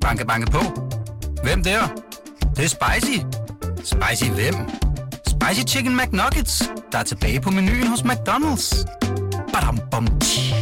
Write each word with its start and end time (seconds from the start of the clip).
Banke, 0.00 0.26
banke 0.26 0.50
på. 0.50 0.58
Hvem 1.42 1.62
der? 1.62 1.80
Det, 2.40 2.56
det 2.56 2.64
er 2.64 2.68
spicy. 2.68 3.18
Spicy 3.84 4.30
hvem? 4.30 4.54
Spicy 5.26 5.74
Chicken 5.74 5.96
McNuggets, 5.96 6.70
der 6.92 6.98
er 6.98 7.02
tilbage 7.02 7.40
på 7.40 7.50
menuen 7.50 7.86
hos 7.86 8.00
McDonald's. 8.00 8.84
Badum, 9.52 9.78
bom, 9.90 10.06
tji. 10.20 10.54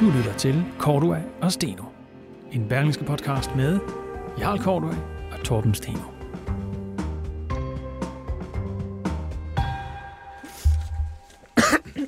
Du 0.00 0.10
lytter 0.10 0.32
til 0.38 0.64
Cordua 0.78 1.18
og 1.40 1.52
Steno. 1.52 1.99
En 2.52 2.68
berlingske 2.68 3.04
podcast 3.04 3.56
med 3.56 3.78
Jarl 4.38 4.58
Kortøj 4.58 4.94
og 5.32 5.44
Torben 5.44 5.74
Steno. 5.74 5.98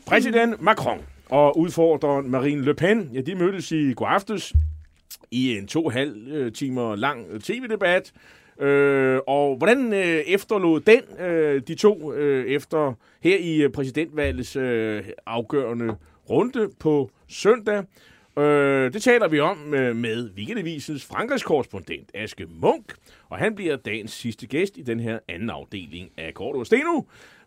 Præsident 0.06 0.62
Macron 0.62 0.98
og 1.30 1.58
udfordreren 1.58 2.30
Marine 2.30 2.64
Le 2.64 2.74
Pen, 2.74 3.10
ja, 3.14 3.20
de 3.20 3.34
mødtes 3.34 3.72
i 3.72 3.92
går 3.92 4.06
aftes 4.06 4.52
i 5.30 5.56
en 5.56 5.66
to 5.66 5.88
halv 5.88 6.28
øh, 6.28 6.52
timer 6.52 6.96
lang 6.96 7.26
øh, 7.30 7.40
tv-debat. 7.40 8.12
Øh, 8.60 9.20
og 9.26 9.56
hvordan 9.56 9.92
øh, 9.92 10.22
efterlod 10.26 10.80
den 10.80 11.26
øh, 11.26 11.62
de 11.68 11.74
to 11.74 12.12
øh, 12.12 12.46
efter 12.46 12.94
her 13.20 13.36
i 13.38 13.62
øh, 13.62 13.70
præsidentvalgets 13.70 14.56
øh, 14.56 15.04
afgørende 15.26 15.96
runde 16.30 16.68
på 16.80 17.10
søndag? 17.28 17.84
Øh, 18.38 18.92
det 18.92 19.02
taler 19.02 19.28
vi 19.28 19.40
om 19.40 19.74
øh, 19.74 19.96
med 19.96 20.30
Weekendavisens 20.36 21.04
Frankrigskorrespondent 21.04 22.10
Aske 22.14 22.46
Munk, 22.46 22.94
og 23.28 23.38
han 23.38 23.54
bliver 23.54 23.76
dagens 23.76 24.10
sidste 24.10 24.46
gæst 24.46 24.76
i 24.76 24.82
den 24.82 25.00
her 25.00 25.18
anden 25.28 25.50
afdeling 25.50 26.10
af 26.16 26.32
Cordova 26.32 26.64
Steno. 26.64 27.02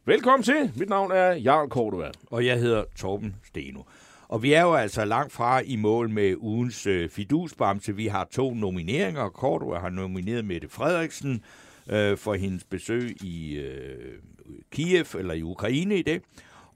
Velkommen 0.06 0.44
til. 0.44 0.72
Mit 0.76 0.90
navn 0.90 1.12
er 1.12 1.32
Jarl 1.34 1.70
Cordova. 1.70 2.12
og 2.32 2.46
jeg 2.46 2.60
hedder 2.60 2.84
Torben 2.96 3.36
Steno. 3.44 3.82
Og 4.28 4.44
vi 4.44 4.54
er 4.54 4.62
jo 4.62 4.74
altså 4.74 5.06
langt 5.06 5.34
fra 5.34 5.60
i 5.60 5.76
mål 5.76 6.10
med 6.10 6.36
ugens 6.38 6.88
øh, 6.88 7.10
fidusbamse. 7.10 7.96
Vi 7.96 8.08
har 8.08 8.28
to 8.32 8.54
nomineringer. 8.54 9.30
Cordova 9.30 9.80
har 9.80 9.90
nomineret 9.90 10.46
Mette 10.46 10.70
Frederiksen 10.70 11.44
øh, 11.90 12.18
for 12.18 12.34
hendes 12.34 12.64
besøg 12.64 13.24
i 13.24 13.56
øh, 13.58 14.20
Kiev, 14.72 15.06
eller 15.20 15.34
i 15.34 15.42
Ukraine 15.44 15.98
i 15.98 16.02
det. 16.02 16.22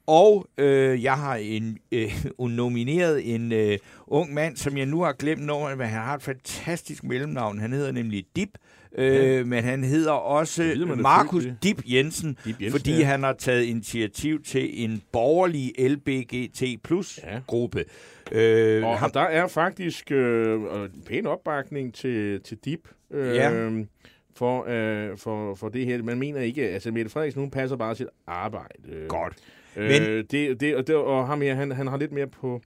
Og 0.10 0.48
øh, 0.58 1.04
jeg 1.04 1.14
har 1.18 1.36
en, 1.36 1.78
øh, 1.92 2.26
nomineret 2.50 3.36
en 3.36 3.52
øh, 3.52 3.78
ung 4.08 4.34
mand, 4.34 4.58
som 4.58 4.78
jeg 4.78 4.86
nu 4.86 5.02
har 5.02 5.14
glemt 5.14 5.46
navnet, 5.46 5.78
men 5.78 5.88
han 5.88 6.02
har 6.04 6.16
et 6.16 6.24
fantastisk 6.24 7.04
mellemnavn. 7.04 7.60
Han 7.60 7.74
hedder 7.74 7.92
nemlig 7.92 8.26
Dip, 8.36 8.50
øh, 8.98 9.16
ja. 9.16 9.44
men 9.44 9.64
han 9.64 9.84
hedder 9.84 10.12
også 10.12 10.64
ved, 10.64 10.86
Markus 10.86 11.44
Dip 11.64 11.82
Jensen, 11.86 12.38
Dip 12.46 12.62
Jensen, 12.62 12.72
fordi 12.80 12.98
ja. 12.98 13.04
han 13.06 13.24
har 13.24 13.34
taget 13.34 13.64
initiativ 13.64 14.44
til 14.44 14.84
en 14.84 15.02
borgerlig 15.12 15.74
LBGT 15.90 16.64
plus 16.84 17.20
Ja. 17.24 17.40
gruppe. 17.48 17.86
Øh, 18.32 18.84
Og 18.86 19.00
ham, 19.00 19.12
der 19.12 19.22
er 19.22 19.48
faktisk 19.48 20.12
øh, 20.12 20.54
en 20.62 21.04
pæn 21.06 21.26
opbakning 21.26 21.94
til, 21.94 22.42
til 22.42 22.58
DIP 22.66 22.88
øh, 23.12 23.36
Ja. 23.36 23.70
for, 24.36 24.66
øh, 24.70 25.18
for, 25.18 25.56
for 25.56 25.70
det 25.70 25.86
her. 25.86 26.04
Man 26.04 26.20
mener 26.20 26.42
ikke, 26.42 26.70
altså 26.70 26.92
Mette 26.92 27.12
Frederiksen, 27.12 27.42
hun 27.42 27.52
passer 27.52 27.76
bare 27.78 27.96
sit 27.96 28.08
arbejde. 28.28 28.74
Øh, 28.92 29.08
Godt. 29.76 29.86
Øh, 29.86 30.02
Men- 30.02 30.26
det, 30.32 30.60
det, 30.60 30.76
og, 30.76 30.88
det, 30.88 30.96
og 30.96 31.28
ham 31.28 31.42
her, 31.42 31.56
han, 31.56 31.72
han 31.72 31.88
har 31.88 31.98
lidt 31.98 32.12
mere 32.12 32.28
på, 32.28 32.62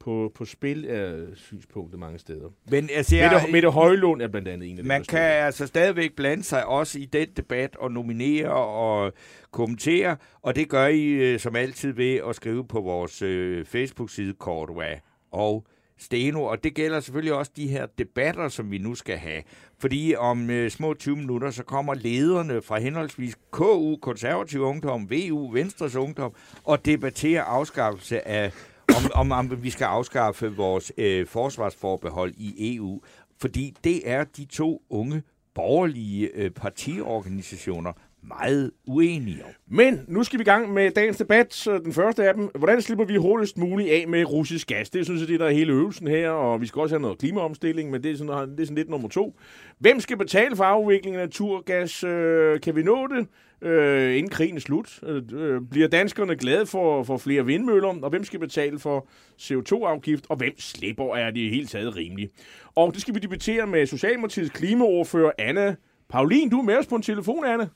på, 0.00 0.32
på 0.34 0.44
spil 0.44 0.86
af 0.86 1.14
synspunktet 1.34 2.00
mange 2.00 2.18
steder. 2.18 2.48
men 2.70 2.88
altså, 2.94 3.16
jeg, 3.16 3.32
Mette, 3.32 3.52
Mette 3.52 3.70
Højlund 3.70 4.22
er 4.22 4.28
blandt 4.28 4.48
andet 4.48 4.70
en 4.70 4.78
af 4.78 4.84
man 4.84 5.04
kan 5.04 5.20
altså 5.20 5.66
stadigvæk 5.66 6.16
blande 6.16 6.42
sig 6.42 6.66
også 6.66 6.98
i 6.98 7.04
den 7.04 7.28
debat 7.36 7.76
og 7.76 7.92
nominere 7.92 8.50
og 8.54 9.12
kommentere, 9.50 10.16
og 10.42 10.56
det 10.56 10.68
gør 10.68 10.86
I 10.86 11.06
øh, 11.06 11.38
som 11.38 11.56
altid 11.56 11.92
ved 11.92 12.20
at 12.28 12.36
skrive 12.36 12.66
på 12.66 12.80
vores 12.80 13.22
øh, 13.22 13.64
Facebook-side 13.64 14.34
Cordua 14.38 14.94
og 15.32 15.66
Steno, 16.00 16.42
og 16.44 16.64
det 16.64 16.74
gælder 16.74 17.00
selvfølgelig 17.00 17.34
også 17.34 17.52
de 17.56 17.68
her 17.68 17.86
debatter, 17.98 18.48
som 18.48 18.70
vi 18.70 18.78
nu 18.78 18.94
skal 18.94 19.16
have. 19.16 19.42
Fordi 19.80 20.14
om 20.18 20.50
øh, 20.50 20.70
små 20.70 20.94
20 20.94 21.16
minutter, 21.16 21.50
så 21.50 21.62
kommer 21.62 21.94
lederne 21.94 22.62
fra 22.62 22.78
henholdsvis 22.78 23.36
KU, 23.50 23.96
Konservativ 23.96 24.60
Ungdom, 24.60 25.10
VU, 25.10 25.52
Venstres 25.52 25.96
Ungdom, 25.96 26.32
og 26.64 26.84
debatterer 26.84 27.42
afskaffelse 27.42 28.28
af, 28.28 28.52
om, 28.88 29.10
om, 29.14 29.32
om 29.32 29.62
vi 29.62 29.70
skal 29.70 29.84
afskaffe 29.84 30.56
vores 30.56 30.92
øh, 30.98 31.26
forsvarsforbehold 31.26 32.34
i 32.36 32.76
EU. 32.76 33.00
Fordi 33.40 33.74
det 33.84 34.10
er 34.10 34.24
de 34.24 34.44
to 34.44 34.82
unge 34.90 35.22
borgerlige 35.54 36.30
øh, 36.34 36.50
partiorganisationer 36.50 37.92
meget 38.28 38.70
uenige 38.86 39.44
om. 39.44 39.50
Men 39.66 40.04
nu 40.08 40.22
skal 40.22 40.38
vi 40.38 40.42
i 40.42 40.44
gang 40.44 40.72
med 40.72 40.90
dagens 40.90 41.16
debat. 41.16 41.62
Den 41.84 41.92
første 41.92 42.28
af 42.28 42.34
dem. 42.34 42.50
Hvordan 42.54 42.82
slipper 42.82 43.04
vi 43.04 43.16
hurtigst 43.16 43.58
muligt 43.58 43.90
af 43.90 44.08
med 44.08 44.24
russisk 44.24 44.66
gas? 44.66 44.90
Det 44.90 45.04
synes 45.04 45.20
jeg, 45.20 45.28
det 45.28 45.34
er 45.34 45.38
der 45.38 45.46
er 45.46 45.50
hele 45.50 45.72
øvelsen 45.72 46.08
her, 46.08 46.30
og 46.30 46.60
vi 46.60 46.66
skal 46.66 46.80
også 46.80 46.94
have 46.94 47.02
noget 47.02 47.18
klimaomstilling, 47.18 47.90
men 47.90 48.02
det 48.02 48.10
er 48.10 48.16
sådan, 48.16 48.50
det 48.50 48.60
er 48.60 48.64
sådan 48.64 48.76
lidt 48.76 48.90
nummer 48.90 49.08
to. 49.08 49.38
Hvem 49.78 50.00
skal 50.00 50.16
betale 50.16 50.56
for 50.56 50.64
afviklingen 50.64 51.20
af 51.20 51.26
naturgas? 51.26 52.04
Øh, 52.04 52.60
kan 52.60 52.76
vi 52.76 52.82
nå 52.82 53.06
det? 53.06 53.26
Øh, 53.62 54.16
inden 54.16 54.30
krigen 54.30 54.56
er 54.56 54.60
slut. 54.60 55.00
Øh, 55.02 55.22
øh, 55.32 55.60
bliver 55.70 55.88
danskerne 55.88 56.36
glade 56.36 56.66
for, 56.66 57.02
for 57.02 57.16
flere 57.16 57.46
vindmøller? 57.46 57.94
Og 58.02 58.10
hvem 58.10 58.24
skal 58.24 58.40
betale 58.40 58.78
for 58.78 59.08
CO2-afgift? 59.40 60.26
Og 60.28 60.36
hvem 60.36 60.52
slipper 60.58 61.14
er 61.14 61.30
det 61.30 61.50
helt 61.50 61.70
taget 61.70 61.96
rimeligt? 61.96 62.32
Og 62.74 62.94
det 62.94 63.00
skal 63.00 63.14
vi 63.14 63.20
debattere 63.20 63.66
med 63.66 63.86
Socialdemokratiets 63.86 64.50
klimaordfører 64.50 65.30
Anna 65.38 65.74
Paulin. 66.08 66.50
Du 66.50 66.58
er 66.58 66.62
med 66.62 66.76
os 66.76 66.86
på 66.86 66.96
en 66.96 67.02
telefon, 67.02 67.44
Anna. 67.44 67.68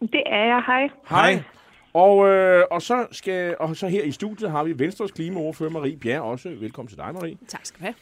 Det 0.00 0.22
er 0.26 0.44
jeg. 0.44 0.62
Hej. 0.66 0.88
Hej. 1.10 1.42
Og, 1.94 2.28
øh, 2.28 2.64
og, 2.70 2.82
så 2.82 3.06
skal, 3.12 3.56
og 3.60 3.76
så 3.76 3.88
her 3.88 4.02
i 4.02 4.12
studiet 4.12 4.50
har 4.50 4.64
vi 4.64 4.78
Venstres 4.78 5.10
klimaordfører 5.10 5.70
Marie 5.70 5.96
Bjerg 5.96 6.22
også. 6.22 6.48
Velkommen 6.48 6.88
til 6.88 6.98
dig, 6.98 7.14
Marie. 7.14 7.36
Tak 7.48 7.66
skal 7.66 7.80
du 7.80 7.84
have. 7.84 7.94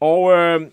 Og 0.00 0.32
øh, 0.32 0.70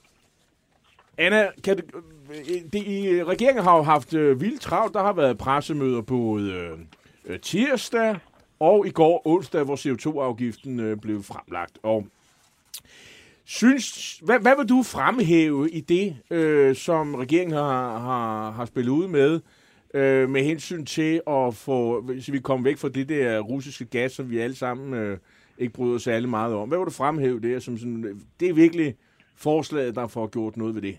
Anna, 1.17 1.47
kan 1.63 1.77
det, 1.77 1.85
øh, 2.29 2.61
det, 2.73 2.87
i, 2.87 3.23
regeringen 3.23 3.63
har 3.63 3.77
jo 3.77 3.83
haft 3.83 4.13
øh, 4.13 4.41
vildt 4.41 4.61
travlt. 4.61 4.93
Der 4.93 5.03
har 5.03 5.13
været 5.13 5.37
pressemøder 5.37 6.01
både 6.01 6.51
øh, 6.51 6.77
øh, 7.25 7.39
tirsdag 7.39 8.17
og 8.59 8.87
i 8.87 8.89
går 8.89 9.21
onsdag, 9.25 9.63
hvor 9.63 9.75
CO2-afgiften 9.75 10.79
øh, 10.79 10.97
blev 10.97 11.23
fremlagt. 11.23 11.79
Og 11.83 12.07
synes, 13.45 14.17
hvad, 14.23 14.39
hvad 14.39 14.55
vil 14.57 14.69
du 14.69 14.83
fremhæve 14.83 15.71
i 15.71 15.81
det, 15.81 16.17
øh, 16.31 16.75
som 16.75 17.16
regeringen 17.16 17.57
har, 17.57 17.99
har, 17.99 18.51
har 18.51 18.66
spillet 18.66 18.91
ud 18.91 19.07
med, 19.07 19.39
øh, 19.93 20.29
med 20.29 20.43
hensyn 20.43 20.85
til 20.85 21.21
at 21.27 21.53
få, 21.53 22.01
hvis 22.01 22.31
vi 22.31 22.39
kommer 22.39 22.63
væk 22.63 22.77
fra 22.77 22.89
det 22.89 23.09
der 23.09 23.39
russiske 23.39 23.85
gas, 23.85 24.11
som 24.11 24.29
vi 24.29 24.39
alle 24.39 24.55
sammen 24.55 24.93
øh, 24.93 25.17
ikke 25.57 25.73
bryder 25.73 25.95
os 25.95 26.03
særlig 26.03 26.29
meget 26.29 26.55
om. 26.55 26.67
Hvad 26.67 26.77
vil 26.77 26.85
du 26.85 26.91
fremhæve 26.91 27.39
der? 27.39 27.59
som 27.59 27.77
sådan, 27.77 28.21
det 28.39 28.49
er 28.49 28.53
virkelig 28.53 28.95
forslaget, 29.37 29.95
der 29.95 30.07
får 30.07 30.27
gjort 30.27 30.57
noget 30.57 30.75
ved 30.75 30.81
det? 30.81 30.97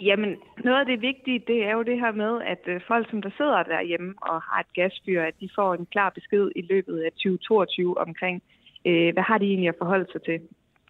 Jamen, 0.00 0.36
noget 0.64 0.80
af 0.80 0.86
det 0.86 1.00
vigtige, 1.00 1.38
det 1.46 1.64
er 1.64 1.72
jo 1.72 1.82
det 1.82 2.00
her 2.00 2.12
med, 2.12 2.42
at 2.42 2.62
øh, 2.66 2.80
folk, 2.88 3.10
som 3.10 3.22
der 3.22 3.30
sidder 3.36 3.62
derhjemme 3.62 4.14
og 4.22 4.42
har 4.42 4.60
et 4.60 4.72
gasfyr, 4.74 5.22
at 5.22 5.34
de 5.40 5.48
får 5.54 5.74
en 5.74 5.86
klar 5.86 6.10
besked 6.10 6.50
i 6.56 6.60
løbet 6.60 7.00
af 7.00 7.12
2022 7.12 7.98
omkring, 7.98 8.42
øh, 8.86 9.12
hvad 9.12 9.22
har 9.22 9.38
de 9.38 9.46
egentlig 9.46 9.68
at 9.68 9.74
forholde 9.78 10.12
sig 10.12 10.22
til. 10.22 10.40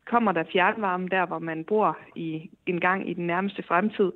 Kommer 0.04 0.32
der 0.32 0.44
fjernvarme 0.52 1.08
der, 1.08 1.26
hvor 1.26 1.38
man 1.38 1.64
bor 1.64 1.98
i 2.16 2.50
en 2.66 2.80
gang 2.80 3.10
i 3.10 3.14
den 3.14 3.26
nærmeste 3.26 3.62
fremtid? 3.62 4.12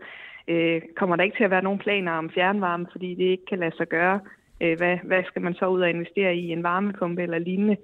Øh, 0.49 0.83
kommer 0.97 1.17
der 1.17 1.25
ikke 1.25 1.37
til 1.37 1.45
at 1.45 1.51
være 1.51 1.63
nogen 1.63 1.79
planer 1.79 2.13
om 2.13 2.31
fjernvarme, 2.31 2.87
fordi 2.93 3.15
det 3.15 3.25
ikke 3.25 3.47
kan 3.47 3.59
lade 3.59 3.77
sig 3.77 3.89
gøre? 3.89 4.21
Øh, 4.61 4.77
hvad, 4.77 4.99
hvad 5.05 5.23
skal 5.25 5.43
man 5.43 5.55
så 5.55 5.67
ud 5.67 5.81
og 5.81 5.91
investere 5.91 6.37
i? 6.37 6.53
En 6.53 6.63
varmepumpe 6.63 7.23
eller 7.23 7.39
lignende? 7.39 7.77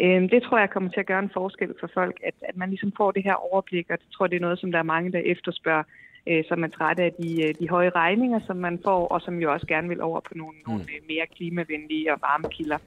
Øh, 0.00 0.30
det 0.30 0.42
tror 0.42 0.58
jeg 0.58 0.70
kommer 0.70 0.90
til 0.90 1.00
at 1.00 1.06
gøre 1.06 1.18
en 1.18 1.30
forskel 1.34 1.74
for 1.80 1.90
folk, 1.94 2.20
at, 2.24 2.34
at 2.42 2.56
man 2.56 2.68
ligesom 2.68 2.92
får 2.96 3.10
det 3.10 3.24
her 3.24 3.34
overblik, 3.34 3.90
og 3.90 3.98
det 3.98 4.06
tror 4.12 4.26
det 4.26 4.36
er 4.36 4.40
noget, 4.40 4.58
som 4.58 4.72
der 4.72 4.78
er 4.78 4.92
mange, 4.94 5.12
der 5.12 5.18
efterspørger, 5.18 5.82
øh, 6.26 6.44
som 6.48 6.64
er 6.64 6.68
trætte 6.68 7.02
af 7.02 7.12
de, 7.12 7.42
øh, 7.42 7.54
de 7.60 7.68
høje 7.68 7.90
regninger, 7.90 8.40
som 8.46 8.56
man 8.56 8.80
får, 8.84 9.06
og 9.08 9.20
som 9.20 9.38
jo 9.38 9.52
også 9.52 9.66
gerne 9.66 9.88
vil 9.88 10.00
over 10.00 10.20
på 10.20 10.34
nogle, 10.34 10.56
mm. 10.58 10.70
nogle 10.72 10.82
øh, 10.82 11.00
mere 11.08 11.26
klimavenlige 11.36 12.12
og 12.12 12.18
varmekilder. 12.20 12.78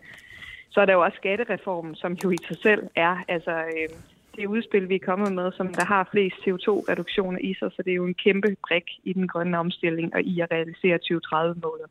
Så 0.70 0.82
er 0.82 0.86
der 0.86 0.94
jo 0.94 1.02
også 1.02 1.18
skattereformen, 1.18 1.96
som 1.96 2.14
jo 2.14 2.32
i 2.32 2.38
sig 2.48 2.58
selv 2.58 2.84
er 2.96 3.24
altså, 3.28 3.52
øh, 3.52 3.90
det 4.36 4.46
udspil, 4.48 4.90
vi 4.90 4.96
er 4.96 5.06
kommet 5.06 5.34
med, 5.34 5.52
som 5.52 5.68
der 5.74 5.86
har 5.86 6.10
flest 6.12 6.36
CO2-reduktioner 6.36 7.40
i 7.40 7.54
sig, 7.60 7.72
så 7.72 7.82
det 7.86 7.92
er 7.92 7.96
jo 7.96 8.06
en 8.06 8.14
kæmpe 8.14 8.56
brik 8.68 8.88
i 9.04 9.14
den 9.14 9.28
grønne 9.28 9.58
omstilling 9.58 10.16
og 10.16 10.22
i 10.22 10.40
at 10.40 10.52
realisere 10.52 11.00
2030-målet. 11.04 11.90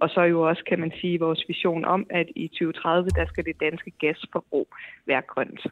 Og 0.00 0.08
så 0.10 0.20
jo 0.20 0.48
også, 0.48 0.62
kan 0.68 0.80
man 0.80 0.92
sige, 1.00 1.20
vores 1.20 1.44
vision 1.48 1.84
om, 1.84 2.06
at 2.10 2.26
i 2.36 2.48
2030, 2.48 3.10
der 3.10 3.26
skal 3.26 3.44
det 3.44 3.60
danske 3.60 3.92
gasforbrug 4.00 4.68
være 5.06 5.22
grønt. 5.22 5.66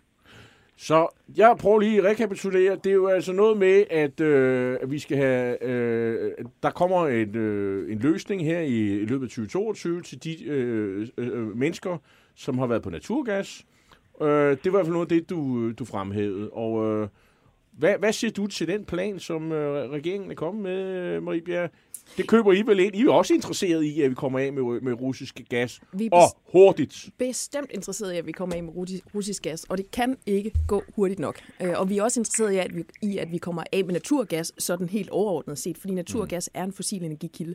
Så 0.77 1.09
jeg 1.37 1.57
prøver 1.61 1.81
lige 1.81 1.99
at 1.99 2.05
rekapitulere. 2.05 2.77
Det 2.85 2.91
er 2.91 2.95
jo 2.95 3.07
altså 3.07 3.33
noget 3.33 3.57
med, 3.59 3.85
at, 3.91 4.21
øh, 4.21 4.79
at 4.83 4.91
vi 4.91 4.99
skal 4.99 5.17
have... 5.17 5.65
Øh, 5.65 6.33
der 6.63 6.71
kommer 6.71 7.07
en, 7.07 7.37
øh, 7.37 7.93
en 7.93 7.99
løsning 7.99 8.45
her 8.45 8.61
i, 8.61 9.01
i 9.01 9.05
løbet 9.05 9.27
af 9.27 9.31
2022 9.31 10.03
til 10.03 10.25
de 10.25 10.45
øh, 10.45 11.09
øh, 11.19 11.57
mennesker, 11.57 11.99
som 12.35 12.59
har 12.59 12.67
været 12.67 12.83
på 12.83 12.91
naturgas. 12.91 13.65
Øh, 14.23 14.57
det 14.65 14.65
var 14.65 14.71
i 14.71 14.71
hvert 14.71 14.87
fald 14.87 14.93
noget 14.93 15.13
af 15.13 15.19
det, 15.19 15.31
du, 15.31 15.71
du 15.73 15.85
fremhævede. 15.85 16.51
Og 16.51 16.87
øh, 16.87 17.09
hvad, 17.73 17.99
hvad 17.99 18.13
siger 18.13 18.31
du 18.31 18.47
til 18.47 18.69
den 18.69 18.85
plan, 18.85 19.19
som 19.19 19.53
øh, 19.53 19.91
regeringen 19.91 20.31
er 20.31 20.35
kommet 20.35 20.63
med, 20.63 21.21
Marie 21.21 21.43
Bjerg? 21.43 21.71
Det 22.17 22.29
køber 22.29 22.53
I 22.53 22.63
vel 22.63 22.81
ind. 22.81 22.97
I 22.97 23.03
er 23.03 23.11
også 23.11 23.35
interesseret 23.35 23.83
i, 23.85 24.01
at 24.01 24.11
vi 24.11 24.15
kommer 24.15 24.39
af 24.39 24.53
med, 24.53 24.81
med 24.81 24.93
russisk 25.01 25.41
gas. 25.49 25.81
Vi 25.93 26.07
er 26.07 26.11
Og 26.13 26.23
hurtigt. 26.53 27.09
bestemt 27.19 27.71
interesseret 27.75 28.13
i, 28.15 28.17
at 28.17 28.27
vi 28.27 28.33
kommer 28.33 28.57
af 28.57 28.63
med 28.63 28.73
russisk- 29.15 29.43
gas, 29.43 29.65
og 29.69 29.79
det 29.79 29.91
kan 29.91 30.17
ikke 30.27 30.53
gå 30.69 30.83
hurtigt 30.97 31.21
nok. 31.21 31.41
Øh, 31.63 31.73
Og 31.77 31.89
vi 31.89 31.99
er 31.99 32.03
også 32.03 32.21
interesseret 32.21 32.53
i, 32.53 32.57
at 32.57 32.77
vi, 32.77 32.85
i, 33.03 33.19
at 33.19 33.33
vi 33.33 33.39
kommer 33.39 33.63
af 33.73 33.85
med 33.85 33.93
naturgas, 33.93 34.53
sådan 34.59 34.89
helt 34.89 35.11
overordnet 35.11 35.59
set, 35.59 35.79
fordi 35.79 35.95
naturgas 35.95 36.51
er 36.55 36.65
en 36.65 36.73
fossil 36.73 37.05
energikilde. 37.05 37.55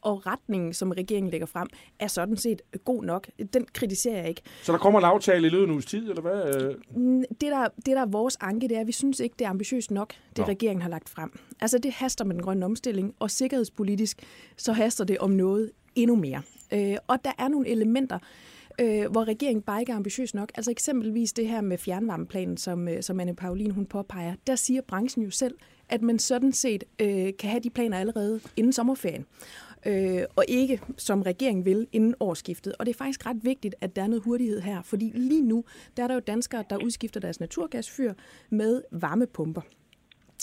Og 0.00 0.26
retningen, 0.26 0.72
som 0.74 0.90
regeringen 0.90 1.30
lægger 1.30 1.46
frem, 1.46 1.68
er 1.98 2.06
sådan 2.06 2.36
set 2.36 2.62
god 2.84 3.04
nok. 3.04 3.28
Den 3.54 3.66
kritiserer 3.72 4.16
jeg 4.18 4.28
ikke. 4.28 4.42
Så 4.62 4.72
der 4.72 4.78
kommer 4.78 4.98
en 5.00 5.04
aftale 5.04 5.46
i 5.46 5.50
løbet 5.50 5.62
af 5.62 5.66
en 5.66 5.72
uges 5.72 5.86
tid, 5.86 6.08
eller 6.08 6.22
hvad? 6.22 6.74
Mm, 6.96 7.18
Det 7.30 7.40
der, 7.40 7.68
det, 7.76 7.86
der 7.86 8.00
er 8.00 8.06
vores 8.06 8.36
anke, 8.40 8.68
det 8.68 8.76
er, 8.76 8.80
at 8.80 8.86
vi 8.86 8.92
synes 8.92 9.20
ikke, 9.20 9.34
det 9.38 9.44
er 9.44 9.48
ambitiøst 9.50 9.90
nok, 9.90 10.12
det 10.28 10.38
Nå. 10.38 10.44
regeringen 10.44 10.82
har 10.82 10.90
lagt 10.90 11.08
frem. 11.08 11.38
Altså, 11.60 11.78
det 11.78 11.92
haster 11.92 12.24
med 12.24 12.34
den 12.34 12.42
grønne 12.42 12.64
omstilling, 12.66 13.14
og 13.18 13.30
politisk, 13.94 14.22
så 14.56 14.72
haster 14.72 15.04
det 15.04 15.18
om 15.18 15.30
noget 15.30 15.70
endnu 15.94 16.16
mere. 16.16 16.42
Øh, 16.72 16.96
og 17.06 17.24
der 17.24 17.32
er 17.38 17.48
nogle 17.48 17.68
elementer, 17.68 18.18
øh, 18.80 19.10
hvor 19.10 19.24
regeringen 19.24 19.62
bare 19.62 19.80
ikke 19.80 19.92
er 19.92 19.96
ambitiøs 19.96 20.34
nok. 20.34 20.52
Altså 20.54 20.70
eksempelvis 20.70 21.32
det 21.32 21.48
her 21.48 21.60
med 21.60 21.78
fjernvarmeplanen, 21.78 22.56
som, 22.56 22.88
øh, 22.88 23.02
som 23.02 23.20
Anne 23.20 23.34
Pauline 23.34 23.74
hun 23.74 23.86
påpeger. 23.86 24.34
Der 24.46 24.56
siger 24.56 24.80
branchen 24.80 25.24
jo 25.24 25.30
selv, 25.30 25.54
at 25.88 26.02
man 26.02 26.18
sådan 26.18 26.52
set 26.52 26.84
øh, 26.98 27.32
kan 27.38 27.50
have 27.50 27.60
de 27.60 27.70
planer 27.70 27.98
allerede 27.98 28.40
inden 28.56 28.72
sommerferien. 28.72 29.26
Øh, 29.86 30.22
og 30.36 30.44
ikke, 30.48 30.80
som 30.96 31.22
regeringen 31.22 31.64
vil, 31.64 31.86
inden 31.92 32.14
årsskiftet. 32.20 32.72
Og 32.78 32.86
det 32.86 32.94
er 32.94 32.98
faktisk 32.98 33.26
ret 33.26 33.44
vigtigt, 33.44 33.74
at 33.80 33.96
der 33.96 34.02
er 34.02 34.06
noget 34.06 34.22
hurtighed 34.22 34.60
her, 34.60 34.82
fordi 34.82 35.12
lige 35.14 35.42
nu, 35.42 35.64
der 35.96 36.02
er 36.02 36.06
der 36.06 36.14
jo 36.14 36.20
danskere, 36.20 36.64
der 36.70 36.76
udskifter 36.84 37.20
deres 37.20 37.40
naturgasfyr 37.40 38.14
med 38.50 38.82
varmepumper. 38.92 39.60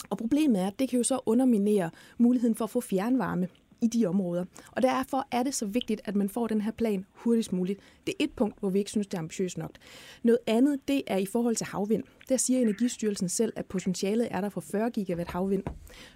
Og 0.09 0.17
problemet 0.17 0.61
er, 0.61 0.67
at 0.67 0.79
det 0.79 0.89
kan 0.89 0.97
jo 0.97 1.03
så 1.03 1.19
underminere 1.25 1.89
muligheden 2.17 2.55
for 2.55 2.65
at 2.65 2.69
få 2.69 2.81
fjernvarme 2.81 3.47
i 3.81 3.87
de 3.87 4.05
områder. 4.05 4.45
Og 4.71 4.81
derfor 4.81 5.27
er 5.31 5.43
det 5.43 5.53
så 5.53 5.65
vigtigt, 5.65 6.01
at 6.05 6.15
man 6.15 6.29
får 6.29 6.47
den 6.47 6.61
her 6.61 6.71
plan 6.71 7.05
hurtigst 7.13 7.53
muligt. 7.53 7.79
Det 8.07 8.15
er 8.19 8.23
et 8.23 8.31
punkt, 8.31 8.59
hvor 8.59 8.69
vi 8.69 8.79
ikke 8.79 8.91
synes, 8.91 9.07
det 9.07 9.13
er 9.13 9.19
ambitiøst 9.19 9.57
nok. 9.57 9.71
Noget 10.23 10.39
andet, 10.47 10.87
det 10.87 11.01
er 11.07 11.17
i 11.17 11.25
forhold 11.25 11.55
til 11.55 11.67
havvind. 11.67 12.03
Der 12.29 12.37
siger 12.37 12.59
Energistyrelsen 12.61 13.29
selv, 13.29 13.53
at 13.55 13.65
potentialet 13.65 14.27
er 14.31 14.41
der 14.41 14.49
for 14.49 14.61
40 14.61 14.89
gigawatt 14.89 15.29
havvind. 15.29 15.63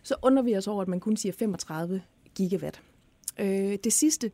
Så 0.03 0.15
undrer 0.21 0.43
vi 0.43 0.57
os 0.57 0.67
over, 0.67 0.81
at 0.81 0.87
man 0.87 0.99
kun 0.99 1.17
siger 1.17 1.33
35 1.33 2.01
gigawatt. 2.35 2.81
Øh, 3.39 3.77
det 3.83 3.93
sidste, 3.93 4.31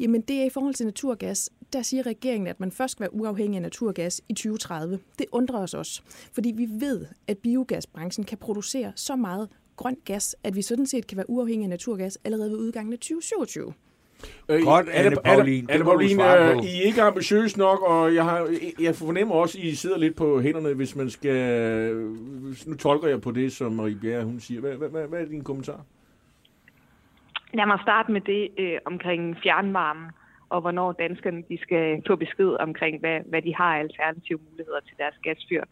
jamen 0.00 0.20
det 0.20 0.36
er 0.36 0.44
i 0.44 0.50
forhold 0.50 0.74
til 0.74 0.86
naturgas. 0.86 1.50
Der 1.72 1.82
siger 1.82 2.06
regeringen, 2.06 2.46
at 2.46 2.60
man 2.60 2.72
først 2.72 2.92
skal 2.92 3.00
være 3.00 3.14
uafhængig 3.14 3.56
af 3.56 3.62
naturgas 3.62 4.20
i 4.28 4.32
2030. 4.32 4.98
Det 5.18 5.26
undrer 5.32 5.58
os 5.58 5.74
også, 5.74 6.02
fordi 6.32 6.52
vi 6.56 6.68
ved, 6.70 7.06
at 7.26 7.38
biogasbranchen 7.38 8.24
kan 8.24 8.38
producere 8.38 8.92
så 8.96 9.16
meget 9.16 9.48
grøn 9.76 9.96
gas, 10.04 10.36
at 10.44 10.56
vi 10.56 10.62
sådan 10.62 10.86
set 10.86 11.06
kan 11.06 11.16
være 11.16 11.30
uafhængige 11.30 11.64
af 11.64 11.70
naturgas 11.70 12.18
allerede 12.24 12.50
ved 12.50 12.58
udgangen 12.58 12.92
af 12.92 12.98
2027. 12.98 13.72
Øh, 14.48 14.62
Godt, 14.62 14.86
Anne- 14.86 14.90
Anne 14.92 15.16
Pauline. 15.24 15.66
Det 15.66 15.72
Anne 15.72 15.84
Pauline, 15.84 16.50
øh, 16.50 16.64
I 16.64 16.82
er 16.82 16.82
ikke 16.82 17.02
ambitiøse 17.02 17.58
nok, 17.58 17.82
og 17.82 18.14
jeg, 18.14 18.24
har, 18.24 18.54
jeg 18.80 18.96
fornemmer 18.96 19.34
også, 19.34 19.58
at 19.58 19.64
I 19.64 19.74
sidder 19.74 19.98
lidt 19.98 20.16
på 20.16 20.40
hænderne, 20.40 20.74
hvis 20.74 20.96
man 20.96 21.10
skal... 21.10 21.94
Nu 22.66 22.74
tolker 22.78 23.08
jeg 23.08 23.20
på 23.20 23.30
det, 23.30 23.52
som 23.52 23.72
Marie 23.72 23.98
Bjerre, 24.02 24.24
hun 24.24 24.40
siger. 24.40 24.60
Hvad, 24.60 24.72
hvad, 24.76 24.88
hvad, 24.88 25.06
hvad 25.08 25.20
er 25.20 25.24
din 25.26 25.44
kommentar? 25.44 25.84
Lad 27.54 27.66
mig 27.66 27.78
starte 27.82 28.12
med 28.12 28.20
det 28.20 28.48
øh, 28.58 28.78
omkring 28.84 29.36
fjernvarmen, 29.42 30.10
og 30.48 30.60
hvornår 30.60 30.92
danskerne 30.92 31.42
de 31.48 31.58
skal 31.62 32.02
få 32.06 32.16
besked 32.16 32.56
omkring, 32.60 33.00
hvad, 33.00 33.20
hvad 33.26 33.42
de 33.42 33.54
har 33.54 33.76
af 33.76 33.80
alternative 33.80 34.38
muligheder 34.50 34.80
til 34.80 34.96
deres 34.98 35.14
gasfyr. 35.22 35.64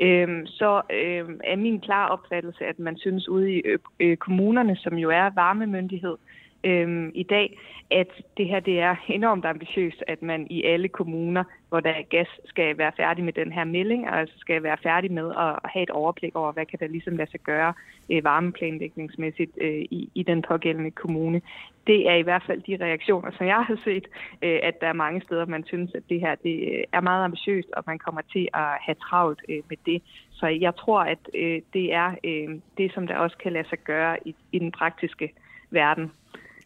Øhm, 0.00 0.46
så 0.46 0.82
øhm, 0.92 1.40
er 1.44 1.56
min 1.56 1.80
klare 1.80 2.08
opfattelse, 2.08 2.64
at 2.66 2.78
man 2.78 2.98
synes 2.98 3.28
ude 3.28 3.52
i 3.52 3.62
ø- 3.64 3.76
ø- 4.00 4.14
kommunerne, 4.14 4.76
som 4.76 4.94
jo 4.94 5.10
er 5.10 5.30
varmemyndighed 5.34 6.16
øhm, 6.64 7.10
i 7.14 7.22
dag, 7.22 7.58
at 7.90 8.08
det 8.36 8.46
her 8.46 8.60
det 8.60 8.80
er 8.80 8.96
enormt 9.08 9.44
ambitiøst, 9.44 10.04
at 10.06 10.22
man 10.22 10.46
i 10.50 10.64
alle 10.64 10.88
kommuner, 10.88 11.44
hvor 11.68 11.80
der 11.80 11.90
er 11.90 12.02
gas, 12.02 12.28
skal 12.44 12.78
være 12.78 12.92
færdig 12.96 13.24
med 13.24 13.32
den 13.32 13.52
her 13.52 13.64
melding, 13.64 14.08
og 14.08 14.18
altså 14.18 14.34
skal 14.38 14.62
være 14.62 14.76
færdig 14.82 15.12
med 15.12 15.30
at 15.30 15.70
have 15.70 15.82
et 15.82 15.90
overblik 15.90 16.36
over, 16.36 16.52
hvad 16.52 16.66
kan 16.66 16.78
der 16.78 16.86
ligesom 16.86 17.16
lade 17.16 17.30
sig 17.30 17.40
gøre 17.40 17.74
øh, 18.10 18.24
varmeplanlægningsmæssigt 18.24 19.50
øh, 19.60 19.82
i, 19.90 20.10
i 20.14 20.22
den 20.22 20.42
pågældende 20.42 20.90
kommune. 20.90 21.40
Det 21.86 22.08
er 22.10 22.14
i 22.14 22.22
hvert 22.22 22.42
fald 22.46 22.62
de 22.62 22.84
reaktioner, 22.84 23.30
som 23.30 23.46
jeg 23.46 23.64
har 23.64 23.78
set, 23.84 24.06
øh, 24.42 24.58
at 24.62 24.80
der 24.80 24.86
er 24.86 24.92
mange 24.92 25.20
steder, 25.20 25.46
man 25.46 25.64
synes, 25.66 25.94
at 25.94 26.02
det 26.08 26.20
her 26.20 26.34
det 26.34 26.56
øh, 26.72 26.84
er 26.92 27.00
meget 27.00 27.24
ambitiøst, 27.24 27.68
og 27.76 27.84
man 27.86 27.98
kommer 27.98 28.20
til 28.32 28.48
at 28.54 28.68
have 28.80 28.94
travlt 28.94 29.40
øh, 29.48 29.62
med 29.68 29.76
det. 29.86 30.02
Så 30.30 30.46
jeg 30.46 30.76
tror, 30.76 31.00
at 31.00 31.18
øh, 31.34 31.62
det 31.72 31.94
er 31.94 32.14
øh, 32.24 32.48
det, 32.78 32.92
som 32.94 33.06
der 33.06 33.16
også 33.16 33.36
kan 33.38 33.52
lade 33.52 33.68
sig 33.68 33.78
gøre 33.78 34.28
i, 34.28 34.34
i 34.52 34.58
den 34.58 34.72
praktiske 34.72 35.32
verden. 35.70 36.12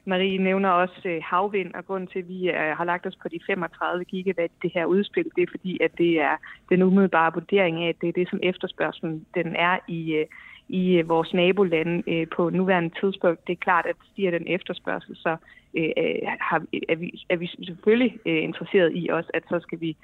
Marie 0.04 0.38
nævner 0.38 0.68
også 0.68 1.00
øh, 1.04 1.20
havvind, 1.24 1.74
og 1.74 1.86
grunden 1.86 2.08
til, 2.08 2.18
at 2.18 2.28
vi 2.28 2.50
øh, 2.50 2.76
har 2.76 2.84
lagt 2.84 3.06
os 3.06 3.16
på 3.22 3.28
de 3.28 3.40
35 3.46 4.04
gigawatt 4.04 4.52
det 4.62 4.70
her 4.74 4.84
udspil, 4.84 5.30
det 5.36 5.42
er 5.42 5.50
fordi, 5.50 5.78
at 5.80 5.90
det 5.98 6.20
er 6.20 6.36
den 6.68 6.82
umiddelbare 6.82 7.32
vurdering 7.34 7.84
af, 7.84 7.88
at 7.88 8.00
det 8.00 8.08
er 8.08 8.12
det, 8.12 8.30
som 8.30 8.40
efterspørgselen 8.42 9.26
den 9.34 9.56
er 9.56 9.78
i, 9.88 10.12
øh, 10.12 10.26
i 10.68 11.02
vores 11.02 11.34
nabolande 11.34 12.26
på 12.36 12.50
nuværende 12.50 12.90
tidspunkt. 13.00 13.46
Det 13.46 13.52
er 13.52 13.64
klart, 13.64 13.86
at 13.86 13.96
stiger 14.12 14.30
den 14.30 14.46
efterspørgsel, 14.46 15.16
så 15.16 15.36
er, 15.74 16.94
vi, 16.94 17.24
er 17.28 17.36
vi 17.36 17.46
selvfølgelig 17.46 18.18
interesseret 18.24 18.92
i 18.94 19.08
også, 19.08 19.30
at 19.34 19.42
så 19.48 19.60
skal 19.60 19.80
vi 19.80 19.96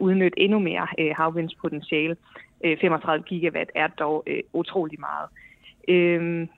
udnytte 0.00 0.40
endnu 0.40 0.58
mere 0.58 0.86
havvindspotentiale. 1.16 2.16
35 2.80 3.24
gigawatt 3.24 3.70
er 3.74 3.86
dog 3.86 4.26
utrolig 4.52 5.00
meget. 5.00 5.28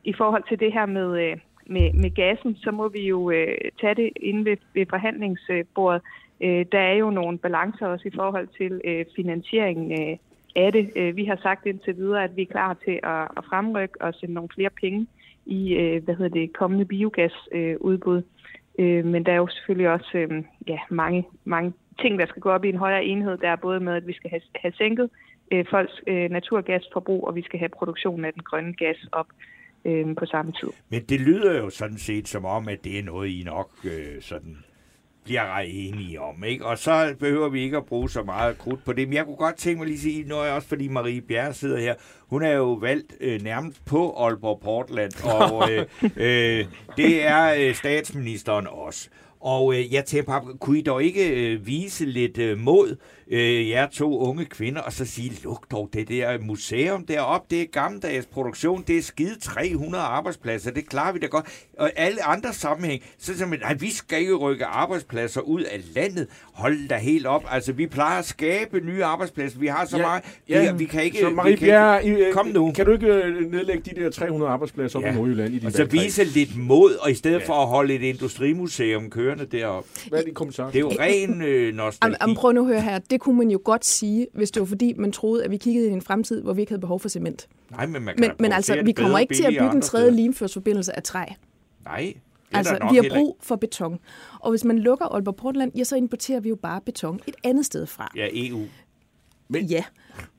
I 0.05 0.13
forhold 0.13 0.43
til 0.49 0.61
det 0.61 0.73
her 0.73 0.87
med, 0.87 1.39
med, 1.69 1.93
med 1.93 2.11
gassen, 2.11 2.57
så 2.57 2.71
må 2.71 2.89
vi 2.89 3.07
jo 3.07 3.31
øh, 3.31 3.55
tage 3.81 3.95
det 3.95 4.11
inde 4.17 4.45
ved, 4.45 4.57
ved 4.75 4.87
forhandlingsbordet. 4.91 6.03
Øh, 6.41 6.67
der 6.73 6.79
er 6.79 6.95
jo 6.95 7.11
nogle 7.11 7.39
balancer 7.39 7.87
også 7.87 8.09
i 8.09 8.15
forhold 8.15 8.49
til 8.59 8.81
øh, 8.85 9.05
finansieringen 9.17 9.93
øh, 9.93 10.17
af 10.57 10.73
det. 10.73 10.91
Øh, 10.97 11.17
vi 11.17 11.25
har 11.25 11.39
sagt 11.43 11.67
indtil 11.67 11.97
videre, 11.97 12.25
at 12.25 12.37
vi 12.37 12.43
er 12.43 12.53
klar 12.57 12.77
til 12.85 13.01
at, 13.03 13.23
at 13.37 13.45
fremrykke 13.45 14.03
og 14.03 14.15
sende 14.15 14.35
nogle 14.35 14.49
flere 14.55 14.71
penge 14.71 15.07
i 15.47 15.75
øh, 15.75 16.05
hvad 16.05 16.15
hedder 16.15 16.41
det, 16.41 16.53
kommende 16.53 16.85
biogasudbud. 16.85 18.23
Øh, 18.79 19.05
men 19.05 19.27
der 19.27 19.33
er 19.33 19.37
jo 19.37 19.49
selvfølgelig 19.49 19.91
også 19.91 20.11
øh, 20.15 20.43
ja, 20.67 20.79
mange, 20.91 21.27
mange 21.45 21.73
ting, 22.01 22.19
der 22.19 22.27
skal 22.27 22.43
gå 22.43 22.51
op 22.51 22.65
i 22.65 22.69
en 22.69 22.79
højere 22.79 23.05
enhed. 23.05 23.37
Der 23.39 23.49
er 23.49 23.57
både 23.57 23.81
med, 23.81 23.95
at 23.95 24.07
vi 24.07 24.13
skal 24.13 24.31
have, 24.31 24.43
have 24.55 24.73
sænket 24.73 25.11
øh, 25.53 25.65
folks 25.71 26.03
øh, 26.07 26.31
naturgasforbrug, 26.31 27.27
og 27.27 27.35
vi 27.35 27.43
skal 27.43 27.59
have 27.59 27.69
produktionen 27.69 28.25
af 28.25 28.33
den 28.33 28.43
grønne 28.43 28.75
gas 28.75 29.07
op 29.13 29.27
øh, 29.85 30.17
på 30.19 30.27
samme 30.27 30.53
tid. 30.53 30.69
Men 30.89 31.03
det 31.09 31.21
lyder 31.21 31.59
jo 31.59 31.71
sådan 31.71 31.99
set 31.99 32.29
som 32.29 32.45
om, 32.45 32.69
at 32.69 32.85
det 32.85 32.99
er 32.99 33.03
noget, 33.03 33.29
I 33.29 33.43
nok 33.47 33.71
øh, 33.85 34.23
sådan 34.23 34.57
bliver 35.29 35.57
ret 35.57 35.89
enige 35.89 36.21
om, 36.21 36.45
ikke? 36.45 36.67
Og 36.67 36.79
så 36.79 37.15
behøver 37.19 37.49
vi 37.49 37.61
ikke 37.63 37.77
at 37.77 37.87
bruge 37.87 38.11
så 38.11 38.23
meget 38.23 38.59
krudt 38.59 38.85
på 38.85 38.93
det. 38.93 39.09
Men 39.09 39.15
jeg 39.15 39.25
kunne 39.25 39.37
godt 39.37 39.57
tænke 39.57 39.79
mig 39.79 39.87
lige 39.87 39.97
at 39.97 40.01
sige 40.01 40.29
noget, 40.29 40.51
også 40.51 40.69
fordi 40.69 40.89
Marie 40.89 41.21
Bjerre 41.21 41.55
sidder 41.55 41.81
her. 41.81 41.95
Hun 42.27 42.43
er 42.43 42.53
jo 42.53 42.73
valgt 42.73 43.15
øh, 43.21 43.43
nærmest 43.43 43.85
på 43.85 44.13
Aalborg 44.13 44.61
Portland, 44.61 45.13
og 45.25 45.71
øh, 45.73 45.87
øh, 46.17 46.67
det 46.97 47.27
er 47.27 47.55
øh, 47.59 47.75
statsministeren 47.75 48.67
også. 48.71 49.09
Og 49.41 49.75
øh, 49.75 49.95
jeg 49.95 50.05
tænker 50.05 50.57
kunne 50.61 50.79
I 50.79 50.83
dog 50.83 51.03
ikke 51.03 51.53
øh, 51.53 51.67
vise 51.67 52.05
lidt 52.05 52.39
øh, 52.39 52.59
mod, 52.59 52.97
øh, 53.31 53.69
jer 53.69 53.87
to 53.87 54.19
unge 54.19 54.45
kvinder, 54.45 54.81
og 54.81 54.93
så 54.93 55.05
sige, 55.05 55.33
luk 55.45 55.71
dog 55.71 55.91
det 55.93 56.09
der 56.09 56.39
museum 56.41 57.07
deroppe, 57.07 57.47
det 57.51 57.63
er 57.63 57.67
gammeldags 57.73 58.27
produktion, 58.27 58.85
det 58.87 58.99
er 58.99 59.03
skide 59.03 59.41
300 59.41 60.05
arbejdspladser, 60.05 60.71
det 60.71 60.89
klarer 60.89 61.13
vi 61.13 61.19
da 61.19 61.27
godt. 61.27 61.47
Og 61.79 61.91
alle 61.97 62.25
andre 62.25 62.53
sammenhæng, 62.53 63.03
så 63.19 63.35
siger 63.37 63.47
man, 63.47 63.59
nej, 63.59 63.75
vi 63.75 63.91
skal 63.91 64.21
ikke 64.21 64.35
rykke 64.35 64.65
arbejdspladser 64.65 65.41
ud 65.41 65.61
af 65.63 65.81
landet. 65.95 66.27
Hold 66.53 66.89
da 66.89 66.97
helt 66.97 67.27
op. 67.27 67.45
Altså, 67.51 67.73
vi 67.73 67.87
plejer 67.87 68.19
at 68.19 68.25
skabe 68.25 68.81
nye 68.81 69.05
arbejdspladser. 69.05 69.59
Vi 69.59 69.67
har 69.67 69.87
så 69.87 69.97
Ja, 69.97 70.03
meget. 70.03 70.23
ja, 70.49 70.73
vi, 70.73 70.79
vi 70.79 70.85
kan 70.85 71.03
ikke... 71.03 71.19
Så 71.19 71.29
vi 71.29 71.35
Marie 71.35 71.57
kan 71.57 71.67
Bjerre, 71.67 72.07
I, 72.07 72.11
øh, 72.11 72.33
Kom 72.33 72.47
nu. 72.47 72.73
kan 72.73 72.87
du 72.87 72.93
ikke 72.93 73.07
øh, 73.07 73.51
nedlægge 73.51 73.91
de 73.95 74.01
der 74.03 74.11
300 74.11 74.51
arbejdspladser 74.53 74.99
op 74.99 75.05
Ja. 75.05 75.13
i 75.13 75.15
Nordjylland 75.15 75.55
i 75.55 75.59
din 75.59 75.67
og 75.67 75.73
så 75.73 75.85
vise 75.85 76.25
lidt 76.25 76.57
mod, 76.57 76.95
og 77.01 77.11
i 77.11 77.15
stedet 77.15 77.43
for 77.43 77.55
at 77.55 77.67
holde 77.69 77.95
et 77.95 78.03
industrimuseum 78.03 79.11
kørende 79.11 79.47
deroppe. 79.47 79.89
Hvad 80.09 80.19
er 80.21 80.25
din 80.25 80.35
kommentar? 80.35 80.67
Det 80.67 80.77
er 80.77 80.81
jo 80.81 80.89
ren 81.01 81.43
øh, 81.43 81.75
nostalgi. 81.75 82.17
Am, 82.21 82.31
am, 82.31 82.35
prøv 82.37 82.53
nu 82.53 82.61
at 82.61 82.67
høre 82.67 82.81
her. 82.81 82.99
Det 83.11 83.18
kunne 83.19 83.39
man 83.39 83.51
jo 83.51 83.61
godt 83.65 83.85
sige, 83.85 84.27
hvis 84.35 84.51
det 84.51 84.61
var 84.61 84.67
fordi, 84.67 84.93
man 84.97 85.13
troede, 85.13 85.45
at 85.45 85.51
vi 85.51 85.57
kiggede 85.57 85.87
ind 85.87 85.95
i 85.95 85.97
en 85.97 86.03
fremtid, 86.03 86.43
hvor 86.43 86.53
vi 86.53 86.61
ikke 86.61 86.71
havde 86.71 86.81
behov 86.81 87.01
for 87.01 87.09
cement. 87.09 87.49
Nej, 87.71 87.87
men 87.87 88.03
man 88.03 88.17
kan 88.17 88.21
Men, 88.29 88.31
men 88.39 88.53
altså, 88.53 88.75
vi 88.75 88.83
det 88.83 88.97
kommer 88.97 89.19
ikke 89.19 89.35
til 89.35 89.45
at 89.45 89.53
bygge 89.53 89.75
en 89.75 89.83
tredje 89.83 90.11
limførsforbindelse 90.11 90.97
af 90.97 91.03
træ. 91.03 91.25
Nej, 91.85 92.15
det 92.51 92.57
Altså, 92.57 92.89
vi 92.91 92.97
har 92.97 93.15
brug 93.15 93.37
for 93.41 93.57
beton. 93.57 93.99
Og 94.41 94.51
hvis 94.51 94.65
man 94.65 94.79
lukker 94.79 95.07
Aalborg 95.07 95.37
Portland, 95.37 95.73
ja, 95.77 95.85
så 95.85 95.97
importerer 95.97 96.41
vi 96.41 96.49
jo 96.49 96.57
bare 96.57 96.81
beton 96.81 97.21
et 97.27 97.35
andet 97.45 97.67
sted 97.67 97.87
fra. 97.87 98.13
Ja, 98.17 98.29
EU. 98.33 98.61
Men... 99.49 99.65
Ja, 99.65 99.85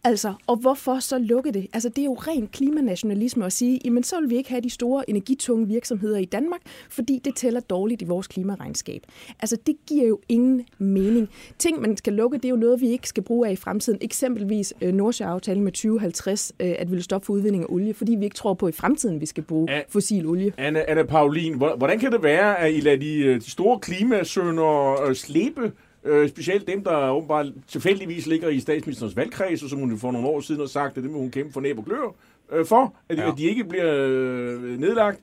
Altså, 0.04 0.34
og 0.48 0.56
hvorfor 0.56 1.00
så 1.00 1.18
lukke 1.18 1.52
det? 1.52 1.68
Altså, 1.74 1.90
det 1.90 1.98
er 2.00 2.06
jo 2.06 2.14
ren 2.14 2.48
klimanationalisme 2.48 3.46
at 3.46 3.54
sige, 3.54 3.80
jamen 3.86 4.04
så 4.04 4.20
vil 4.20 4.30
vi 4.30 4.36
ikke 4.36 4.50
have 4.50 4.62
de 4.62 4.70
store 4.70 5.10
energitunge 5.10 5.68
virksomheder 5.68 6.18
i 6.18 6.26
Danmark, 6.26 6.62
fordi 6.90 7.22
det 7.26 7.36
tæller 7.36 7.60
dårligt 7.60 8.02
i 8.02 8.06
vores 8.06 8.28
klimaregnskab. 8.28 9.04
Altså, 9.40 9.58
det 9.68 9.76
giver 9.88 10.08
jo 10.08 10.20
ingen 10.30 10.66
mening. 10.78 11.30
Ting, 11.60 11.82
man 11.82 11.98
skal 11.98 12.14
lukke, 12.14 12.38
det 12.38 12.46
er 12.46 12.50
jo 12.50 12.56
noget, 12.56 12.82
vi 12.82 12.90
ikke 12.90 13.08
skal 13.08 13.24
bruge 13.24 13.48
af 13.48 13.52
i 13.52 13.56
fremtiden. 13.56 14.00
Eksempelvis 14.02 14.74
øh, 14.82 14.94
Nordsjø-aftalen 14.94 15.64
med 15.64 15.72
2050, 15.72 16.52
øh, 16.60 16.76
at 16.80 16.92
vi 16.92 16.96
vil 16.96 17.04
stoppe 17.04 17.26
for 17.26 17.34
udvinding 17.34 17.64
af 17.64 17.68
olie, 17.70 17.94
fordi 17.94 18.16
vi 18.16 18.24
ikke 18.26 18.36
tror 18.36 18.54
på, 18.54 18.68
i 18.68 18.72
fremtiden 18.72 19.22
vi 19.22 19.26
skal 19.26 19.44
bruge 19.44 19.72
A- 19.72 19.82
fossil 19.90 20.26
olie. 20.28 20.54
Anne, 20.58 20.90
Anne 20.90 21.06
Paulin, 21.06 21.54
hvordan 21.58 22.00
kan 22.00 22.12
det 22.12 22.24
være, 22.24 22.60
at 22.60 22.74
I 22.74 22.80
lader 22.80 22.98
de, 22.98 23.18
øh, 23.20 23.42
de 23.42 23.52
store 23.52 23.80
klimasønder 23.80 25.04
øh, 25.08 25.16
slippe 25.16 25.72
Øh, 26.04 26.30
specielt 26.30 26.68
dem, 26.68 26.84
der 26.84 27.10
åbenbart 27.10 27.46
tilfældigvis 27.68 28.28
ligger 28.28 28.50
i 28.50 28.60
statsministerens 28.60 29.16
valgkreds, 29.16 29.64
og 29.64 29.70
som 29.70 29.80
hun 29.80 29.98
for 29.98 30.12
nogle 30.12 30.28
år 30.28 30.40
siden 30.40 30.62
har 30.62 30.68
sagt, 30.68 30.98
at 30.98 31.04
det 31.04 31.12
må 31.12 31.18
hun 31.18 31.32
kæmpe 31.32 31.54
for 31.54 31.62
næb 31.62 31.78
og 31.78 31.86
klør 31.86 32.16
øh, 32.52 32.66
for, 32.66 32.96
at, 33.10 33.18
ja. 33.18 33.32
at 33.32 33.38
de 33.38 33.44
ikke 33.44 33.64
bliver 33.64 33.96
øh, 33.96 34.80
nedlagt. 34.80 35.20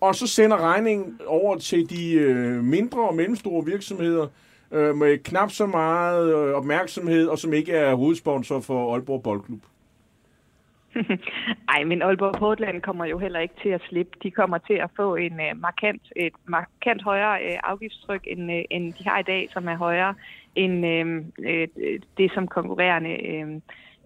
Og 0.00 0.14
så 0.14 0.26
sender 0.26 0.56
regningen 0.56 1.20
over 1.26 1.58
til 1.58 1.90
de 1.90 2.12
øh, 2.12 2.64
mindre 2.64 3.08
og 3.08 3.14
mellemstore 3.14 3.64
virksomheder 3.64 4.26
øh, 4.72 4.96
med 4.96 5.18
knap 5.18 5.50
så 5.50 5.66
meget 5.66 6.34
øh, 6.34 6.54
opmærksomhed, 6.54 7.26
og 7.26 7.38
som 7.38 7.52
ikke 7.52 7.72
er 7.72 7.94
hovedsponsor 7.94 8.60
for 8.60 8.94
Aalborg 8.94 9.22
Boldklub. 9.22 9.60
Nej, 11.70 11.84
men 11.84 12.02
Aalborg 12.02 12.34
Portland 12.38 12.82
kommer 12.82 13.04
jo 13.04 13.18
heller 13.18 13.40
ikke 13.40 13.54
til 13.62 13.68
at 13.68 13.82
slippe. 13.88 14.18
De 14.22 14.30
kommer 14.30 14.58
til 14.58 14.74
at 14.74 14.90
få 14.96 15.16
en 15.16 15.32
uh, 15.32 15.60
markant, 15.60 16.02
et 16.16 16.32
markant 16.46 17.02
højere 17.02 17.34
uh, 17.44 17.58
afgiftstryk, 17.62 18.24
end, 18.26 18.50
uh, 18.50 18.62
end 18.70 18.92
de 18.92 19.04
har 19.08 19.18
i 19.18 19.22
dag, 19.22 19.48
som 19.52 19.68
er 19.68 19.76
højere 19.76 20.14
end 20.54 20.86
uh, 20.86 21.16
uh, 21.38 21.98
det, 22.18 22.32
som 22.34 22.48
konkurrerende, 22.48 23.12
uh, 23.28 23.48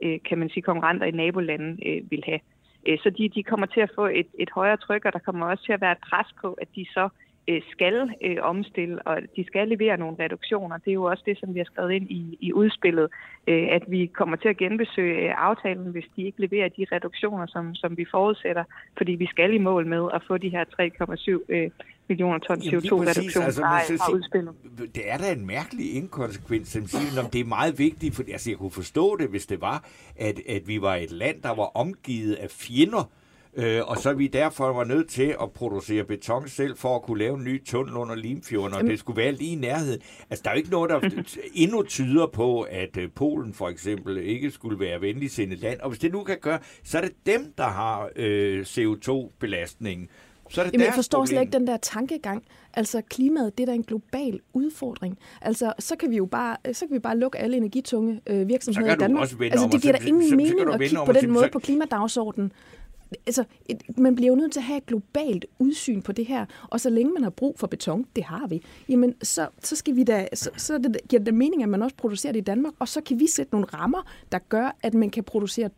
uh, 0.06 0.18
kan 0.28 0.38
man 0.38 0.48
sige, 0.48 0.62
konkurrenter 0.62 1.06
i 1.06 1.10
nabolanden 1.10 1.72
uh, 1.72 2.10
vil 2.10 2.22
have. 2.26 2.40
Uh, 2.88 2.98
så 2.98 3.10
de, 3.10 3.28
de 3.28 3.42
kommer 3.42 3.66
til 3.66 3.80
at 3.80 3.92
få 3.94 4.06
et, 4.06 4.26
et 4.38 4.50
højere 4.50 4.76
tryk, 4.76 5.04
og 5.04 5.12
der 5.12 5.18
kommer 5.18 5.46
også 5.46 5.64
til 5.64 5.72
at 5.72 5.80
være 5.80 5.92
et 5.92 6.04
pres 6.10 6.34
på, 6.42 6.52
at 6.52 6.68
de 6.74 6.86
så 6.90 7.04
Øh, 7.04 7.23
skal 7.70 8.10
øh, 8.22 8.36
omstille, 8.42 9.02
og 9.02 9.16
de 9.36 9.46
skal 9.46 9.68
levere 9.68 9.96
nogle 9.96 10.16
reduktioner. 10.20 10.78
Det 10.78 10.90
er 10.90 10.94
jo 10.94 11.04
også 11.04 11.22
det, 11.26 11.38
som 11.40 11.54
vi 11.54 11.58
har 11.58 11.64
skrevet 11.64 11.92
ind 11.92 12.10
i, 12.10 12.38
i 12.40 12.52
udspillet, 12.52 13.08
øh, 13.46 13.68
at 13.70 13.82
vi 13.88 14.06
kommer 14.06 14.36
til 14.36 14.48
at 14.48 14.56
genbesøge 14.56 15.16
øh, 15.28 15.34
aftalen, 15.36 15.86
hvis 15.86 16.04
de 16.16 16.22
ikke 16.22 16.40
leverer 16.40 16.68
de 16.68 16.86
reduktioner, 16.92 17.46
som, 17.46 17.74
som 17.74 17.96
vi 17.96 18.06
forudsætter, 18.10 18.64
fordi 18.96 19.12
vi 19.12 19.26
skal 19.26 19.54
i 19.54 19.58
mål 19.58 19.86
med 19.86 20.08
at 20.14 20.22
få 20.26 20.38
de 20.38 20.48
her 20.48 20.64
3,7 20.64 21.54
øh, 21.54 21.70
millioner 22.08 22.38
ton 22.38 22.58
CO2-reduktioner 22.58 23.66
altså, 23.66 23.96
fra, 23.96 24.12
udspillet. 24.12 24.54
Det 24.94 25.10
er 25.10 25.18
da 25.18 25.32
en 25.32 25.46
mærkelig 25.46 25.94
inkonsekvens, 25.94 26.68
som 26.68 26.86
siger, 26.86 27.24
at 27.24 27.32
det 27.32 27.40
er 27.40 27.44
meget 27.44 27.78
vigtigt, 27.78 28.14
for 28.14 28.22
altså, 28.22 28.50
jeg 28.50 28.58
kunne 28.58 28.70
forstå 28.70 29.16
det, 29.16 29.28
hvis 29.28 29.46
det 29.46 29.60
var, 29.60 29.84
at, 30.16 30.40
at 30.48 30.62
vi 30.66 30.80
var 30.80 30.94
et 30.94 31.10
land, 31.10 31.42
der 31.42 31.54
var 31.54 31.76
omgivet 31.76 32.34
af 32.34 32.50
fjender, 32.50 33.10
Øh, 33.56 33.82
og 33.86 33.98
så 33.98 34.12
vi 34.12 34.26
derfor 34.26 34.72
var 34.72 34.84
nødt 34.84 35.08
til 35.08 35.36
at 35.42 35.52
producere 35.52 36.04
beton 36.04 36.48
selv 36.48 36.76
for 36.76 36.96
at 36.96 37.02
kunne 37.02 37.18
lave 37.18 37.36
en 37.36 37.44
ny 37.44 37.64
tunnel 37.64 37.96
under 37.96 38.14
Limfjorden, 38.14 38.72
og 38.72 38.78
Jamen. 38.78 38.90
det 38.90 38.98
skulle 38.98 39.16
være 39.16 39.32
lige 39.32 39.52
i 39.52 39.54
nærheden. 39.54 40.00
Altså, 40.30 40.42
der 40.42 40.50
er 40.50 40.54
jo 40.54 40.58
ikke 40.58 40.70
noget, 40.70 40.90
der 40.90 41.00
endnu 41.62 41.82
tyder 41.82 42.26
på, 42.26 42.60
at 42.60 42.96
øh, 42.96 43.08
Polen 43.14 43.54
for 43.54 43.68
eksempel 43.68 44.18
ikke 44.18 44.50
skulle 44.50 44.80
være 44.80 45.00
venligsindet 45.00 45.58
land. 45.58 45.80
Og 45.80 45.88
hvis 45.88 45.98
det 45.98 46.12
nu 46.12 46.22
kan 46.22 46.38
gøre, 46.40 46.58
så 46.84 46.98
er 46.98 47.02
det 47.02 47.12
dem, 47.26 47.52
der 47.58 47.66
har 47.68 48.10
øh, 48.16 48.62
CO2-belastningen. 48.62 50.08
Så 50.50 50.60
er 50.60 50.64
det 50.64 50.72
Jamen, 50.72 50.86
jeg 50.86 50.94
forstår 50.94 51.18
problem. 51.18 51.26
slet 51.26 51.40
ikke 51.40 51.52
den 51.52 51.66
der 51.66 51.76
tankegang. 51.76 52.44
Altså, 52.74 53.02
klimaet, 53.10 53.58
det 53.58 53.62
er 53.62 53.66
da 53.66 53.72
en 53.72 53.82
global 53.82 54.40
udfordring. 54.52 55.18
Altså, 55.42 55.72
så 55.78 55.96
kan 55.96 56.10
vi 56.10 56.16
jo 56.16 56.26
bare, 56.26 56.56
så 56.72 56.86
kan 56.86 56.94
vi 56.94 56.98
bare 56.98 57.18
lukke 57.18 57.38
alle 57.38 57.56
energitunge 57.56 58.20
øh, 58.26 58.48
virksomheder 58.48 58.94
i 58.94 58.98
Danmark. 58.98 59.22
altså, 59.40 59.68
det 59.72 59.82
giver 59.82 59.96
da 59.96 60.04
ingen 60.06 60.28
så, 60.28 60.36
mening 60.36 60.60
så 60.60 60.70
at 60.72 60.80
kigge 60.80 61.04
på 61.06 61.12
den 61.12 61.30
måde 61.30 61.48
på 61.52 61.58
klimadagsordenen 61.58 62.52
altså, 63.26 63.44
et, 63.66 63.98
man 63.98 64.14
bliver 64.14 64.28
jo 64.28 64.36
nødt 64.36 64.52
til 64.52 64.60
at 64.60 64.64
have 64.64 64.76
et 64.76 64.86
globalt 64.86 65.46
udsyn 65.58 66.02
på 66.02 66.12
det 66.12 66.26
her, 66.26 66.46
og 66.70 66.80
så 66.80 66.90
længe 66.90 67.12
man 67.12 67.22
har 67.22 67.30
brug 67.30 67.58
for 67.58 67.66
beton, 67.66 68.06
det 68.16 68.24
har 68.24 68.46
vi, 68.46 68.62
jamen 68.88 69.14
så, 69.22 69.48
så, 69.62 69.76
skal 69.76 69.96
vi 69.96 70.04
da, 70.04 70.28
så, 70.34 70.50
så 70.56 70.78
det, 70.78 70.96
giver 71.08 71.22
det 71.22 71.34
mening, 71.34 71.62
at 71.62 71.68
man 71.68 71.82
også 71.82 71.96
producerer 71.96 72.32
det 72.32 72.40
i 72.40 72.44
Danmark, 72.44 72.74
og 72.78 72.88
så 72.88 73.00
kan 73.00 73.20
vi 73.20 73.26
sætte 73.26 73.52
nogle 73.52 73.66
rammer, 73.66 74.02
der 74.32 74.38
gør, 74.38 74.76
at 74.82 74.94
man 74.94 75.10
kan 75.10 75.24
producere 75.24 75.70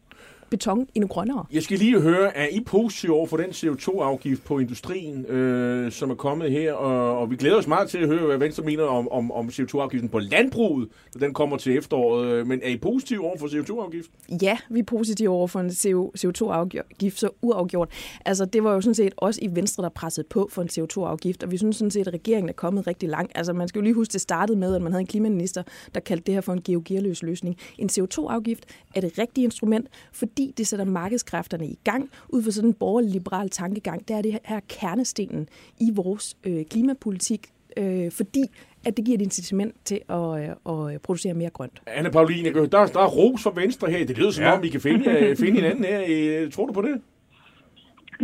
beton 0.51 0.89
endnu 0.95 1.09
grønnere. 1.09 1.45
Jeg 1.53 1.63
skal 1.63 1.79
lige 1.79 2.01
høre, 2.01 2.37
er 2.37 2.49
I 2.49 2.61
positive 2.61 3.15
over 3.15 3.27
for 3.27 3.37
den 3.37 3.51
CO2-afgift 3.51 4.45
på 4.45 4.59
industrien, 4.59 5.27
øh, 5.27 5.93
som 5.93 6.11
er 6.11 6.15
kommet 6.15 6.51
her? 6.51 6.73
Og, 6.73 7.19
og 7.19 7.31
vi 7.31 7.37
glæder 7.37 7.57
os 7.57 7.67
meget 7.67 7.89
til 7.89 7.99
at 7.99 8.09
høre, 8.09 8.27
hvad 8.27 8.39
Venstre 8.39 8.63
mener 8.63 8.85
om, 8.85 9.09
om, 9.09 9.33
om 9.33 9.49
CO2-afgiften 9.49 10.09
på 10.09 10.19
landbruget, 10.19 10.89
når 11.15 11.19
den 11.19 11.35
kommer 11.35 11.57
til 11.57 11.77
efteråret. 11.77 12.47
Men 12.47 12.61
er 12.63 12.69
I 12.69 12.77
positive 12.77 13.25
over 13.25 13.39
for 13.39 13.47
CO2-afgift? 13.47 14.11
Ja, 14.43 14.59
vi 14.71 14.79
er 14.79 14.85
positive 14.85 15.29
over 15.29 15.47
for 15.47 15.61
en 15.61 15.71
CO2-afgift, 15.71 17.19
så 17.19 17.29
uafgjort. 17.43 17.89
Altså, 18.25 18.45
det 18.45 18.65
var 18.65 18.75
jo 18.75 18.81
sådan 18.81 18.95
set 18.95 19.15
også 19.17 19.41
i 19.43 19.49
Venstre, 19.53 19.83
der 19.83 19.89
pressede 19.89 20.27
på 20.31 20.49
for 20.53 20.63
en 20.63 20.69
CO2-afgift, 20.69 21.43
og 21.43 21.51
vi 21.51 21.57
synes 21.57 21.77
sådan 21.77 21.91
set, 21.91 22.09
at 22.09 22.15
regeringen 22.15 22.49
er 22.49 22.53
kommet 22.53 22.87
rigtig 22.87 23.09
langt. 23.09 23.33
Altså, 23.35 23.53
man 23.53 23.69
skal 23.69 23.79
jo 23.79 23.83
lige 23.83 23.95
huske, 23.95 24.13
det 24.13 24.21
startede 24.21 24.59
med, 24.59 24.75
at 24.75 24.83
man 24.83 24.93
havde 24.93 25.01
en 25.01 25.07
klimaminister, 25.07 25.63
der 25.95 26.01
kaldte 26.01 26.25
det 26.27 26.35
her 26.35 26.41
for 26.41 26.53
en 26.53 26.63
geogearløs 26.63 27.23
løsning. 27.23 27.57
En 27.79 27.91
CO2-afgift 27.93 28.65
er 28.95 29.01
det 29.01 29.19
rigtige 29.19 29.45
instrument, 29.45 29.89
for 30.13 30.27
fordi 30.37 30.55
det 30.57 30.67
sætter 30.67 30.85
markedskræfterne 30.85 31.67
i 31.67 31.79
gang 31.85 32.11
ud 32.29 32.43
fra 32.43 32.51
sådan 32.51 32.71
en 32.71 32.75
borgerlig-liberal 32.75 33.49
tankegang. 33.51 34.09
Der 34.09 34.17
er 34.17 34.23
det 34.23 34.39
her 34.45 34.61
kernestenen 34.69 35.49
i 35.81 35.91
vores 35.95 36.37
øh, 36.47 36.65
klimapolitik, 36.71 37.47
øh, 37.77 38.11
fordi 38.13 38.45
at 38.87 38.97
det 38.97 39.05
giver 39.05 39.19
et 39.19 39.23
incitament 39.23 39.75
til 39.85 40.01
at, 40.09 40.27
øh, 40.41 40.95
at 40.95 41.03
producere 41.03 41.35
mere 41.35 41.51
grønt. 41.51 41.83
Anne 41.87 42.11
Pauline, 42.11 42.55
der, 42.55 42.87
der 42.87 43.03
er 43.07 43.11
ros 43.19 43.43
for 43.43 43.51
Venstre 43.51 43.91
her. 43.91 44.07
Det 44.07 44.19
lyder 44.19 44.31
som 44.31 44.45
ja. 44.45 44.53
om, 44.53 44.63
vi 44.63 44.69
kan 44.69 44.81
finde, 44.81 45.11
øh, 45.11 45.37
finde 45.37 45.53
hinanden 45.61 45.85
her. 45.85 46.51
Tror 46.51 46.67
du 46.67 46.73
på 46.73 46.83
det? 46.83 47.01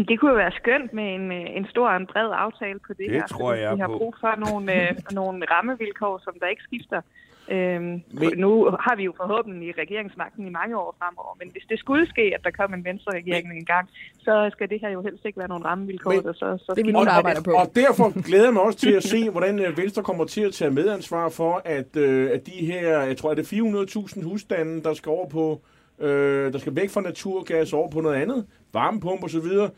Det 0.09 0.21
kunne 0.21 0.31
jo 0.31 0.37
være 0.37 0.53
skønt 0.61 0.93
med 0.93 1.15
en, 1.15 1.33
øh, 1.33 1.57
en 1.59 1.67
stor 1.73 1.89
og 1.89 1.97
en 1.97 2.07
bred 2.07 2.31
aftale 2.47 2.79
på 2.87 2.93
det, 2.93 2.99
det 2.99 3.11
her. 3.11 3.21
Det 3.21 3.31
tror 3.31 3.53
jeg 3.55 3.75
Vi 3.77 3.81
har 3.81 3.87
på. 3.87 3.99
brug 3.99 4.15
for 4.21 4.35
nogle, 4.47 4.89
øh, 4.89 4.97
nogle 5.13 5.47
rammevilkår, 5.51 6.21
som 6.25 6.35
der 6.41 6.47
ikke 6.47 6.63
skifter 6.63 7.01
Øhm, 7.49 8.03
men... 8.11 8.33
Nu 8.37 8.65
har 8.81 8.97
vi 8.97 9.05
jo 9.05 9.15
forhåbentlig 9.17 9.79
regeringsmagten 9.79 10.47
i 10.47 10.51
mange 10.51 10.79
år 10.79 10.97
fremover, 10.99 11.37
men 11.39 11.49
hvis 11.53 11.63
det 11.69 11.79
skulle 11.79 12.09
ske, 12.09 12.23
at 12.35 12.41
der 12.45 12.51
kom 12.51 12.75
en 12.75 12.85
venstre 12.85 13.13
regering 13.13 13.49
men... 13.49 13.57
en 13.57 13.65
gang, 13.65 13.89
så 14.19 14.49
skal 14.53 14.69
det 14.69 14.81
her 14.81 14.89
jo 14.89 15.03
helst 15.03 15.25
ikke 15.25 15.39
være 15.39 15.49
nogle 15.49 15.65
rammevilkår, 15.65 16.13
men... 16.13 16.23
der 16.25 16.33
så, 16.33 16.59
så 16.59 16.73
det 16.75 16.81
er 16.81 16.87
vi 16.87 16.93
nogen, 16.93 17.07
der 17.07 17.13
arbejder 17.13 17.43
på. 17.43 17.51
Og 17.51 17.71
derfor 17.75 18.13
glæder 18.29 18.45
jeg 18.45 18.53
mig 18.53 18.63
også 18.63 18.79
til 18.79 18.93
at 18.93 19.03
se, 19.03 19.31
hvordan 19.31 19.59
øh, 19.59 19.77
Venstre 19.77 20.03
kommer 20.03 20.25
til 20.25 20.41
at 20.41 20.53
tage 20.53 20.71
medansvar 20.71 21.29
for, 21.29 21.63
at, 21.65 21.97
øh, 21.97 22.31
at 22.31 22.47
de 22.47 22.67
her, 22.67 23.03
jeg 23.03 23.17
tror, 23.17 23.31
at 23.31 23.37
det 23.37 23.53
er 23.53 24.07
400.000 24.17 24.25
husstande, 24.25 24.83
der 24.83 24.95
skal 24.95 25.11
over 25.11 25.29
på, 25.29 25.61
øh, 25.99 26.53
der 26.53 26.59
skal 26.59 26.77
væk 26.77 26.91
fra 26.91 27.01
naturgas 27.01 27.73
over 27.73 27.91
på 27.91 28.01
noget 28.01 28.17
andet, 28.17 28.47
varmepump 28.73 29.23
og 29.23 29.31
så 29.31 29.41
videre, 29.41 29.71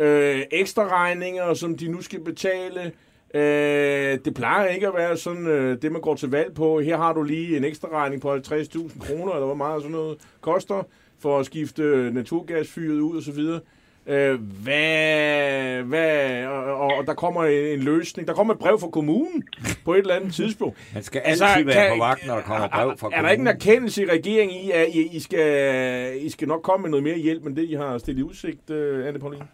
øh, 0.00 0.42
ekstra 0.50 0.88
regninger, 0.88 1.54
som 1.54 1.76
de 1.76 1.88
nu 1.88 2.02
skal 2.02 2.20
betale, 2.20 2.92
Øh, 3.34 4.18
det 4.24 4.34
plejer 4.34 4.68
ikke 4.68 4.88
at 4.88 4.94
være 4.94 5.16
sådan, 5.16 5.46
øh, 5.46 5.82
det 5.82 5.92
man 5.92 6.00
går 6.00 6.14
til 6.14 6.30
valg 6.30 6.54
på. 6.54 6.80
Her 6.80 6.96
har 6.96 7.12
du 7.12 7.22
lige 7.22 7.56
en 7.56 7.64
ekstra 7.64 7.88
regning 7.92 8.22
på 8.22 8.34
50.000 8.34 9.06
kroner, 9.06 9.32
eller 9.32 9.46
hvor 9.46 9.54
meget 9.54 9.82
sådan 9.82 9.92
noget 9.92 10.18
koster, 10.40 10.82
for 11.18 11.38
at 11.38 11.46
skifte 11.46 12.10
naturgasfyret 12.12 13.00
ud 13.00 13.16
og 13.16 13.22
så 13.22 13.32
videre. 13.32 13.60
Øh, 14.06 14.40
hvad, 14.62 15.82
hvad, 15.82 16.44
og, 16.46 16.86
og 16.86 17.06
der 17.06 17.14
kommer 17.14 17.44
en, 17.44 17.80
løsning. 17.80 18.28
Der 18.28 18.34
kommer 18.34 18.54
et 18.54 18.60
brev 18.60 18.78
fra 18.80 18.88
kommunen 18.88 19.44
på 19.84 19.94
et 19.94 19.98
eller 19.98 20.14
andet 20.14 20.34
tidspunkt. 20.34 20.78
Man 20.94 21.02
skal 21.02 21.22
altså, 21.24 21.44
altid 21.44 21.68
altså, 21.68 21.78
være 21.78 21.88
kan, 21.88 21.98
på 21.98 22.04
vagt, 22.04 22.26
når 22.26 22.34
der 22.34 22.42
kommer 22.42 22.68
brev 22.68 22.90
fra 22.90 22.96
kommunen. 22.96 23.18
Er 23.18 23.22
der 23.22 23.30
ikke 23.30 23.40
en 23.40 23.46
erkendelse 23.46 24.02
i 24.02 24.06
regeringen 24.06 24.64
i, 24.64 24.70
at 24.70 24.88
I, 24.92 25.16
I, 25.16 25.20
skal, 25.20 26.16
I 26.24 26.30
skal 26.30 26.48
nok 26.48 26.62
komme 26.62 26.82
med 26.82 26.90
noget 26.90 27.04
mere 27.04 27.18
hjælp, 27.18 27.46
end 27.46 27.56
det, 27.56 27.64
I 27.64 27.74
har 27.74 27.98
stillet 27.98 28.20
i 28.20 28.22
udsigt, 28.22 28.70
uh, 28.70 29.06
Anne 29.06 29.18
Pauline? 29.18 29.46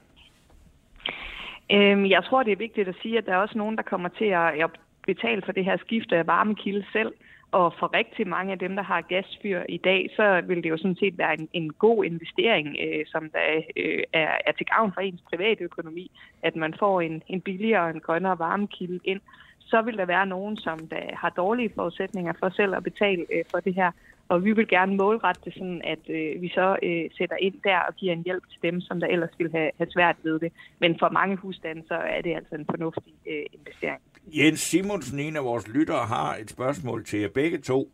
Øhm, 1.72 2.06
jeg 2.06 2.24
tror, 2.24 2.42
det 2.42 2.52
er 2.52 2.56
vigtigt 2.66 2.88
at 2.88 2.94
sige, 3.02 3.18
at 3.18 3.26
der 3.26 3.32
er 3.32 3.36
også 3.36 3.58
nogen, 3.58 3.76
der 3.76 3.82
kommer 3.82 4.08
til 4.08 4.24
at 4.24 4.70
betale 5.06 5.42
for 5.44 5.52
det 5.52 5.64
her 5.64 5.76
skifte 5.76 6.16
af 6.16 6.26
varmekilde 6.26 6.84
selv. 6.92 7.12
Og 7.52 7.74
for 7.78 7.94
rigtig 7.94 8.28
mange 8.28 8.52
af 8.52 8.58
dem, 8.58 8.76
der 8.76 8.82
har 8.82 9.00
gasfyr 9.00 9.62
i 9.68 9.76
dag, 9.76 10.10
så 10.16 10.42
vil 10.46 10.62
det 10.62 10.70
jo 10.70 10.76
sådan 10.76 10.96
set 10.96 11.18
være 11.18 11.40
en, 11.40 11.48
en 11.52 11.72
god 11.72 12.04
investering, 12.04 12.76
øh, 12.84 13.06
som 13.06 13.30
der 13.30 13.62
øh, 13.76 14.02
er, 14.12 14.36
er 14.46 14.52
til 14.52 14.66
gavn 14.66 14.92
for 14.92 15.00
ens 15.00 15.20
private 15.30 15.64
økonomi, 15.64 16.10
at 16.42 16.56
man 16.56 16.74
får 16.78 17.00
en, 17.00 17.22
en 17.28 17.40
billigere 17.40 17.84
og 17.84 17.90
en 17.90 18.00
grønnere 18.00 18.38
varmekilde 18.38 19.00
ind. 19.04 19.20
Så 19.58 19.82
vil 19.82 19.96
der 19.96 20.04
være 20.04 20.26
nogen, 20.26 20.56
som 20.56 20.78
der 20.88 21.16
har 21.16 21.30
dårlige 21.30 21.72
forudsætninger 21.74 22.32
for 22.38 22.48
selv 22.48 22.74
at 22.74 22.84
betale 22.84 23.26
øh, 23.32 23.44
for 23.50 23.60
det 23.60 23.74
her. 23.74 23.90
Og 24.28 24.44
vi 24.44 24.52
vil 24.52 24.68
gerne 24.68 24.96
målrette 24.96 25.40
det 25.44 25.54
sådan, 25.54 25.82
at 25.84 26.04
øh, 26.08 26.42
vi 26.42 26.48
så 26.48 26.76
øh, 26.82 27.10
sætter 27.18 27.36
ind 27.36 27.54
der 27.64 27.78
og 27.78 27.94
giver 27.94 28.12
en 28.12 28.22
hjælp 28.24 28.42
til 28.50 28.58
dem, 28.62 28.80
som 28.80 29.00
der 29.00 29.06
ellers 29.06 29.30
ville 29.38 29.52
have, 29.52 29.70
have 29.78 29.90
svært 29.90 30.16
ved 30.22 30.38
det. 30.40 30.52
Men 30.80 30.98
for 30.98 31.08
mange 31.08 31.36
husstande, 31.36 31.82
så 31.88 31.94
er 31.94 32.20
det 32.20 32.34
altså 32.34 32.54
en 32.54 32.66
fornuftig 32.70 33.14
øh, 33.26 33.44
investering. 33.52 34.00
Jens 34.26 34.60
Simonsen, 34.60 35.18
en 35.18 35.36
af 35.36 35.44
vores 35.44 35.68
lyttere, 35.68 36.06
har 36.06 36.36
et 36.36 36.50
spørgsmål 36.50 37.04
til 37.04 37.20
jer 37.20 37.28
begge 37.28 37.58
to. 37.58 37.92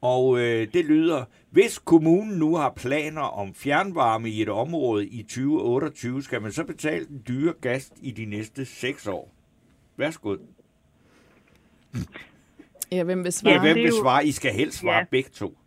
Og 0.00 0.38
øh, 0.38 0.68
det 0.72 0.84
lyder, 0.84 1.24
hvis 1.50 1.78
kommunen 1.78 2.38
nu 2.38 2.56
har 2.56 2.72
planer 2.76 3.22
om 3.22 3.54
fjernvarme 3.54 4.28
i 4.28 4.42
et 4.42 4.48
område 4.48 5.06
i 5.06 5.22
2028, 5.22 6.22
skal 6.22 6.42
man 6.42 6.52
så 6.52 6.64
betale 6.64 7.06
den 7.06 7.22
dyre 7.28 7.52
gas 7.60 7.92
i 8.02 8.10
de 8.10 8.24
næste 8.24 8.64
seks 8.64 9.06
år? 9.06 9.34
Værsgo. 9.96 10.36
Ja, 12.92 13.02
hvem 13.04 13.24
vil 13.24 13.32
svare? 13.32 13.54
Ja, 13.54 13.60
hvem 13.60 13.76
vil 13.76 13.92
svare? 14.02 14.26
I 14.26 14.32
skal 14.32 14.52
helst 14.52 14.78
svare 14.78 14.98
ja. 14.98 15.04
begge 15.10 15.30
to. 15.30 15.58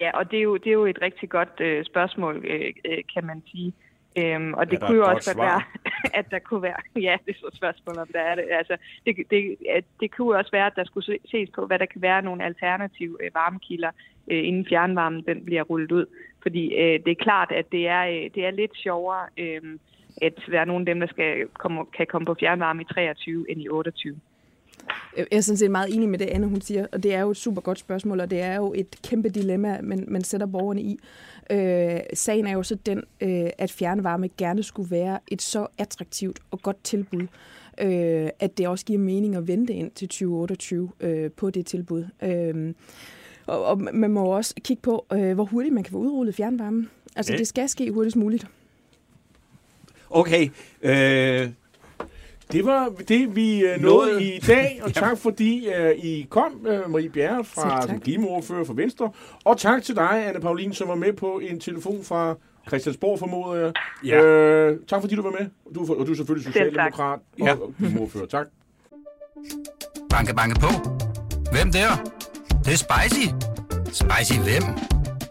Ja, 0.00 0.10
og 0.18 0.30
det 0.30 0.38
er 0.38 0.42
jo, 0.42 0.56
det 0.56 0.66
er 0.66 0.72
jo 0.72 0.86
et 0.86 0.98
rigtig 1.02 1.28
godt 1.28 1.60
øh, 1.60 1.84
spørgsmål, 1.84 2.44
øh, 2.46 2.72
øh, 2.84 2.98
kan 3.14 3.26
man 3.26 3.42
sige. 3.50 3.72
Øhm, 4.18 4.54
og 4.54 4.70
det 4.70 4.80
kunne 4.80 4.96
jo 4.96 5.04
også 5.04 5.34
godt 5.34 5.44
være, 5.46 5.62
at 6.18 6.30
der 6.30 6.38
kunne 6.38 6.62
være, 6.62 6.76
ja, 6.96 7.16
det 7.26 7.34
er 7.34 7.38
så 7.40 7.46
et 7.46 7.56
spørgsmål, 7.56 7.98
om 7.98 8.08
der 8.12 8.20
er 8.20 8.34
det. 8.34 8.44
Altså, 8.50 8.76
det, 9.06 9.16
det, 9.30 9.56
det 10.00 10.10
kunne 10.10 10.28
jo 10.32 10.38
også 10.38 10.50
være, 10.50 10.66
at 10.66 10.76
der 10.76 10.84
skulle 10.84 11.06
se- 11.06 11.28
ses 11.30 11.50
på, 11.54 11.66
hvad 11.66 11.78
der 11.78 11.86
kan 11.86 12.02
være 12.02 12.22
nogle 12.22 12.44
alternative 12.44 13.24
øh, 13.24 13.30
varmekilder, 13.34 13.90
øh, 14.30 14.48
inden 14.48 14.66
fjernvarmen 14.68 15.24
den 15.26 15.44
bliver 15.44 15.62
rullet 15.62 15.92
ud. 15.92 16.06
Fordi 16.42 16.74
øh, 16.74 17.00
det 17.04 17.10
er 17.10 17.24
klart, 17.24 17.52
at 17.52 17.72
det 17.72 17.88
er, 17.88 18.02
øh, 18.06 18.30
det 18.34 18.46
er 18.46 18.50
lidt 18.50 18.76
sjovere, 18.76 19.26
øh, 19.38 19.78
at 20.22 20.34
være 20.48 20.66
nogle 20.66 20.82
af 20.82 20.86
dem, 20.86 21.00
der 21.00 21.06
skal 21.06 21.48
komme, 21.48 21.86
kan 21.96 22.06
komme 22.06 22.26
på 22.26 22.36
fjernvarme 22.40 22.82
i 22.82 22.84
23 22.84 23.50
end 23.50 23.62
i 23.62 23.68
28. 23.68 24.20
Jeg 25.16 25.26
er 25.32 25.40
sådan 25.40 25.56
set 25.56 25.70
meget 25.70 25.94
enig 25.94 26.08
med 26.08 26.18
det, 26.18 26.24
Anne 26.26 26.46
hun 26.46 26.60
siger, 26.60 26.86
og 26.92 27.02
det 27.02 27.14
er 27.14 27.20
jo 27.20 27.30
et 27.30 27.36
super 27.36 27.60
godt 27.60 27.78
spørgsmål, 27.78 28.20
og 28.20 28.30
det 28.30 28.40
er 28.40 28.56
jo 28.56 28.72
et 28.76 28.96
kæmpe 29.02 29.28
dilemma, 29.28 29.80
man, 29.82 30.04
man 30.08 30.24
sætter 30.24 30.46
borgerne 30.46 30.82
i. 30.82 30.98
Øh, 31.50 32.00
sagen 32.14 32.46
er 32.46 32.52
jo 32.52 32.62
så 32.62 32.74
den, 32.74 33.02
øh, 33.20 33.50
at 33.58 33.70
fjernvarme 33.70 34.28
gerne 34.38 34.62
skulle 34.62 34.90
være 34.90 35.18
et 35.28 35.42
så 35.42 35.66
attraktivt 35.78 36.38
og 36.50 36.62
godt 36.62 36.84
tilbud, 36.84 37.26
øh, 37.80 38.28
at 38.40 38.58
det 38.58 38.68
også 38.68 38.84
giver 38.84 38.98
mening 38.98 39.36
at 39.36 39.46
vente 39.48 39.72
ind 39.72 39.90
til 39.90 40.08
2028 40.08 40.90
øh, 41.00 41.30
på 41.30 41.50
det 41.50 41.66
tilbud. 41.66 42.04
Øh, 42.22 42.74
og, 43.46 43.64
og 43.64 43.80
man 43.94 44.10
må 44.10 44.24
også 44.24 44.54
kigge 44.64 44.80
på, 44.82 45.06
øh, 45.12 45.34
hvor 45.34 45.44
hurtigt 45.44 45.74
man 45.74 45.84
kan 45.84 45.92
få 45.92 45.98
udrullet 45.98 46.34
fjernvarmen. 46.34 46.90
Altså, 47.16 47.32
Ja. 47.32 47.38
det 47.38 47.46
skal 47.46 47.68
ske 47.68 47.90
hurtigst 47.90 48.16
muligt. 48.16 48.46
Okay, 50.10 50.48
øh, 50.82 51.48
Det 52.52 52.64
var 52.66 52.88
det, 53.08 53.36
vi 53.36 53.60
øh, 53.64 53.80
nåede 53.82 54.24
i 54.24 54.38
dag, 54.40 54.80
og 54.82 54.94
tak 55.04 55.18
fordi 55.18 55.68
øh, 55.68 55.90
I 55.98 56.26
kom, 56.30 56.66
øh, 56.66 56.90
Marie 56.90 57.08
Bjerre 57.10 57.44
fra 57.44 57.82
som 57.82 58.00
klimaordfører 58.00 58.64
for 58.64 58.74
Venstre, 58.74 59.10
og 59.44 59.58
tak 59.58 59.82
til 59.82 59.96
dig, 59.96 60.26
Anne 60.28 60.40
Pauline, 60.40 60.74
som 60.74 60.88
var 60.88 60.94
med 60.94 61.12
på 61.12 61.40
en 61.50 61.60
telefon 61.60 62.04
fra 62.04 62.34
Christiansborg, 62.68 63.18
formoder 63.18 63.60
jeg. 63.60 63.72
Ja. 64.04 64.22
Øh, 64.22 64.78
tak 64.88 65.00
fordi 65.00 65.14
du 65.14 65.22
var 65.22 65.30
med. 65.30 65.46
Du, 65.74 65.80
og 65.94 66.06
du 66.06 66.12
er 66.12 66.16
selvfølgelig 66.16 66.44
Selv 66.52 66.54
tak. 66.54 66.92
socialdemokrat 66.92 67.18
og, 67.40 67.46
Ja. 67.46 67.52
og 67.52 67.72
klimaordfører. 67.78 68.26
Tak. 68.26 68.46
Banke, 70.10 70.34
banke 70.34 70.60
på. 70.60 70.68
Hvem 71.52 71.72
der? 71.72 71.88
Det, 72.48 72.64
det 72.64 72.72
er 72.72 72.76
spicy. 72.76 73.26
Spicy 73.86 74.38
hvem? 74.38 74.62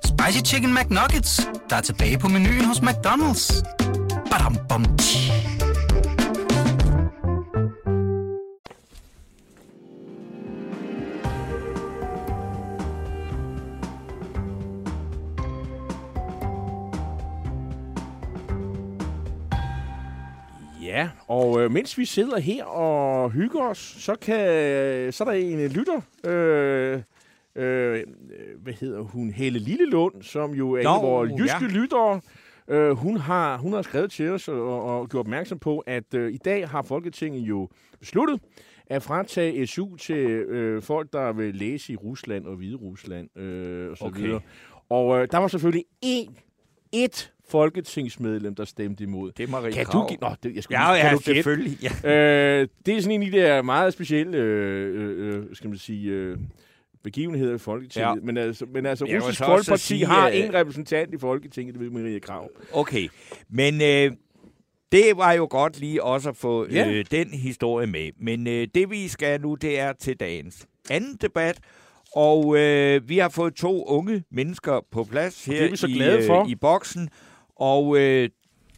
Spicy 0.05 0.51
Chicken 0.53 0.73
McNuggets, 0.75 1.49
der 1.69 1.75
er 1.75 1.81
tilbage 1.81 2.17
på 2.19 2.27
menuen 2.27 2.65
hos 2.65 2.77
McDonald's. 2.77 3.63
Badum, 4.31 4.57
bom, 4.69 4.97
tji. 4.97 5.46
Og 21.27 21.61
øh, 21.61 21.71
mens 21.71 21.97
vi 21.97 22.05
sidder 22.05 22.39
her 22.39 22.65
og 22.65 23.31
hygger 23.31 23.61
os, 23.61 23.77
så, 23.77 24.15
kan, 24.15 24.37
så 25.13 25.23
er 25.23 25.25
der 25.25 25.31
en 25.31 25.59
øh, 25.59 25.71
lytter, 25.71 26.01
øh, 26.23 27.01
øh, 27.55 28.03
hvad 28.63 28.73
hedder 28.73 29.01
hun, 29.01 29.29
Helle 29.31 29.59
Lillelund, 29.59 30.23
som 30.23 30.51
jo 30.53 30.71
er 30.71 30.79
en 30.79 30.87
af 30.87 31.01
vores 31.01 31.31
jyske 31.39 31.65
ja. 31.65 31.67
lyttere. 31.67 32.21
Øh, 32.67 32.91
hun, 32.91 33.17
har, 33.17 33.57
hun 33.57 33.73
har 33.73 33.81
skrevet 33.81 34.11
til 34.11 34.29
os 34.29 34.47
og, 34.47 34.83
og 34.83 35.09
gjort 35.09 35.19
opmærksom 35.19 35.59
på, 35.59 35.79
at 35.79 36.13
øh, 36.13 36.33
i 36.33 36.37
dag 36.37 36.69
har 36.69 36.81
Folketinget 36.81 37.39
jo 37.41 37.69
besluttet 37.99 38.41
at 38.89 39.03
fratage 39.03 39.67
SU 39.67 39.95
til 39.95 40.17
øh, 40.27 40.81
folk, 40.81 41.13
der 41.13 41.33
vil 41.33 41.55
læse 41.55 41.93
i 41.93 41.95
Rusland 41.95 42.45
og 42.45 42.55
Hvide 42.55 42.75
Rusland 42.75 43.37
øh, 43.37 43.91
og 43.91 43.97
så 43.97 44.05
Okay. 44.05 44.21
videre. 44.21 44.41
Og 44.89 45.21
øh, 45.21 45.27
der 45.31 45.37
var 45.37 45.47
selvfølgelig 45.47 45.85
én, 46.05 46.46
et 46.91 47.31
folketingsmedlem, 47.49 48.55
der 48.55 48.65
stemte 48.65 49.03
imod. 49.03 49.31
det 49.31 49.43
er 49.43 49.47
Marie 49.47 49.71
Kan 49.71 49.85
du 49.85 50.05
give... 50.07 50.17
Nå, 50.21 50.29
det, 50.43 50.55
jeg 50.55 50.63
skulle 50.63 50.81
Ja, 50.81 50.93
lige- 50.93 51.01
kan 51.01 51.09
ja, 51.11 51.15
du 51.15 51.21
selvfølgelig. 51.21 51.77
Ja. 52.03 52.11
Øh, 52.61 52.67
det 52.85 52.97
er 52.97 53.01
sådan 53.01 53.21
en 53.21 53.23
af 53.27 53.31
de 53.31 53.37
der 53.37 53.61
meget 53.61 53.93
specielle, 53.93 54.37
øh, 54.37 55.37
øh, 55.37 55.43
skal 55.55 55.69
man 55.69 55.77
sige, 55.79 56.09
øh, 56.11 56.37
begivenheder 57.03 57.55
i 57.55 57.57
Folketinget. 57.57 58.09
Ja. 58.09 58.15
Men 58.23 58.37
altså, 58.37 58.65
men 58.73 58.85
altså 58.85 59.05
Jeg 59.05 59.13
vil 59.13 59.21
Russisk 59.21 59.43
Folkeparti 59.45 59.83
sige, 59.83 60.05
har 60.05 60.27
at- 60.27 60.45
en 60.45 60.53
repræsentant 60.53 61.13
i 61.13 61.17
Folketinget, 61.17 61.75
det 61.75 61.83
ved 61.83 61.89
Marie 61.89 62.19
Krav. 62.19 62.49
Okay, 62.73 63.07
men 63.49 63.81
øh, 63.81 64.11
det 64.91 65.17
var 65.17 65.31
jo 65.33 65.47
godt 65.49 65.79
lige 65.79 66.03
også 66.03 66.29
at 66.29 66.37
få 66.37 66.67
Ja. 66.71 66.89
øh, 66.91 67.05
den 67.11 67.27
historie 67.29 67.87
med. 67.87 68.09
Men 68.19 68.47
øh, 68.47 68.67
det 68.75 68.89
vi 68.91 69.07
skal 69.07 69.41
nu, 69.41 69.55
det 69.55 69.79
er 69.79 69.93
til 69.93 70.19
dagens 70.19 70.67
anden 70.89 71.17
debat. 71.21 71.59
Og 72.17 72.57
øh, 72.57 73.09
vi 73.09 73.17
har 73.17 73.29
fået 73.29 73.55
to 73.55 73.85
unge 73.85 74.23
mennesker 74.31 74.85
på 74.91 75.03
plads 75.03 75.45
her 75.45 75.53
Det 75.53 75.65
er 75.65 75.69
vi 75.69 75.75
så 75.77 75.87
i, 75.87 75.91
glade 75.93 76.25
for. 76.25 76.47
i 76.47 76.55
boksen. 76.55 77.09
Og 77.55 77.97
øh, 77.97 78.29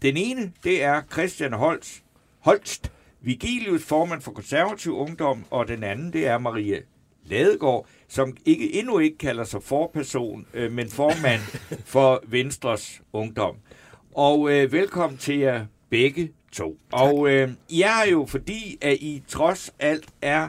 den 0.01 0.17
ene, 0.17 0.51
det 0.63 0.83
er 0.83 1.01
Christian 1.11 1.53
Holst, 1.53 2.03
Holst 2.39 2.91
Vigilius, 3.21 3.83
formand 3.83 4.21
for 4.21 4.31
konservativ 4.31 4.97
ungdom, 4.97 5.45
og 5.49 5.67
den 5.67 5.83
anden, 5.83 6.13
det 6.13 6.27
er 6.27 6.37
Marie 6.37 6.81
Ladegaard, 7.25 7.87
som 8.07 8.37
ikke, 8.45 8.73
endnu 8.79 8.99
ikke 8.99 9.17
kalder 9.17 9.43
sig 9.43 9.63
forperson, 9.63 10.45
øh, 10.53 10.71
men 10.71 10.89
formand 10.89 11.41
for 11.93 12.23
Venstres 12.27 13.01
Ungdom. 13.13 13.55
Og 14.15 14.51
øh, 14.51 14.71
velkommen 14.71 15.17
til 15.17 15.37
jer 15.37 15.65
begge 15.89 16.31
to. 16.51 16.77
Og 16.91 17.29
øh, 17.29 17.49
I 17.69 17.81
er 17.81 18.09
jo 18.11 18.25
fordi, 18.25 18.77
at 18.81 18.97
I 19.01 19.23
trods 19.27 19.73
alt 19.79 20.05
er 20.21 20.47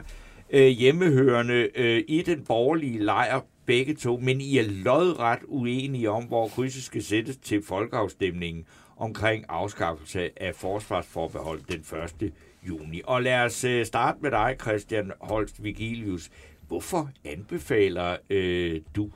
øh, 0.51 0.67
hjemmehørende 0.67 1.69
øh, 1.75 2.03
i 2.07 2.21
den 2.21 2.45
borgerlige 2.45 2.99
lejr 2.99 3.41
begge 3.65 3.95
to, 3.95 4.17
men 4.17 4.41
I 4.41 4.57
er 4.57 4.63
lodret 4.67 5.39
uenige 5.47 6.09
om, 6.09 6.23
hvor 6.23 6.47
krydset 6.47 6.83
skal 6.83 7.03
sættes 7.03 7.37
til 7.37 7.63
folkeafstemningen 7.63 8.65
omkring 8.97 9.45
afskaffelse 9.49 10.43
af 10.43 10.55
forsvarsforbehold 10.55 11.61
den 11.61 11.99
1. 12.23 12.33
juni. 12.67 13.01
Og 13.03 13.23
lad 13.23 13.39
os 13.39 13.63
øh, 13.63 13.85
starte 13.85 14.17
med 14.21 14.31
dig, 14.31 14.55
Christian 14.61 15.11
Holst 15.21 15.63
Vigilius. 15.63 16.29
Hvorfor 16.67 17.09
anbefaler 17.25 18.17
øh, 18.29 18.81
du 18.95 19.11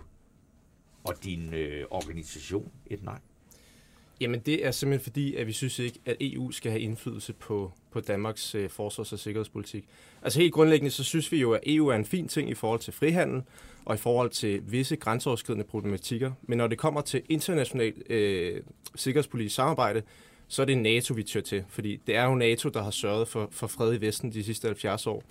og 1.03 1.13
din 1.23 1.53
øh, 1.53 1.85
organisation 1.89 2.71
et 2.85 3.03
nej? 3.03 3.19
Jamen 4.21 4.39
det 4.39 4.65
er 4.65 4.71
simpelthen 4.71 5.03
fordi, 5.03 5.35
at 5.35 5.47
vi 5.47 5.51
synes 5.51 5.79
ikke, 5.79 5.99
at 6.05 6.15
EU 6.21 6.51
skal 6.51 6.71
have 6.71 6.81
indflydelse 6.81 7.33
på, 7.33 7.71
på 7.91 7.99
Danmarks 7.99 8.55
øh, 8.55 8.69
forsvars- 8.69 9.13
og 9.13 9.19
sikkerhedspolitik. 9.19 9.85
Altså 10.21 10.39
helt 10.39 10.53
grundlæggende, 10.53 10.91
så 10.91 11.03
synes 11.03 11.31
vi 11.31 11.41
jo, 11.41 11.53
at 11.53 11.59
EU 11.65 11.87
er 11.87 11.95
en 11.95 12.05
fin 12.05 12.27
ting 12.27 12.49
i 12.49 12.53
forhold 12.53 12.79
til 12.79 12.93
frihandel 12.93 13.41
og 13.85 13.95
i 13.95 13.97
forhold 13.97 14.29
til 14.29 14.61
visse 14.67 14.95
grænseoverskridende 14.95 15.65
problematikker. 15.65 16.31
Men 16.43 16.57
når 16.57 16.67
det 16.67 16.77
kommer 16.77 17.01
til 17.01 17.21
internationalt 17.29 18.11
øh, 18.11 18.61
sikkerhedspolitisk 18.95 19.55
samarbejde, 19.55 20.01
så 20.47 20.61
er 20.61 20.65
det 20.65 20.77
NATO, 20.77 21.13
vi 21.13 21.23
tør 21.23 21.41
til. 21.41 21.63
Fordi 21.69 21.99
det 22.07 22.15
er 22.15 22.23
jo 22.23 22.35
NATO, 22.35 22.69
der 22.69 22.83
har 22.83 22.91
sørget 22.91 23.27
for, 23.27 23.47
for 23.51 23.67
fred 23.67 23.93
i 23.93 24.01
Vesten 24.01 24.33
de 24.33 24.43
sidste 24.43 24.67
70 24.67 25.07
år. 25.07 25.23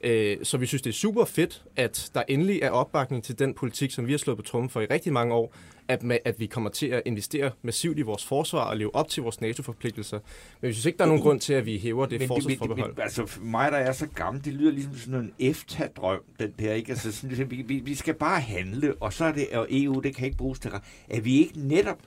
Øh, 0.00 0.36
Så 0.42 0.58
vi 0.58 0.66
synes, 0.66 0.82
det 0.82 0.90
er 0.90 0.94
super 0.94 1.24
fedt, 1.24 1.64
at 1.76 2.10
der 2.14 2.22
endelig 2.28 2.62
er 2.62 2.70
opbakning 2.70 3.24
til 3.24 3.38
den 3.38 3.54
politik, 3.54 3.90
som 3.90 4.06
vi 4.06 4.12
har 4.12 4.18
slået 4.18 4.38
på 4.38 4.42
trummen 4.42 4.70
for 4.70 4.80
i 4.80 4.86
rigtig 4.86 5.12
mange 5.12 5.34
år, 5.34 5.54
at, 5.92 6.02
ma- 6.02 6.22
at 6.24 6.40
vi 6.40 6.46
kommer 6.46 6.70
til 6.70 6.86
at 6.86 7.02
investere 7.06 7.50
massivt 7.62 7.98
i 7.98 8.02
vores 8.02 8.24
forsvar 8.24 8.64
og 8.64 8.76
leve 8.76 8.94
op 8.94 9.08
til 9.08 9.22
vores 9.22 9.40
NATO-forpligtelser. 9.40 10.18
Men 10.60 10.68
vi 10.68 10.72
synes 10.72 10.86
ikke, 10.86 10.98
der 10.98 11.04
er 11.04 11.08
nogen 11.08 11.22
grund 11.22 11.40
til, 11.40 11.52
at 11.52 11.66
vi 11.66 11.78
hæver 11.78 12.06
det 12.06 12.20
men, 12.20 12.28
forsvarsforbehold. 12.28 12.94
men, 12.94 13.02
altså 13.02 13.26
for 13.26 13.42
mig, 13.42 13.72
der 13.72 13.78
er 13.78 13.92
så 13.92 14.06
gammel, 14.06 14.44
det 14.44 14.52
lyder 14.52 14.72
ligesom 14.72 14.96
sådan 14.96 15.20
en 15.20 15.32
EFTA-drøm, 15.38 16.20
den 16.40 16.54
der, 16.58 16.72
ikke? 16.72 16.90
Altså 16.90 17.12
sådan, 17.12 17.28
ligesom, 17.28 17.50
vi, 17.50 17.62
vi, 17.62 17.78
vi 17.78 17.94
skal 17.94 18.14
bare 18.14 18.40
handle, 18.40 18.94
og 19.00 19.12
så 19.12 19.24
er 19.24 19.32
det, 19.32 19.48
og 19.52 19.66
EU, 19.70 20.00
det 20.00 20.16
kan 20.16 20.26
ikke 20.26 20.36
bruges 20.36 20.58
til. 20.58 20.70
Er 21.10 21.20
vi 21.20 21.38
ikke 21.38 21.68
netop 21.68 21.98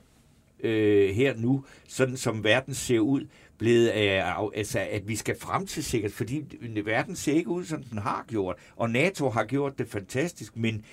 øh, 0.59 1.15
her 1.15 1.33
nu, 1.37 1.63
sådan 1.87 2.17
som 2.17 2.43
verden 2.43 2.73
ser 2.73 2.99
ud, 2.99 3.27
blevet 3.57 3.87
af, 3.87 4.23
af, 4.25 4.49
altså, 4.55 4.79
at 4.79 5.07
vi 5.07 5.15
skal 5.15 5.39
frem 5.39 5.67
til 5.67 5.83
sikkert, 5.83 6.11
fordi 6.11 6.43
verden 6.85 7.15
ser 7.15 7.33
ikke 7.33 7.49
ud, 7.49 7.65
som 7.65 7.83
den 7.83 7.97
har 7.97 8.25
gjort, 8.27 8.55
og 8.75 8.89
NATO 8.89 9.29
har 9.29 9.43
gjort 9.43 9.79
det 9.79 9.87
fantastisk, 9.87 10.57
men 10.57 10.85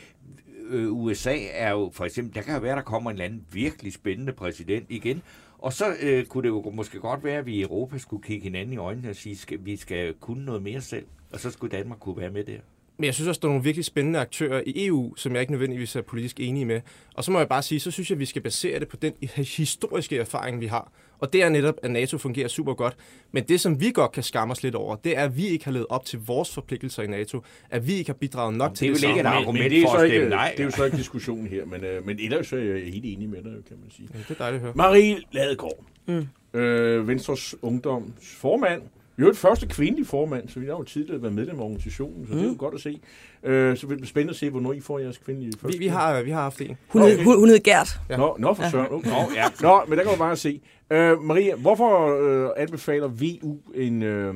øh, 0.72 0.92
USA 0.92 1.36
er 1.52 1.70
jo 1.70 1.90
for 1.92 2.04
eksempel, 2.04 2.34
der 2.34 2.42
kan 2.42 2.54
jo 2.54 2.60
være, 2.60 2.76
der 2.76 2.82
kommer 2.82 3.10
en 3.10 3.14
eller 3.14 3.24
anden 3.24 3.46
virkelig 3.52 3.92
spændende 3.92 4.32
præsident 4.32 4.86
igen, 4.88 5.22
og 5.58 5.72
så 5.72 5.84
øh, 6.00 6.26
kunne 6.26 6.42
det 6.42 6.48
jo 6.48 6.70
måske 6.70 6.98
godt 6.98 7.24
være, 7.24 7.38
at 7.38 7.46
vi 7.46 7.54
i 7.54 7.62
Europa 7.62 7.98
skulle 7.98 8.22
kigge 8.22 8.42
hinanden 8.42 8.72
i 8.72 8.76
øjnene 8.76 9.10
og 9.10 9.16
sige, 9.16 9.54
at 9.54 9.66
vi 9.66 9.76
skal 9.76 10.14
kunne 10.14 10.44
noget 10.44 10.62
mere 10.62 10.80
selv, 10.80 11.06
og 11.32 11.40
så 11.40 11.50
skulle 11.50 11.76
Danmark 11.76 11.98
kunne 11.98 12.16
være 12.16 12.30
med 12.30 12.44
der. 12.44 12.58
Men 12.96 13.04
jeg 13.04 13.14
synes 13.14 13.28
også, 13.28 13.38
der 13.38 13.48
er 13.48 13.50
nogle 13.50 13.64
virkelig 13.64 13.84
spændende 13.84 14.18
aktører 14.18 14.62
i 14.66 14.86
EU, 14.86 15.16
som 15.16 15.32
jeg 15.32 15.40
ikke 15.40 15.52
nødvendigvis 15.52 15.96
er 15.96 16.02
politisk 16.02 16.40
enige 16.40 16.64
med. 16.64 16.80
Og 17.14 17.24
så 17.24 17.30
må 17.30 17.38
jeg 17.38 17.48
bare 17.48 17.62
sige, 17.62 17.80
så 17.80 17.90
synes 17.90 18.10
jeg, 18.10 18.16
at 18.16 18.20
vi 18.20 18.24
skal 18.24 18.42
basere 18.42 18.80
det 18.80 18.88
på 18.88 18.96
den 18.96 19.12
historiske 19.36 20.18
erfaring, 20.18 20.60
vi 20.60 20.66
har. 20.66 20.92
Og 21.18 21.32
det 21.32 21.42
er 21.42 21.48
netop, 21.48 21.74
at 21.82 21.90
NATO 21.90 22.18
fungerer 22.18 22.48
super 22.48 22.74
godt. 22.74 22.96
Men 23.32 23.44
det, 23.44 23.60
som 23.60 23.80
vi 23.80 23.90
godt 23.90 24.12
kan 24.12 24.22
skamme 24.22 24.52
os 24.52 24.62
lidt 24.62 24.74
over, 24.74 24.96
det 24.96 25.18
er, 25.18 25.24
at 25.24 25.36
vi 25.36 25.46
ikke 25.46 25.64
har 25.64 25.72
levet 25.72 25.86
op 25.90 26.04
til 26.04 26.18
vores 26.26 26.54
forpligtelser 26.54 27.02
i 27.02 27.06
NATO. 27.06 27.42
At 27.70 27.86
vi 27.86 27.92
ikke 27.92 28.08
har 28.08 28.14
bidraget 28.14 28.54
nok 28.54 28.70
det 28.70 28.78
til 28.78 28.88
er 28.88 28.94
det 28.94 29.02
vel 29.02 29.08
ikke 29.08 29.20
et 29.20 29.26
argument 29.26 29.70
det 29.70 29.82
er, 29.82 29.86
for 29.86 29.96
at 29.96 30.04
ikke, 30.04 30.16
stemme 30.16 30.30
nej. 30.30 30.52
det 30.56 30.60
er 30.60 30.64
jo 30.64 30.70
så 30.70 30.84
ikke 30.84 30.96
diskussionen 30.96 31.46
her, 31.46 31.64
men, 31.64 31.84
øh, 31.84 32.06
men 32.06 32.18
ellers 32.20 32.52
er 32.52 32.58
jeg 32.58 32.82
helt 32.92 33.04
enig 33.04 33.28
med 33.28 33.42
dig, 33.42 33.52
kan 33.68 33.76
man 33.82 33.90
sige. 33.90 34.08
Ja, 34.14 34.18
det 34.18 34.30
er 34.30 34.34
dejligt 34.34 34.60
at 34.60 34.66
høre. 34.66 34.72
Marie 34.76 35.18
Ladegaard, 35.32 35.84
mm. 36.06 36.60
øh, 36.60 37.08
Venstres 37.08 37.54
Ungdoms 37.62 38.34
formand. 38.36 38.82
Er 39.22 39.26
jo 39.26 39.30
et 39.30 39.36
første 39.36 39.66
kvindelige 39.66 40.06
formand, 40.06 40.48
så 40.48 40.60
vi 40.60 40.66
har 40.66 40.72
jo 40.72 40.82
tidligere 40.82 41.22
været 41.22 41.34
medlem 41.34 41.60
af 41.60 41.64
organisationen, 41.64 42.26
så 42.26 42.32
mm. 42.32 42.38
det 42.38 42.44
er 42.44 42.50
jo 42.50 42.56
godt 42.58 42.74
at 42.74 42.80
se. 42.80 43.00
Øh, 43.42 43.76
så 43.76 43.86
det 43.86 43.96
bliver 43.96 44.06
spændende 44.06 44.30
at 44.30 44.36
se, 44.36 44.50
hvornår 44.50 44.72
I 44.72 44.80
får 44.80 44.98
jeres 44.98 45.18
kvindelige 45.18 45.52
første. 45.60 45.78
Vi, 45.78 45.84
vi, 45.84 45.88
har, 45.88 46.22
vi 46.22 46.30
har 46.30 46.42
haft 46.42 46.60
en. 46.60 46.76
Hun, 46.88 47.02
Okay. 47.02 47.16
hed, 47.16 47.24
hun, 47.24 47.38
hun 47.38 47.48
hed 47.48 47.62
Gert. 47.62 48.00
Ja. 48.10 48.16
Nå, 48.16 48.36
nå 48.38 48.54
for 48.54 48.70
søren. 48.70 48.92
Okay. 48.92 49.10
Nå, 49.10 49.16
ja. 49.34 49.44
nå, 49.60 49.82
men 49.88 49.98
der 49.98 50.04
kan 50.04 50.12
du 50.12 50.18
bare 50.18 50.36
se. 50.36 50.60
Øh, 50.90 51.20
Maria, 51.20 51.54
hvorfor 51.56 52.20
øh, 52.22 52.50
anbefaler 52.56 53.08
VU 53.08 53.58
en, 53.74 54.02
øh, 54.02 54.34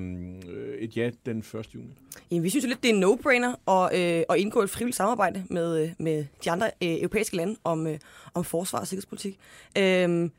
et 0.78 0.96
ja 0.96 1.10
den 1.26 1.38
1. 1.38 1.54
juni? 1.74 1.86
Jamen, 2.30 2.42
vi 2.42 2.50
synes 2.50 2.64
jo 2.64 2.68
lidt, 2.68 2.82
det 2.82 2.90
er 2.90 2.94
en 2.94 3.04
no-brainer 3.04 3.72
at, 3.72 4.00
øh, 4.18 4.22
at 4.30 4.36
indgå 4.36 4.62
et 4.62 4.70
frivilligt 4.70 4.96
samarbejde 4.96 5.44
med, 5.50 5.82
øh, 5.82 5.88
med 5.98 6.24
de 6.44 6.50
andre 6.50 6.66
øh, 6.66 6.96
europæiske 6.96 7.36
lande 7.36 7.56
om, 7.64 7.86
øh, 7.86 7.98
om 8.34 8.44
forsvar 8.44 8.80
og 8.80 8.86
sikkerhedspolitik. 8.86 9.38
Øh, 9.78 10.30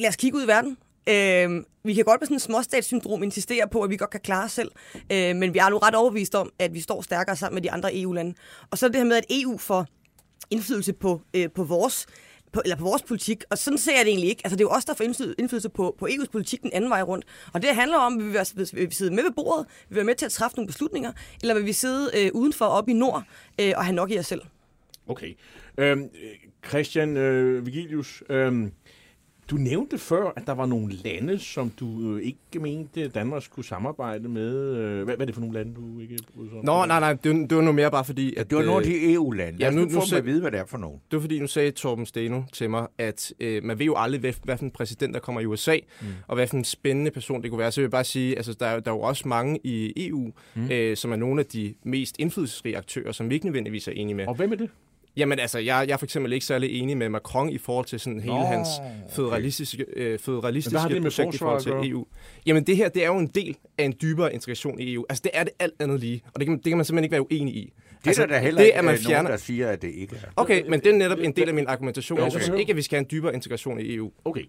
lad 0.00 0.08
os 0.08 0.16
kigge 0.16 0.38
ud 0.38 0.44
i 0.44 0.46
verden. 0.46 0.76
Øh, 1.08 1.64
vi 1.84 1.94
kan 1.94 2.04
godt 2.04 2.20
med 2.20 2.26
sådan 2.26 2.36
en 2.36 2.40
småstatssyndrom 2.40 3.22
insistere 3.22 3.68
på, 3.68 3.82
at 3.82 3.90
vi 3.90 3.96
godt 3.96 4.10
kan 4.10 4.20
klare 4.20 4.44
os 4.44 4.52
selv, 4.52 4.70
øh, 5.12 5.36
men 5.36 5.54
vi 5.54 5.58
er 5.58 5.68
nu 5.68 5.78
ret 5.78 5.94
overbevist 5.94 6.34
om, 6.34 6.52
at 6.58 6.74
vi 6.74 6.80
står 6.80 7.02
stærkere 7.02 7.36
sammen 7.36 7.54
med 7.54 7.62
de 7.62 7.70
andre 7.70 8.00
EU-lande. 8.00 8.34
Og 8.70 8.78
så 8.78 8.86
er 8.86 8.90
det 8.90 9.00
her 9.00 9.04
med, 9.04 9.16
at 9.16 9.24
EU 9.30 9.58
får 9.58 9.86
indflydelse 10.50 10.92
på, 10.92 11.20
øh, 11.34 11.48
på 11.54 11.64
vores 11.64 12.06
på, 12.52 12.62
eller 12.64 12.76
på 12.76 12.84
vores 12.84 13.02
politik, 13.02 13.44
og 13.50 13.58
sådan 13.58 13.78
ser 13.78 13.92
jeg 13.96 14.04
det 14.04 14.08
egentlig 14.10 14.30
ikke. 14.30 14.40
Altså, 14.44 14.56
det 14.56 14.60
er 14.60 14.64
jo 14.64 14.70
også 14.70 14.86
der 14.86 14.94
får 14.94 15.04
indflydelse- 15.40 15.68
på, 15.68 15.96
på 15.98 16.06
EU's 16.06 16.30
politik 16.32 16.62
den 16.62 16.70
anden 16.72 16.90
vej 16.90 17.02
rundt. 17.02 17.24
Og 17.52 17.62
det 17.62 17.70
handler 17.70 17.96
om, 17.96 18.18
at 18.18 18.24
vi 18.24 18.30
vil, 18.30 18.68
vil 18.72 18.90
vi 18.90 18.94
sidde 18.94 19.14
med 19.14 19.22
ved 19.22 19.30
bordet, 19.30 19.66
vil 19.88 19.94
vi 19.94 19.96
være 19.96 20.04
med 20.04 20.14
til 20.14 20.26
at 20.26 20.32
træffe 20.32 20.56
nogle 20.56 20.66
beslutninger, 20.66 21.12
eller 21.42 21.54
vil 21.54 21.64
vi 21.64 21.72
sidde 21.72 22.10
øh, 22.16 22.30
udenfor 22.34 22.64
op 22.64 22.88
i 22.88 22.92
nord 22.92 23.22
øh, 23.60 23.72
og 23.76 23.84
have 23.84 23.94
nok 23.94 24.10
i 24.10 24.18
os 24.18 24.26
selv. 24.26 24.42
Okay. 25.08 25.34
Øhm, 25.78 26.08
Christian 26.68 27.16
øh, 27.16 27.66
Vigilius, 27.66 28.22
øhm, 28.30 28.72
du 29.50 29.56
nævnte 29.56 29.98
før, 29.98 30.32
at 30.36 30.42
der 30.46 30.52
var 30.52 30.66
nogle 30.66 30.92
lande, 31.04 31.38
som 31.38 31.70
du 31.70 32.14
øh, 32.16 32.22
ikke 32.22 32.58
mente, 32.60 33.08
Danmark 33.08 33.42
skulle 33.42 33.66
samarbejde 33.68 34.28
med. 34.28 34.54
Øh, 34.76 35.04
Hvad, 35.04 35.16
hvad 35.16 35.20
er 35.20 35.24
det 35.26 35.34
for 35.34 35.40
nogle 35.40 35.54
lande, 35.58 35.74
du 35.74 36.00
ikke 36.00 36.16
bryder 36.36 36.50
sig 36.50 36.58
om? 36.58 36.64
Nå, 36.64 36.84
nej, 36.86 37.00
nej, 37.00 37.12
det, 37.12 37.32
var- 37.40 37.46
det 37.46 37.56
var 37.56 37.62
nu 37.62 37.72
mere 37.72 37.90
bare 37.90 38.04
fordi, 38.04 38.34
at... 38.36 38.50
Det 38.50 38.58
var 38.58 38.64
nogle 38.64 38.86
af 38.86 38.90
øh, 38.90 38.94
de 38.94 39.12
EU-lande. 39.12 39.58
ja, 39.60 39.70
nu, 39.70 39.76
nu- 39.76 39.82
nu 39.86 39.92
nu 39.92 40.00
få 40.00 40.06
ser- 40.06 40.16
dem 40.16 40.22
at 40.22 40.26
vide, 40.26 40.40
hvad 40.40 40.50
det 40.50 40.60
er 40.60 40.64
for 40.66 40.78
nogen. 40.78 41.00
Det 41.10 41.16
var 41.16 41.20
fordi, 41.20 41.38
nu 41.40 41.46
sagde 41.46 41.70
Torben 41.70 42.06
Steno 42.06 42.42
til 42.52 42.70
mig, 42.70 42.86
at 42.98 43.32
øh, 43.40 43.64
man 43.64 43.78
ved 43.78 43.86
jo 43.86 43.94
aldrig, 43.96 44.20
hvad, 44.20 44.32
hvad 44.44 44.56
for 44.56 44.64
en 44.64 44.70
præsident, 44.70 45.14
der 45.14 45.20
kommer 45.20 45.40
i 45.40 45.46
USA, 45.46 45.76
mm. 46.00 46.06
og 46.28 46.34
hvad 46.34 46.46
for 46.46 46.56
en 46.56 46.64
spændende 46.64 47.10
person 47.10 47.42
det 47.42 47.50
kunne 47.50 47.58
være. 47.58 47.72
Så 47.72 47.80
jeg 47.80 47.84
vil 47.86 47.90
bare 47.90 48.04
sige, 48.04 48.36
altså, 48.36 48.52
der, 48.60 48.66
er- 48.66 48.80
der 48.80 48.90
er 48.90 48.94
jo 48.94 49.00
også 49.00 49.28
mange 49.28 49.58
i 49.64 49.92
EU, 50.08 50.32
mm. 50.54 50.70
øh, 50.70 50.96
som 50.96 51.12
er 51.12 51.16
nogle 51.16 51.40
af 51.40 51.46
de 51.46 51.74
mest 51.84 52.16
indflydelsesrige 52.18 52.76
aktører, 52.76 53.12
som 53.12 53.30
vi 53.30 53.34
ikke 53.34 53.46
nødvendigvis 53.46 53.88
er 53.88 53.92
enige 53.92 54.14
med. 54.14 54.26
Og 54.26 54.34
hvem 54.34 54.52
er 54.52 54.56
det? 54.56 54.70
Jamen 55.18 55.38
altså, 55.38 55.58
jeg, 55.58 55.84
jeg 55.88 55.92
er 55.92 55.96
for 55.96 56.06
eksempel 56.06 56.32
ikke 56.32 56.46
særlig 56.46 56.80
enig 56.80 56.96
med 56.96 57.08
Macron 57.08 57.50
i 57.50 57.58
forhold 57.58 57.86
til 57.86 58.00
sådan 58.00 58.20
hele 58.20 58.34
Nå, 58.34 58.44
hans 58.44 58.68
okay. 58.78 58.90
føderalistiske, 59.10 59.84
øh, 59.96 60.18
med 61.02 61.10
projekt 61.10 61.34
i 61.34 61.38
forhold 61.38 61.62
forsvar 61.62 61.82
til? 61.82 61.90
EU. 61.90 62.06
Jamen 62.46 62.66
det 62.66 62.76
her, 62.76 62.88
det 62.88 63.02
er 63.02 63.06
jo 63.06 63.18
en 63.18 63.26
del 63.26 63.56
af 63.78 63.84
en 63.84 63.94
dybere 64.02 64.34
integration 64.34 64.80
i 64.80 64.94
EU. 64.94 65.04
Altså 65.08 65.22
det 65.24 65.30
er 65.34 65.44
det 65.44 65.52
alt 65.58 65.74
andet 65.80 66.00
lige, 66.00 66.22
og 66.34 66.40
det 66.40 66.46
kan, 66.46 66.56
det 66.56 66.64
kan 66.64 66.76
man 66.76 66.84
simpelthen 66.84 67.04
ikke 67.04 67.12
være 67.12 67.22
uenig 67.22 67.54
i. 67.54 67.72
Det 68.00 68.06
altså, 68.06 68.22
er 68.22 68.26
der 68.26 68.38
heller 68.38 68.60
det, 68.60 68.66
ikke 68.66 68.78
at 68.78 68.84
man 68.84 68.94
øh, 68.94 69.00
fjerner... 69.00 69.22
nogen, 69.22 69.30
der 69.32 69.36
siger, 69.44 69.68
at 69.68 69.82
det 69.82 69.90
ikke 69.94 70.16
er. 70.16 70.28
Okay, 70.36 70.64
men 70.68 70.80
det 70.80 70.86
er 70.86 70.96
netop 70.96 71.18
en 71.18 71.32
del 71.32 71.48
af 71.48 71.54
min 71.54 71.66
argumentation. 71.66 72.18
Jeg 72.18 72.26
Okay. 72.26 72.40
synes 72.40 72.60
ikke, 72.60 72.70
at 72.70 72.76
vi 72.76 72.82
skal 72.82 72.96
have 72.96 73.00
en 73.00 73.08
dybere 73.10 73.34
integration 73.34 73.80
i 73.80 73.94
EU. 73.94 74.10
Okay. 74.24 74.42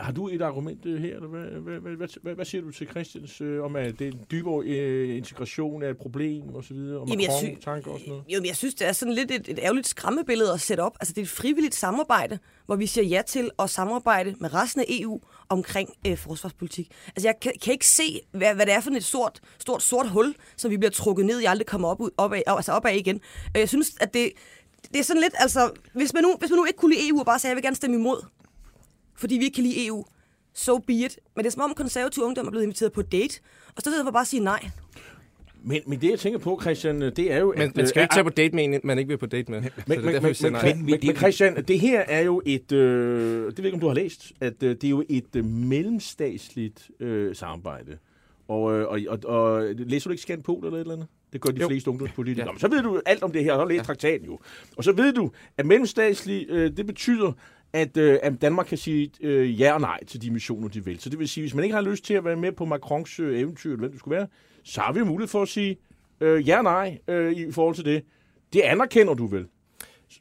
Har 0.00 0.12
du 0.12 0.28
et 0.28 0.42
argument 0.42 0.86
øh, 0.86 1.02
her, 1.02 1.14
eller 1.14 1.28
hvad, 1.28 1.40
hvad, 1.40 1.80
hvad, 1.80 1.92
hvad, 1.96 2.08
hvad, 2.22 2.34
hvad 2.34 2.44
siger 2.44 2.62
du 2.62 2.70
til 2.70 2.86
Christians 2.88 3.40
øh, 3.40 3.64
om, 3.64 3.76
at 3.76 3.98
det 3.98 4.06
er 4.06 4.12
en 4.12 4.20
dybere 4.30 4.64
øh, 4.66 5.16
integration 5.16 5.82
af 5.82 5.90
et 5.90 5.96
problem 5.96 6.42
og 6.54 6.64
så 6.64 6.74
videre, 6.74 7.00
og 7.00 7.08
Jamen, 7.08 7.20
jeg 7.20 7.28
Macron, 7.42 7.56
sy- 7.56 7.64
tanker 7.64 7.90
og 7.90 7.98
sådan 7.98 8.10
noget? 8.10 8.24
Jo, 8.28 8.40
men 8.40 8.46
jeg 8.46 8.56
synes, 8.56 8.74
det 8.74 8.88
er 8.88 8.92
sådan 8.92 9.14
lidt 9.14 9.30
et, 9.30 9.48
et 9.48 9.58
ærgerligt 9.62 9.86
skræmmebillede 9.86 10.52
at 10.52 10.60
sætte 10.60 10.80
op. 10.80 10.96
Altså, 11.00 11.12
det 11.12 11.20
er 11.20 11.24
et 11.24 11.28
frivilligt 11.30 11.74
samarbejde, 11.74 12.38
hvor 12.66 12.76
vi 12.76 12.86
siger 12.86 13.04
ja 13.04 13.22
til 13.26 13.50
at 13.58 13.70
samarbejde 13.70 14.34
med 14.40 14.54
resten 14.54 14.80
af 14.80 14.84
EU 14.88 15.20
omkring 15.48 15.90
øh, 16.06 16.16
forsvarspolitik. 16.16 16.90
Altså, 17.06 17.28
jeg 17.28 17.34
kan, 17.42 17.52
kan 17.62 17.72
ikke 17.72 17.86
se, 17.86 18.20
hvad, 18.32 18.54
hvad 18.54 18.66
det 18.66 18.74
er 18.74 18.80
for 18.80 18.90
et 18.90 19.04
stort, 19.04 19.40
stort 19.58 19.82
sort 19.82 20.08
hul, 20.08 20.34
som 20.56 20.70
vi 20.70 20.76
bliver 20.76 20.90
trukket 20.90 21.26
ned 21.26 21.40
i, 21.40 21.44
aldrig 21.44 21.66
kommer 21.66 21.88
op, 21.88 22.00
ud, 22.00 22.10
op, 22.16 22.32
af, 22.32 22.42
altså 22.46 22.72
op 22.72 22.85
af 22.86 22.96
igen. 22.96 23.20
Jeg 23.54 23.68
synes, 23.68 23.96
at 24.00 24.14
det, 24.14 24.32
det 24.92 24.98
er 24.98 25.04
sådan 25.04 25.22
lidt, 25.22 25.34
altså, 25.38 25.70
hvis 25.92 26.14
man, 26.14 26.22
nu, 26.22 26.36
hvis 26.38 26.50
man 26.50 26.56
nu 26.56 26.64
ikke 26.64 26.78
kunne 26.78 26.94
lide 26.94 27.08
EU 27.08 27.18
og 27.18 27.26
bare 27.26 27.38
sagde, 27.38 27.50
jeg 27.50 27.56
vil 27.56 27.62
gerne 27.62 27.76
stemme 27.76 27.96
imod, 27.96 28.24
fordi 29.16 29.34
vi 29.34 29.44
ikke 29.44 29.54
kan 29.54 29.64
lide 29.64 29.86
EU, 29.86 30.04
so 30.54 30.78
be 30.78 30.92
it. 30.92 31.18
Men 31.36 31.44
det 31.44 31.50
er 31.50 31.52
som 31.52 31.62
om 31.62 31.74
konservativ 31.74 32.22
ungdom 32.22 32.46
er 32.46 32.50
blevet 32.50 32.64
inviteret 32.64 32.92
på 32.92 33.02
date, 33.02 33.40
og 33.76 33.82
så 33.82 33.90
stedet 33.90 34.04
for 34.04 34.10
bare 34.10 34.20
at 34.20 34.26
sige 34.26 34.44
nej. 34.44 34.70
Men, 35.68 35.82
men 35.86 36.00
det, 36.00 36.10
jeg 36.10 36.18
tænker 36.18 36.38
på, 36.38 36.58
Christian, 36.62 37.00
det 37.00 37.32
er 37.32 37.38
jo... 37.38 37.54
Men 37.56 37.62
at, 37.62 37.76
man 37.76 37.86
skal 37.86 38.00
øh, 38.00 38.04
ikke 38.04 38.14
tage 38.14 38.24
på 38.24 38.30
date 38.30 38.54
med 38.54 38.64
en, 38.64 38.80
man 38.84 38.98
ikke 38.98 39.08
vil 39.08 39.18
på 39.18 39.26
date 39.26 39.50
med. 39.50 39.60
Men, 39.60 39.70
men, 39.86 40.14
derfor, 40.14 40.42
men, 40.42 40.52
men, 40.52 40.86
men, 40.86 41.00
men 41.06 41.16
Christian, 41.16 41.64
det 41.64 41.80
her 41.80 42.00
er 42.00 42.20
jo 42.20 42.42
et, 42.46 42.72
øh, 42.72 43.46
det 43.46 43.46
ved 43.46 43.54
jeg 43.58 43.64
ikke, 43.64 43.74
om 43.74 43.80
du 43.80 43.86
har 43.86 43.94
læst, 43.94 44.32
at 44.40 44.62
øh, 44.62 44.70
det 44.70 44.84
er 44.84 44.88
jo 44.88 45.04
et 45.08 45.36
øh, 45.36 45.44
mellemstatsligt 45.44 46.90
øh, 47.00 47.36
samarbejde. 47.36 47.98
Og, 48.48 48.72
øh, 48.72 48.88
og, 48.88 49.00
og, 49.08 49.18
og 49.24 49.64
læser 49.74 50.08
du 50.08 50.12
ikke 50.12 50.22
Scan 50.22 50.42
Pol 50.42 50.64
eller 50.64 50.76
et 50.76 50.80
eller 50.80 50.94
andet? 50.94 51.08
Det 51.36 51.42
gør 51.42 51.50
de 51.50 51.60
Jo. 51.60 51.68
fleste 51.68 51.90
ungdomspolitikere. 51.90 52.48
Ja. 52.52 52.58
Så 52.58 52.68
ved 52.68 52.82
du 52.82 53.00
alt 53.06 53.22
om 53.22 53.32
det 53.32 53.44
her, 53.44 53.52
og 53.52 53.64
så 53.64 53.68
læst 53.68 53.78
ja. 53.78 53.82
traktaten 53.84 54.26
jo. 54.26 54.38
Og 54.76 54.84
så 54.84 54.92
ved 54.92 55.12
du, 55.12 55.30
at 55.58 55.66
mellemstatsligt, 55.66 56.50
øh, 56.50 56.76
det 56.76 56.86
betyder, 56.86 57.32
at, 57.72 57.96
øh, 57.96 58.18
at 58.22 58.32
Danmark 58.42 58.66
kan 58.66 58.78
sige 58.78 59.10
øh, 59.20 59.60
ja 59.60 59.72
og 59.72 59.80
nej 59.80 60.04
til 60.04 60.22
de 60.22 60.30
missioner, 60.30 60.68
de 60.68 60.84
vil. 60.84 61.00
Så 61.00 61.10
det 61.10 61.18
vil 61.18 61.28
sige, 61.28 61.42
hvis 61.42 61.54
man 61.54 61.64
ikke 61.64 61.74
har 61.74 61.82
lyst 61.82 62.04
til 62.04 62.14
at 62.14 62.24
være 62.24 62.36
med 62.36 62.52
på 62.52 62.64
Macrons 62.64 63.20
øh, 63.20 63.40
eventyr, 63.40 63.70
eller 63.70 63.78
hvem 63.80 63.90
det 63.90 64.00
skulle 64.00 64.16
være, 64.16 64.26
så 64.64 64.80
har 64.80 64.92
vi 64.92 65.02
mulighed 65.04 65.28
for 65.28 65.42
at 65.42 65.48
sige 65.48 65.76
øh, 66.20 66.48
ja 66.48 66.56
og 66.56 66.62
nej 66.64 66.98
øh, 67.08 67.32
i 67.32 67.52
forhold 67.52 67.74
til 67.74 67.84
det. 67.84 68.02
Det 68.52 68.60
anerkender 68.60 69.14
du 69.14 69.26
vel? 69.26 69.46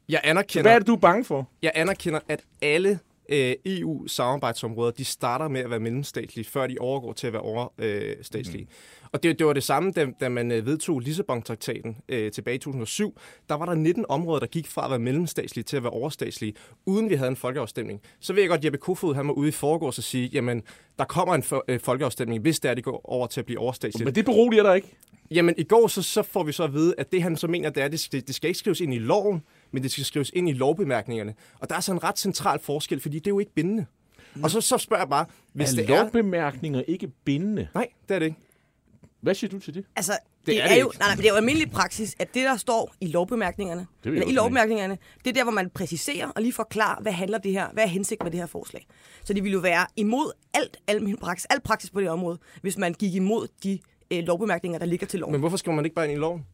Jeg 0.09 0.19
Så 0.23 0.29
anerkender, 0.29 0.61
hvad 0.63 0.75
er 0.75 0.79
det, 0.79 0.87
du 0.87 0.93
er 0.93 0.97
bange 0.99 1.25
for? 1.25 1.49
jeg 1.61 1.71
anerkender, 1.75 2.19
at 2.27 2.41
alle 2.61 2.99
øh, 3.29 3.55
EU-samarbejdsområder, 3.65 4.91
de 4.91 5.05
starter 5.05 5.47
med 5.47 5.61
at 5.61 5.69
være 5.69 5.79
mellemstatlige, 5.79 6.45
før 6.45 6.67
de 6.67 6.75
overgår 6.79 7.13
til 7.13 7.27
at 7.27 7.33
være 7.33 7.41
overstatslige. 7.41 8.63
Mm. 8.63 8.69
Og 9.11 9.23
det, 9.23 9.39
det 9.39 9.47
var 9.47 9.53
det 9.53 9.63
samme, 9.63 9.91
da, 9.91 10.07
da 10.19 10.29
man 10.29 10.51
øh, 10.51 10.65
vedtog 10.65 10.99
Lissabon-traktaten 10.99 11.97
øh, 12.09 12.31
tilbage 12.31 12.55
i 12.55 12.59
2007. 12.59 13.19
Der 13.49 13.55
var 13.55 13.65
der 13.65 13.75
19 13.75 14.05
områder, 14.09 14.39
der 14.39 14.47
gik 14.47 14.67
fra 14.67 14.85
at 14.85 14.89
være 14.89 14.99
mellemstatslige 14.99 15.63
til 15.63 15.77
at 15.77 15.83
være 15.83 15.91
overstatslige, 15.91 16.53
uden 16.85 17.09
vi 17.09 17.15
havde 17.15 17.29
en 17.29 17.35
folkeafstemning. 17.35 18.01
Så 18.19 18.33
ved 18.33 18.41
jeg 18.41 18.49
godt, 18.49 18.59
at 18.59 18.65
Jeppe 18.65 18.77
Kofod 18.77 19.15
han 19.15 19.27
var 19.27 19.33
ude 19.33 19.47
i 19.47 19.51
forgårs 19.51 19.97
og 19.97 20.03
sige, 20.03 20.29
jamen, 20.33 20.63
der 20.99 21.05
kommer 21.05 21.35
en 21.35 21.43
for, 21.43 21.65
øh, 21.67 21.79
folkeafstemning, 21.79 22.41
hvis 22.41 22.59
det 22.59 22.71
er, 22.71 22.73
de 22.73 22.81
går 22.81 23.01
over 23.03 23.27
til 23.27 23.39
at 23.39 23.45
blive 23.45 23.59
overstatslige. 23.59 24.05
Men 24.05 24.15
det 24.15 24.25
beroliger 24.25 24.63
dig 24.63 24.75
ikke. 24.75 24.97
Jamen, 25.31 25.55
i 25.57 25.63
går 25.63 25.87
så, 25.87 26.01
så 26.01 26.23
får 26.23 26.43
vi 26.43 26.51
så 26.51 26.63
at 26.63 26.73
vide, 26.73 26.93
at 26.97 27.11
det 27.11 27.23
han 27.23 27.37
så 27.37 27.47
mener, 27.47 27.69
det 27.69 27.83
er, 27.83 27.87
det 27.87 28.11
det 28.27 28.35
skal 28.35 28.47
ikke 28.47 28.59
skrives 28.59 28.81
ind 28.81 28.93
i 28.93 28.99
loven, 28.99 29.41
men 29.75 29.83
det 29.83 29.91
skal 29.91 30.05
skrives 30.05 30.31
ind 30.33 30.49
i 30.49 30.53
lovbemærkningerne. 30.53 31.33
Og 31.59 31.69
der 31.69 31.75
er 31.75 31.79
så 31.79 31.91
en 31.91 32.03
ret 32.03 32.19
central 32.19 32.59
forskel, 32.59 32.99
fordi 32.99 33.19
det 33.19 33.27
er 33.27 33.31
jo 33.31 33.39
ikke 33.39 33.53
bindende. 33.53 33.85
Og 34.43 34.51
så, 34.51 34.61
så 34.61 34.77
spørger 34.77 35.01
jeg 35.03 35.09
bare, 35.09 35.25
hvis 35.53 35.71
er 35.71 35.75
det 35.75 35.89
er... 35.89 36.03
lovbemærkninger 36.03 36.81
ikke 36.87 37.07
bindende? 37.07 37.67
Nej, 37.73 37.87
det 38.09 38.15
er 38.15 38.19
det 38.19 38.25
ikke. 38.25 38.37
Hvad 39.21 39.35
siger 39.35 39.51
du 39.51 39.59
til 39.59 39.73
det? 39.73 39.85
Altså, 39.95 40.11
det, 40.11 40.19
Det 40.45 40.53
det 40.55 40.59
er 40.61 40.65
er, 40.65 40.73
det 40.73 40.81
jo, 40.81 40.87
ikke. 40.87 40.99
nej, 40.99 41.07
nej, 41.07 41.15
men 41.15 41.21
det 41.23 41.29
er 41.29 41.33
jo 41.33 41.37
almindelig 41.37 41.71
praksis, 41.71 42.15
at 42.19 42.33
det, 42.33 42.43
der 42.43 42.57
står 42.57 42.93
i 43.01 43.07
lovbemærkningerne, 43.07 43.87
jeg 44.05 44.13
eller 44.13 44.27
i 44.27 44.31
lovbemærkningerne, 44.31 44.97
det 45.23 45.29
er 45.29 45.33
der, 45.33 45.43
hvor 45.43 45.51
man 45.51 45.69
præciserer 45.69 46.27
og 46.27 46.41
lige 46.41 46.53
forklarer, 46.53 47.01
hvad 47.01 47.11
handler 47.11 47.37
det 47.37 47.51
her, 47.51 47.67
hvad 47.73 47.83
er 47.83 47.87
hensigt 47.87 48.23
med 48.23 48.31
det 48.31 48.39
her 48.39 48.47
forslag. 48.47 48.87
Så 49.23 49.33
det 49.33 49.43
ville 49.43 49.53
jo 49.53 49.59
være 49.59 49.85
imod 49.95 50.31
alt 50.53 50.77
almindelig 50.87 51.19
praksis, 51.19 51.45
alt 51.49 51.63
praksis 51.63 51.89
på 51.89 52.01
det 52.01 52.09
område, 52.09 52.37
hvis 52.61 52.77
man 52.77 52.93
gik 52.93 53.15
imod 53.15 53.47
de 53.63 53.79
øh, 54.11 54.23
lovbemærkninger, 54.23 54.79
der 54.79 54.85
ligger 54.85 55.07
til 55.07 55.19
loven. 55.19 55.31
Men 55.31 55.39
hvorfor 55.41 55.57
skriver 55.57 55.75
man 55.75 55.85
ikke 55.85 55.95
bare 55.95 56.05
ind 56.05 56.13
i 56.13 56.19
loven? 56.19 56.45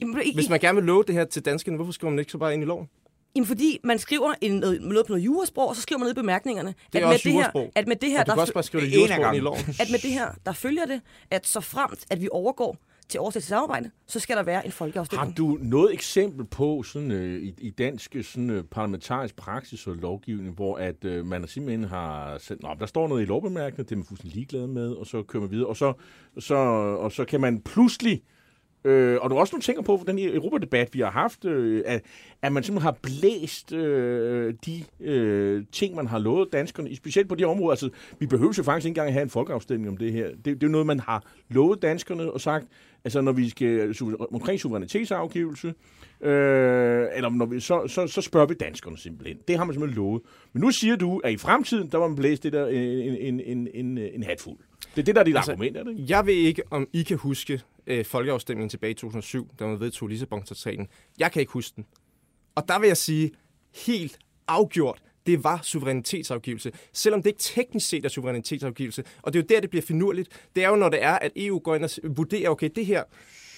Jamen, 0.00 0.22
i, 0.24 0.34
Hvis 0.34 0.48
man 0.48 0.60
gerne 0.60 0.76
vil 0.76 0.84
love 0.84 1.04
det 1.06 1.14
her 1.14 1.24
til 1.24 1.44
danskerne, 1.44 1.76
hvorfor 1.76 1.92
skriver 1.92 2.10
man 2.10 2.18
ikke 2.18 2.32
så 2.32 2.38
bare 2.38 2.54
ind 2.54 2.62
i 2.62 2.66
loven? 2.66 2.88
Jamen, 3.36 3.46
fordi 3.46 3.78
man 3.84 3.98
skriver 3.98 4.34
en, 4.40 4.52
noget, 4.52 4.82
noget 4.82 5.06
på 5.06 5.12
noget 5.12 5.24
jurasprog, 5.24 5.68
og 5.68 5.76
så 5.76 5.82
skriver 5.82 5.98
man 5.98 6.06
ned 6.06 6.12
i 6.12 6.14
bemærkningerne, 6.14 6.74
Det 6.92 6.98
er 7.02 7.06
at, 7.06 7.08
med 7.08 7.14
også 7.14 7.22
det 7.24 7.32
her, 7.32 7.38
jurasprog. 7.40 7.72
at 7.74 7.86
med 7.88 7.96
det 7.96 8.10
her, 8.10 8.20
Og 8.20 8.26
du 8.26 8.30
der, 8.30 8.34
kan 8.34 8.40
også 8.40 8.52
bare 8.54 8.62
skrive 8.62 8.84
det 8.84 9.36
i 9.36 9.40
loven. 9.40 9.58
at 9.80 9.90
med 9.90 9.98
det 10.02 10.10
her, 10.10 10.28
der 10.46 10.52
følger 10.52 10.84
det, 10.86 11.00
at 11.30 11.46
så 11.46 11.60
fremt, 11.60 12.04
at 12.10 12.20
vi 12.20 12.28
overgår 12.32 12.76
til 13.08 13.20
overstatsligt 13.20 13.48
samarbejde, 13.48 13.90
så 14.06 14.20
skal 14.20 14.36
der 14.36 14.42
være 14.42 14.64
en 14.64 14.70
Har 14.70 14.76
folkeafstemning. 14.76 15.36
du 15.36 15.58
noget 15.62 15.92
eksempel 15.94 16.44
på 16.46 16.82
sådan, 16.82 17.10
øh, 17.10 17.42
i, 17.42 17.54
i 17.58 17.70
dansk 17.70 18.16
sådan, 18.22 18.50
øh, 18.50 18.64
parlamentarisk 18.64 19.36
praksis 19.36 19.86
og 19.86 19.94
lovgivning, 19.94 20.54
hvor 20.54 20.76
at 20.76 21.04
øh, 21.04 21.26
man 21.26 21.48
simpelthen 21.48 21.84
har 21.84 22.38
sendt, 22.38 22.62
Nå, 22.62 22.68
der 22.80 22.86
står 22.86 23.08
noget 23.08 23.22
i 23.22 23.24
lovbemærkningen, 23.24 23.84
det 23.84 23.92
er 23.92 23.96
man 23.96 24.04
fuldstændig 24.04 24.36
ligeglad 24.36 24.66
med, 24.66 24.90
og 24.90 25.06
så 25.06 25.22
kører 25.22 25.40
man 25.40 25.50
videre, 25.50 25.66
og 25.66 25.76
så, 25.76 25.92
så, 26.38 26.54
og 26.54 27.12
så 27.12 27.24
kan 27.24 27.40
man 27.40 27.60
pludselig 27.60 28.22
Øh, 28.84 29.18
og 29.20 29.30
du 29.30 29.36
også 29.36 29.56
nu 29.56 29.60
tænker 29.60 29.82
på, 29.82 30.04
den 30.06 30.18
her 30.18 30.34
Europadebat, 30.34 30.94
vi 30.94 31.00
har 31.00 31.10
haft, 31.10 31.44
øh, 31.44 31.82
at, 31.86 32.02
at 32.42 32.52
man 32.52 32.62
simpelthen 32.62 32.84
har 32.84 32.98
blæst 33.02 33.72
øh, 33.72 34.54
de 34.66 34.84
øh, 35.00 35.64
ting, 35.72 35.94
man 35.94 36.06
har 36.06 36.18
lovet 36.18 36.52
danskerne, 36.52 36.96
specielt 36.96 37.28
på 37.28 37.34
de 37.34 37.44
områder. 37.44 37.70
Altså, 37.70 37.90
vi 38.18 38.26
behøver 38.26 38.54
jo 38.58 38.62
faktisk 38.62 38.86
ikke 38.86 38.98
engang 38.98 39.12
have 39.12 39.22
en 39.22 39.30
folkeafstemning 39.30 39.88
om 39.88 39.96
det 39.96 40.12
her. 40.12 40.28
Det, 40.28 40.44
det 40.44 40.62
er 40.62 40.66
jo 40.66 40.68
noget, 40.68 40.86
man 40.86 41.00
har 41.00 41.22
lovet 41.48 41.82
danskerne 41.82 42.32
og 42.32 42.40
sagt, 42.40 42.66
altså 43.04 43.20
når 43.20 43.32
vi 43.32 43.48
skal 43.48 43.94
omkring 44.32 44.60
suverænitetsafgivelse, 44.60 45.74
øh, 46.20 47.06
eller 47.14 47.30
når 47.30 47.46
vi, 47.46 47.60
så, 47.60 47.86
så, 47.86 48.06
så 48.06 48.20
spørger 48.20 48.46
vi 48.46 48.54
danskerne 48.54 48.98
simpelthen. 48.98 49.36
Det 49.48 49.58
har 49.58 49.64
man 49.64 49.74
simpelthen 49.74 49.96
lovet. 49.96 50.22
Men 50.52 50.60
nu 50.60 50.70
siger 50.70 50.96
du, 50.96 51.18
at 51.18 51.32
i 51.32 51.36
fremtiden, 51.36 51.88
der 51.92 51.98
var 51.98 52.08
man 52.08 52.16
blæst 52.16 52.42
det 52.42 52.52
der 52.52 52.66
en, 52.66 53.16
en, 53.16 53.40
en, 53.40 53.68
en, 53.74 53.98
en 53.98 54.22
hatfuld. 54.22 54.58
Det 54.96 55.00
er 55.00 55.04
det, 55.04 55.14
der 55.14 55.20
er 55.20 55.24
dit 55.24 55.36
altså, 55.36 55.52
argument, 55.52 55.76
er 55.76 55.82
det 55.82 55.90
ikke? 55.90 56.04
Jeg 56.08 56.26
ved 56.26 56.34
ikke, 56.34 56.62
om 56.70 56.88
I 56.92 57.02
kan 57.02 57.16
huske 57.16 57.60
øh, 57.86 58.04
folkeafstemningen 58.04 58.68
tilbage 58.68 58.90
i 58.90 58.94
2007, 58.94 59.50
da 59.58 59.66
man 59.66 59.80
vedtog 59.80 60.08
Lissabon-traktaten. 60.08 60.88
Jeg 61.18 61.32
kan 61.32 61.40
ikke 61.40 61.52
huske 61.52 61.76
den. 61.76 61.86
Og 62.54 62.68
der 62.68 62.78
vil 62.78 62.86
jeg 62.86 62.96
sige, 62.96 63.30
helt 63.86 64.18
afgjort, 64.48 65.02
det 65.26 65.44
var 65.44 65.60
suverænitetsafgivelse. 65.62 66.72
Selvom 66.92 67.22
det 67.22 67.30
ikke 67.30 67.40
teknisk 67.40 67.88
set 67.88 68.04
er 68.04 68.08
suverænitetsafgivelse. 68.08 69.04
Og 69.22 69.32
det 69.32 69.38
er 69.38 69.42
jo 69.42 69.46
der, 69.54 69.60
det 69.60 69.70
bliver 69.70 69.82
finurligt. 69.82 70.48
Det 70.56 70.64
er 70.64 70.68
jo, 70.68 70.76
når 70.76 70.88
det 70.88 71.02
er, 71.02 71.12
at 71.12 71.32
EU 71.36 71.58
går 71.58 71.74
ind 71.74 71.84
og 71.84 71.90
vurderer, 72.16 72.50
okay, 72.50 72.70
det 72.76 72.86
her, 72.86 73.02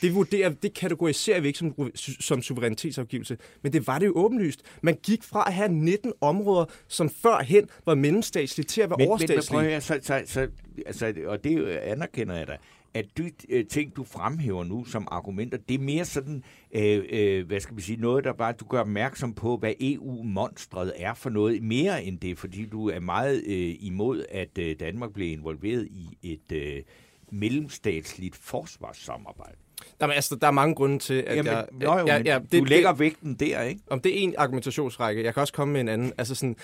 det, 0.03 0.15
vurderer, 0.15 0.51
det 0.51 0.75
kategoriserer 0.75 1.41
vi 1.41 1.47
ikke 1.47 1.59
som, 1.59 1.91
som 2.21 2.43
suverænitetsafgivelse. 2.43 3.39
Men 3.63 3.73
det 3.73 3.87
var 3.87 3.99
det 3.99 4.07
jo 4.07 4.13
åbenlyst. 4.17 4.63
Man 4.83 4.99
gik 5.03 5.23
fra 5.23 5.45
at 5.47 5.55
have 5.55 5.69
19 5.69 6.13
områder, 6.21 6.65
som 6.89 7.11
førhen 7.11 7.69
var 7.87 7.95
mellemstatslige, 7.95 8.67
til 8.67 8.81
at 8.81 8.91
være 8.91 8.97
Men, 8.97 9.05
men 9.05 9.09
overstatslige. 9.09 9.61
prøv 9.61 9.69
at 9.69 9.83
så, 9.83 9.99
så, 10.03 10.23
så, 10.27 10.49
altså, 10.87 11.15
og 11.27 11.45
det 11.45 11.67
anerkender 11.67 12.35
jeg 12.35 12.47
da, 12.47 12.57
at 12.97 13.07
de 13.19 13.33
øh, 13.49 13.67
ting, 13.67 13.97
du 13.97 14.05
fremhæver 14.05 14.65
nu 14.65 14.85
som 14.85 15.09
argumenter, 15.11 15.59
det 15.69 15.75
er 15.75 15.79
mere 15.79 16.05
sådan, 16.05 16.45
øh, 16.73 17.05
øh, 17.11 17.47
hvad 17.47 17.61
skal 17.61 17.77
vi 17.77 17.83
sige, 17.83 18.01
noget, 18.01 18.25
der 18.25 18.33
bare, 18.33 18.53
du 18.53 18.65
gør 18.65 18.81
opmærksom 18.81 19.35
på, 19.35 19.57
hvad 19.57 19.73
EU-monstret 19.81 20.93
er 20.97 21.15
for 21.15 21.31
noget, 21.31 21.63
mere 21.63 22.05
end 22.05 22.19
det, 22.19 22.39
fordi 22.39 22.67
du 22.67 22.89
er 22.89 23.01
meget 23.01 23.43
øh, 23.47 23.75
imod, 23.81 24.25
at 24.31 24.59
øh, 24.59 24.81
Danmark 24.81 25.13
bliver 25.13 25.33
involveret 25.33 25.87
i 25.87 26.19
et 26.23 26.53
øh, 26.53 26.83
mellemstatsligt 27.31 28.37
forsvarssamarbejde. 28.37 29.57
Jamen, 30.01 30.15
altså, 30.15 30.37
der 30.37 30.47
er 30.47 30.51
mange 30.51 30.75
grunde 30.75 30.99
til, 30.99 31.25
at 31.27 31.37
Jamen, 31.37 31.53
jeg... 31.53 31.67
nå, 31.73 31.99
jo, 31.99 32.07
ja, 32.07 32.19
men 32.19 32.27
ja, 32.27 32.39
du 32.53 32.65
lægger 32.65 32.93
vægten 32.93 33.35
der, 33.35 33.63
ikke? 33.63 33.81
Om 33.91 34.01
det 34.01 34.19
er 34.19 34.23
en 34.23 34.35
argumentationsrække. 34.39 35.25
Jeg 35.25 35.35
kan 35.35 35.41
også 35.41 35.53
komme 35.53 35.73
med 35.73 35.81
en 35.81 35.89
anden. 35.89 36.13
Altså 36.19 36.35
sådan, 36.35 36.57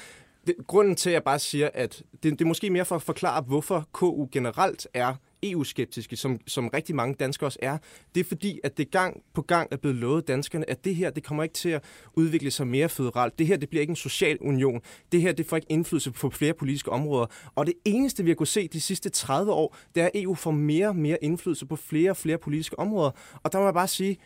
det, 0.47 0.55
grunden 0.67 0.97
til, 0.97 1.11
at 1.11 1.15
jeg 1.15 1.23
bare 1.23 1.39
siger, 1.39 1.71
at 1.75 2.03
det, 2.23 2.33
det 2.33 2.41
er 2.41 2.45
måske 2.45 2.71
mere 2.71 2.85
for 2.85 2.97
at 2.97 3.03
forklare, 3.03 3.43
hvorfor 3.43 3.89
KU 3.93 4.29
generelt 4.33 4.87
er 4.95 5.15
EU-skeptiske, 5.43 6.17
som, 6.17 6.41
som 6.47 6.69
rigtig 6.69 6.95
mange 6.95 7.15
danskere 7.15 7.49
også 7.49 7.59
er, 7.63 7.79
det 8.15 8.21
er 8.21 8.25
fordi, 8.25 8.61
at 8.65 8.79
det 8.79 8.91
gang 8.91 9.23
på 9.35 9.43
gang 9.43 9.69
er 9.71 9.77
blevet 9.77 9.97
lovet 9.97 10.29
danskerne, 10.29 10.71
at 10.71 10.85
det 10.85 10.95
her, 10.95 11.11
det 11.11 11.25
kommer 11.25 11.43
ikke 11.43 11.55
til 11.55 11.69
at 11.69 11.85
udvikle 12.15 12.51
sig 12.51 12.67
mere 12.67 12.89
føderalt. 12.89 13.39
Det 13.39 13.47
her, 13.47 13.57
det 13.57 13.69
bliver 13.69 13.81
ikke 13.81 13.91
en 13.91 13.97
social 13.97 14.39
union. 14.41 14.81
Det 15.13 15.21
her, 15.23 15.33
det 15.33 15.47
får 15.47 15.57
ikke 15.57 15.73
indflydelse 15.73 16.11
på 16.11 16.31
flere 16.31 16.55
politiske 16.55 16.91
områder. 16.91 17.27
Og 17.55 17.67
det 17.67 17.75
eneste, 17.85 18.25
vi 18.25 18.31
har 18.31 18.35
kunnet 18.35 18.49
se 18.49 18.69
de 18.69 18.81
sidste 18.81 19.11
30 19.11 19.53
år, 19.53 19.77
det 19.95 20.03
er, 20.03 20.07
at 20.07 20.13
EU 20.15 20.35
får 20.35 20.51
mere 20.51 20.89
og 20.89 20.97
mere 20.97 21.19
indflydelse 21.23 21.67
på 21.67 21.77
flere 21.77 22.11
og 22.11 22.17
flere 22.17 22.39
politiske 22.39 22.79
områder. 22.79 23.11
Og 23.43 23.53
der 23.53 23.59
må 23.59 23.65
jeg 23.65 23.75
bare 23.75 23.89
sige, 23.89 24.19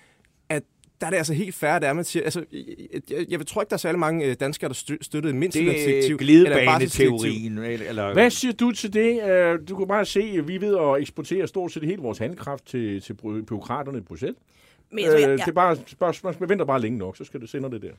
der 1.01 1.07
er 1.07 1.11
det 1.11 1.17
altså 1.17 1.35
helt 1.35 1.55
færre, 1.55 1.81
der 1.81 1.89
er 1.89 1.93
med 1.93 2.05
til. 2.05 2.21
Altså, 2.21 2.45
jeg, 2.53 3.01
jeg, 3.11 3.27
jeg 3.29 3.47
tror 3.47 3.63
ikke, 3.63 3.71
der 3.71 3.77
er 3.77 3.79
særlig 3.79 3.99
mange 3.99 4.25
øh, 4.27 4.37
danskere, 4.41 4.69
der 4.69 4.75
stø, 4.75 4.95
støttede 5.01 5.35
mindst 5.35 5.59
Det 5.59 6.11
er 6.13 6.17
glidebaneteorien. 6.17 7.59
Eller, 7.59 8.13
Hvad 8.13 8.31
siger 8.31 8.53
du 8.53 8.73
til 8.73 8.93
det? 8.93 9.23
Øh, 9.31 9.59
Du 9.69 9.77
kan 9.77 9.89
bare 9.89 10.05
se, 10.05 10.21
at 10.21 10.49
vi 10.49 10.61
ved 10.61 10.77
at 10.79 11.01
eksportere 11.01 11.47
stort 11.49 11.73
set 11.73 11.83
hele 11.83 12.03
vores 12.03 12.19
handkraft 12.19 12.67
til, 12.67 13.01
til 13.01 13.15
byråkraterne 13.47 13.99
i 13.99 14.01
Bruxelles. 14.01 14.37
Men 14.91 15.05
jeg 15.05 15.11
tror, 15.11 15.19
jeg, 15.19 15.29
Øh, 15.29 15.31
jeg, 15.31 15.39
Det 15.39 15.49
er 15.49 15.53
bare, 15.53 15.77
bare, 15.99 16.35
man 16.41 16.49
venter 16.49 16.65
bare 16.65 16.81
længe 16.81 16.99
nok, 16.99 17.17
så 17.17 17.25
skal 17.25 17.41
det 17.41 17.49
sende 17.49 17.71
det 17.71 17.83
der. 17.83 17.93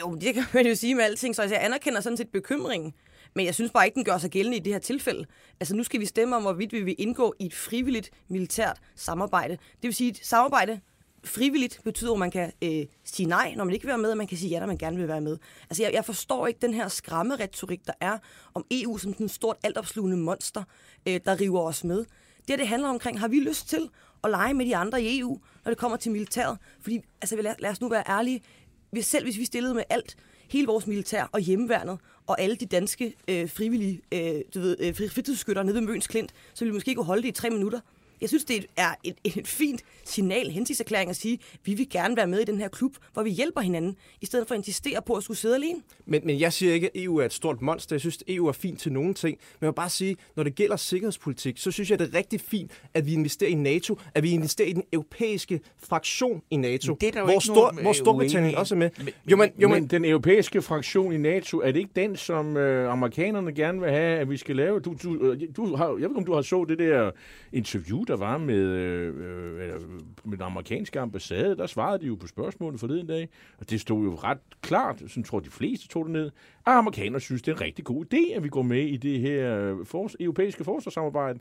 Jo, 0.00 0.14
det 0.14 0.34
kan 0.34 0.42
man 0.54 0.66
jo 0.66 0.74
sige 0.74 0.94
med 0.94 1.04
alting, 1.04 1.34
så 1.36 1.42
jeg 1.42 1.58
anerkender 1.64 2.00
sådan 2.00 2.16
set 2.16 2.28
bekymringen. 2.28 2.92
Men 3.34 3.46
jeg 3.46 3.54
synes 3.54 3.70
bare 3.70 3.86
ikke, 3.86 3.94
den 3.94 4.04
gør 4.04 4.18
sig 4.18 4.30
gældende 4.30 4.56
i 4.56 4.60
det 4.60 4.72
her 4.72 4.80
tilfælde. 4.80 5.24
Altså 5.60 5.76
nu 5.76 5.82
skal 5.82 6.00
vi 6.00 6.06
stemme 6.06 6.36
om, 6.36 6.42
hvorvidt 6.42 6.72
vi 6.72 6.82
vil 6.82 6.94
indgå 6.98 7.34
i 7.38 7.46
et 7.46 7.54
frivilligt 7.54 8.10
militært 8.28 8.78
samarbejde. 8.94 9.52
Det 9.52 9.82
vil 9.82 9.94
sige, 9.94 10.10
et 10.10 10.18
samarbejde 10.22 10.80
frivilligt 11.28 11.80
betyder, 11.84 12.12
at 12.12 12.18
man 12.18 12.30
kan 12.30 12.52
øh, 12.62 12.86
sige 13.04 13.26
nej, 13.26 13.54
når 13.56 13.64
man 13.64 13.74
ikke 13.74 13.84
vil 13.84 13.90
være 13.90 13.98
med, 13.98 14.10
og 14.10 14.16
man 14.16 14.26
kan 14.26 14.38
sige 14.38 14.50
ja, 14.50 14.60
når 14.60 14.66
man 14.66 14.78
gerne 14.78 14.96
vil 14.96 15.08
være 15.08 15.20
med. 15.20 15.38
Altså 15.70 15.82
jeg, 15.82 15.92
jeg 15.92 16.04
forstår 16.04 16.46
ikke 16.46 16.60
den 16.62 16.74
her 16.74 16.88
skræmmeretorik, 16.88 17.86
der 17.86 17.92
er 18.00 18.18
om 18.54 18.64
EU 18.70 18.98
som 18.98 19.12
sådan 19.12 19.26
et 19.26 19.32
stort 19.32 19.56
altopslugende 19.62 20.16
monster, 20.16 20.62
øh, 21.08 21.20
der 21.24 21.40
river 21.40 21.60
os 21.60 21.84
med. 21.84 22.04
Det 22.48 22.58
det 22.58 22.68
handler 22.68 22.88
omkring, 22.88 23.20
har 23.20 23.28
vi 23.28 23.40
lyst 23.40 23.68
til 23.68 23.88
at 24.24 24.30
lege 24.30 24.54
med 24.54 24.66
de 24.66 24.76
andre 24.76 25.02
i 25.02 25.18
EU, 25.18 25.38
når 25.64 25.70
det 25.70 25.78
kommer 25.78 25.96
til 25.96 26.12
militæret? 26.12 26.58
Fordi, 26.80 27.00
altså 27.22 27.36
lad, 27.36 27.54
lad 27.58 27.70
os 27.70 27.80
nu 27.80 27.88
være 27.88 28.04
ærlige, 28.08 28.42
hvis 28.90 29.06
selv 29.06 29.24
hvis 29.24 29.38
vi 29.38 29.44
stillede 29.44 29.74
med 29.74 29.82
alt, 29.90 30.16
hele 30.50 30.66
vores 30.66 30.86
militær 30.86 31.28
og 31.32 31.40
hjemmeværnet, 31.40 31.98
og 32.26 32.40
alle 32.40 32.56
de 32.56 32.66
danske 32.66 33.14
øh, 33.28 33.50
frivillige 33.50 34.00
øh, 34.12 34.40
du 34.54 34.60
ved, 34.60 34.76
øh, 34.80 34.94
fritidsskytter 34.94 35.62
nede 35.62 35.74
ved 35.74 35.82
Møns 35.82 36.06
Klint, 36.06 36.34
så 36.54 36.64
ville 36.64 36.72
vi 36.72 36.76
måske 36.76 36.94
kunne 36.94 37.06
holde 37.06 37.22
det 37.22 37.28
i 37.28 37.32
tre 37.32 37.50
minutter. 37.50 37.80
Jeg 38.20 38.28
synes, 38.28 38.44
det 38.44 38.66
er 38.76 38.94
et, 39.04 39.14
et, 39.24 39.36
et 39.36 39.46
fint 39.48 39.82
signal, 40.04 40.50
hensigtserklæring 40.50 41.10
at 41.10 41.16
sige, 41.16 41.34
at 41.34 41.58
vi 41.64 41.74
vil 41.74 41.88
gerne 41.90 42.16
være 42.16 42.26
med 42.26 42.40
i 42.40 42.44
den 42.44 42.58
her 42.58 42.68
klub, 42.68 42.96
hvor 43.12 43.22
vi 43.22 43.30
hjælper 43.30 43.60
hinanden, 43.60 43.96
i 44.20 44.26
stedet 44.26 44.48
for 44.48 44.54
at 44.54 44.58
insistere 44.58 45.02
på 45.02 45.14
at 45.14 45.22
skulle 45.22 45.38
sidde 45.38 45.54
alene. 45.54 45.78
Men, 46.06 46.20
men 46.24 46.40
jeg 46.40 46.52
siger 46.52 46.74
ikke, 46.74 46.86
at 46.86 47.02
EU 47.02 47.16
er 47.16 47.24
et 47.24 47.32
stort 47.32 47.62
monster. 47.62 47.96
Jeg 47.96 48.00
synes, 48.00 48.16
at 48.16 48.22
EU 48.28 48.46
er 48.46 48.52
fint 48.52 48.80
til 48.80 48.92
nogle 48.92 49.14
ting. 49.14 49.38
Men 49.60 49.66
jeg 49.66 49.66
vil 49.66 49.74
bare 49.74 49.90
sige, 49.90 50.16
når 50.36 50.42
det 50.42 50.54
gælder 50.54 50.76
sikkerhedspolitik, 50.76 51.58
så 51.58 51.70
synes 51.70 51.90
jeg, 51.90 51.98
det 51.98 52.08
er 52.14 52.18
rigtig 52.18 52.40
fint, 52.40 52.70
at 52.94 53.06
vi 53.06 53.12
investerer 53.12 53.50
i 53.50 53.54
NATO, 53.54 53.98
at 54.14 54.22
vi 54.22 54.30
investerer 54.30 54.68
i 54.68 54.72
den 54.72 54.84
europæiske 54.92 55.60
fraktion 55.78 56.42
i 56.50 56.56
NATO, 56.56 56.92
Men 56.92 56.98
det 57.00 57.06
er 57.08 57.12
der 57.12 57.20
jo 57.20 57.24
hvor, 57.24 57.32
ikke 57.32 57.44
Stor, 57.44 57.72
hvor 57.80 57.88
øh, 57.88 57.94
Storbritannien 57.94 58.54
også 58.54 58.74
er 58.74 58.78
med. 58.78 58.90
Men- 58.98 59.08
jo, 59.30 59.36
men, 59.36 59.50
jo, 59.58 59.68
men, 59.68 59.82
men, 59.82 59.90
den 59.90 60.04
europæiske 60.04 60.62
fraktion 60.62 61.12
i 61.12 61.16
NATO, 61.16 61.60
er 61.60 61.72
det 61.72 61.78
ikke 61.78 61.90
den, 61.96 62.16
som 62.16 62.56
øh, 62.56 62.92
amerikanerne 62.92 63.52
gerne 63.52 63.80
vil 63.80 63.90
have, 63.90 64.18
at 64.18 64.30
vi 64.30 64.36
skal 64.36 64.56
lave? 64.56 64.80
Du, 64.80 64.96
du, 65.02 65.16
øh, 65.16 65.40
du 65.56 65.76
har, 65.76 65.86
jeg 65.86 65.94
ved 65.94 66.02
ikke, 66.02 66.16
om 66.16 66.24
du 66.24 66.34
har 66.34 66.42
så 66.42 66.64
det 66.64 66.78
der 66.78 67.10
interview, 67.52 68.04
der 68.08 68.16
var 68.16 68.38
med, 68.38 68.56
øh, 68.56 69.14
øh, 69.16 69.62
eller 69.62 69.80
med 70.24 70.38
den 70.38 70.42
amerikanske 70.46 71.00
ambassade. 71.00 71.56
Der 71.56 71.66
svarede 71.66 72.02
de 72.02 72.06
jo 72.06 72.14
på 72.14 72.26
spørgsmålet 72.26 72.80
forleden 72.80 73.06
dag, 73.06 73.28
og 73.58 73.70
det 73.70 73.80
stod 73.80 74.04
jo 74.04 74.14
ret 74.14 74.38
klart, 74.62 75.02
sådan 75.06 75.24
tror 75.24 75.40
de 75.40 75.50
fleste 75.50 75.88
tog 75.88 76.04
det 76.04 76.12
ned, 76.12 76.26
at 76.26 76.72
amerikanerne 76.72 77.20
synes, 77.20 77.42
det 77.42 77.52
er 77.52 77.56
en 77.56 77.60
rigtig 77.60 77.84
god 77.84 78.04
idé, 78.14 78.36
at 78.36 78.42
vi 78.42 78.48
går 78.48 78.62
med 78.62 78.82
i 78.82 78.96
det 78.96 79.20
her 79.20 79.58
øh, 79.58 79.86
for, 79.86 80.10
europæiske 80.20 80.64
forsvarssamarbejde. 80.64 81.38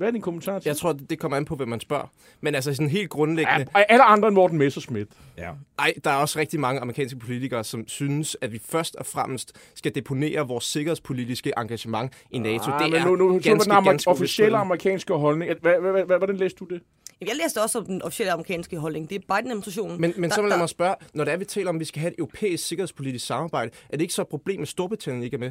Hvad 0.00 0.08
er 0.08 0.12
din 0.12 0.20
kommentar 0.22 0.58
til 0.58 0.68
jeg 0.68 0.76
tror, 0.76 0.92
det 0.92 1.18
kommer 1.18 1.36
an 1.36 1.44
på, 1.44 1.56
hvem 1.56 1.68
man 1.68 1.80
spørger. 1.80 2.12
Men 2.40 2.54
altså 2.54 2.74
sådan 2.74 2.88
helt 2.90 3.10
grundlæggende... 3.10 3.66
Ja, 3.76 3.82
alle 3.88 4.04
andre 4.04 4.28
end 4.28 4.34
Morten 4.34 4.58
Messerschmidt. 4.58 5.08
Ja. 5.38 5.50
Ej, 5.78 5.94
der 6.04 6.10
er 6.10 6.14
også 6.14 6.38
rigtig 6.38 6.60
mange 6.60 6.80
amerikanske 6.80 7.18
politikere, 7.18 7.64
som 7.64 7.88
synes, 7.88 8.36
at 8.40 8.52
vi 8.52 8.60
først 8.68 8.96
og 8.96 9.06
fremmest 9.06 9.52
skal 9.74 9.94
deponere 9.94 10.46
vores 10.48 10.64
sikkerhedspolitiske 10.64 11.52
engagement 11.56 12.12
i 12.30 12.38
NATO. 12.38 12.70
Ah, 12.70 12.82
det 12.82 12.90
men 12.92 13.00
er 13.00 13.06
nu, 13.06 13.16
nu, 13.16 13.32
ganske, 13.32 13.48
ganske, 13.50 13.64
den 13.70 13.76
amer- 13.76 13.90
ganske 13.90 14.10
officielle 14.10 14.56
amerikanske 14.58 15.14
holdning. 15.14 15.52
Hvad, 15.60 15.72
hvad, 15.80 16.04
hvad, 16.04 16.18
hvordan 16.18 16.36
læste 16.36 16.56
du 16.58 16.64
det? 16.64 16.82
Jeg 17.20 17.36
læste 17.44 17.62
også 17.62 17.78
om 17.78 17.84
den 17.86 18.02
officielle 18.02 18.32
amerikanske 18.32 18.78
holdning. 18.78 19.10
Det 19.10 19.16
er 19.16 19.34
Biden-administrationen. 19.36 20.00
Men, 20.00 20.12
men 20.16 20.30
der- 20.30 20.34
så 20.36 20.42
vil 20.42 20.48
jeg 20.48 20.52
der- 20.56 20.62
mig 20.62 20.68
spørge, 20.68 20.94
når 21.14 21.24
det 21.24 21.32
er, 21.32 21.36
vi 21.36 21.44
taler 21.44 21.68
om, 21.68 21.76
at 21.76 21.80
vi 21.80 21.84
skal 21.84 22.00
have 22.00 22.12
et 22.12 22.18
europæisk 22.18 22.66
sikkerhedspolitisk 22.66 23.26
samarbejde, 23.26 23.70
er 23.88 23.96
det 23.96 24.00
ikke 24.02 24.14
så 24.14 24.22
et 24.22 24.28
problem, 24.28 24.62
at 24.62 24.68
Storbritannien 24.68 25.22
ikke 25.22 25.34
er 25.34 25.38
med? 25.38 25.50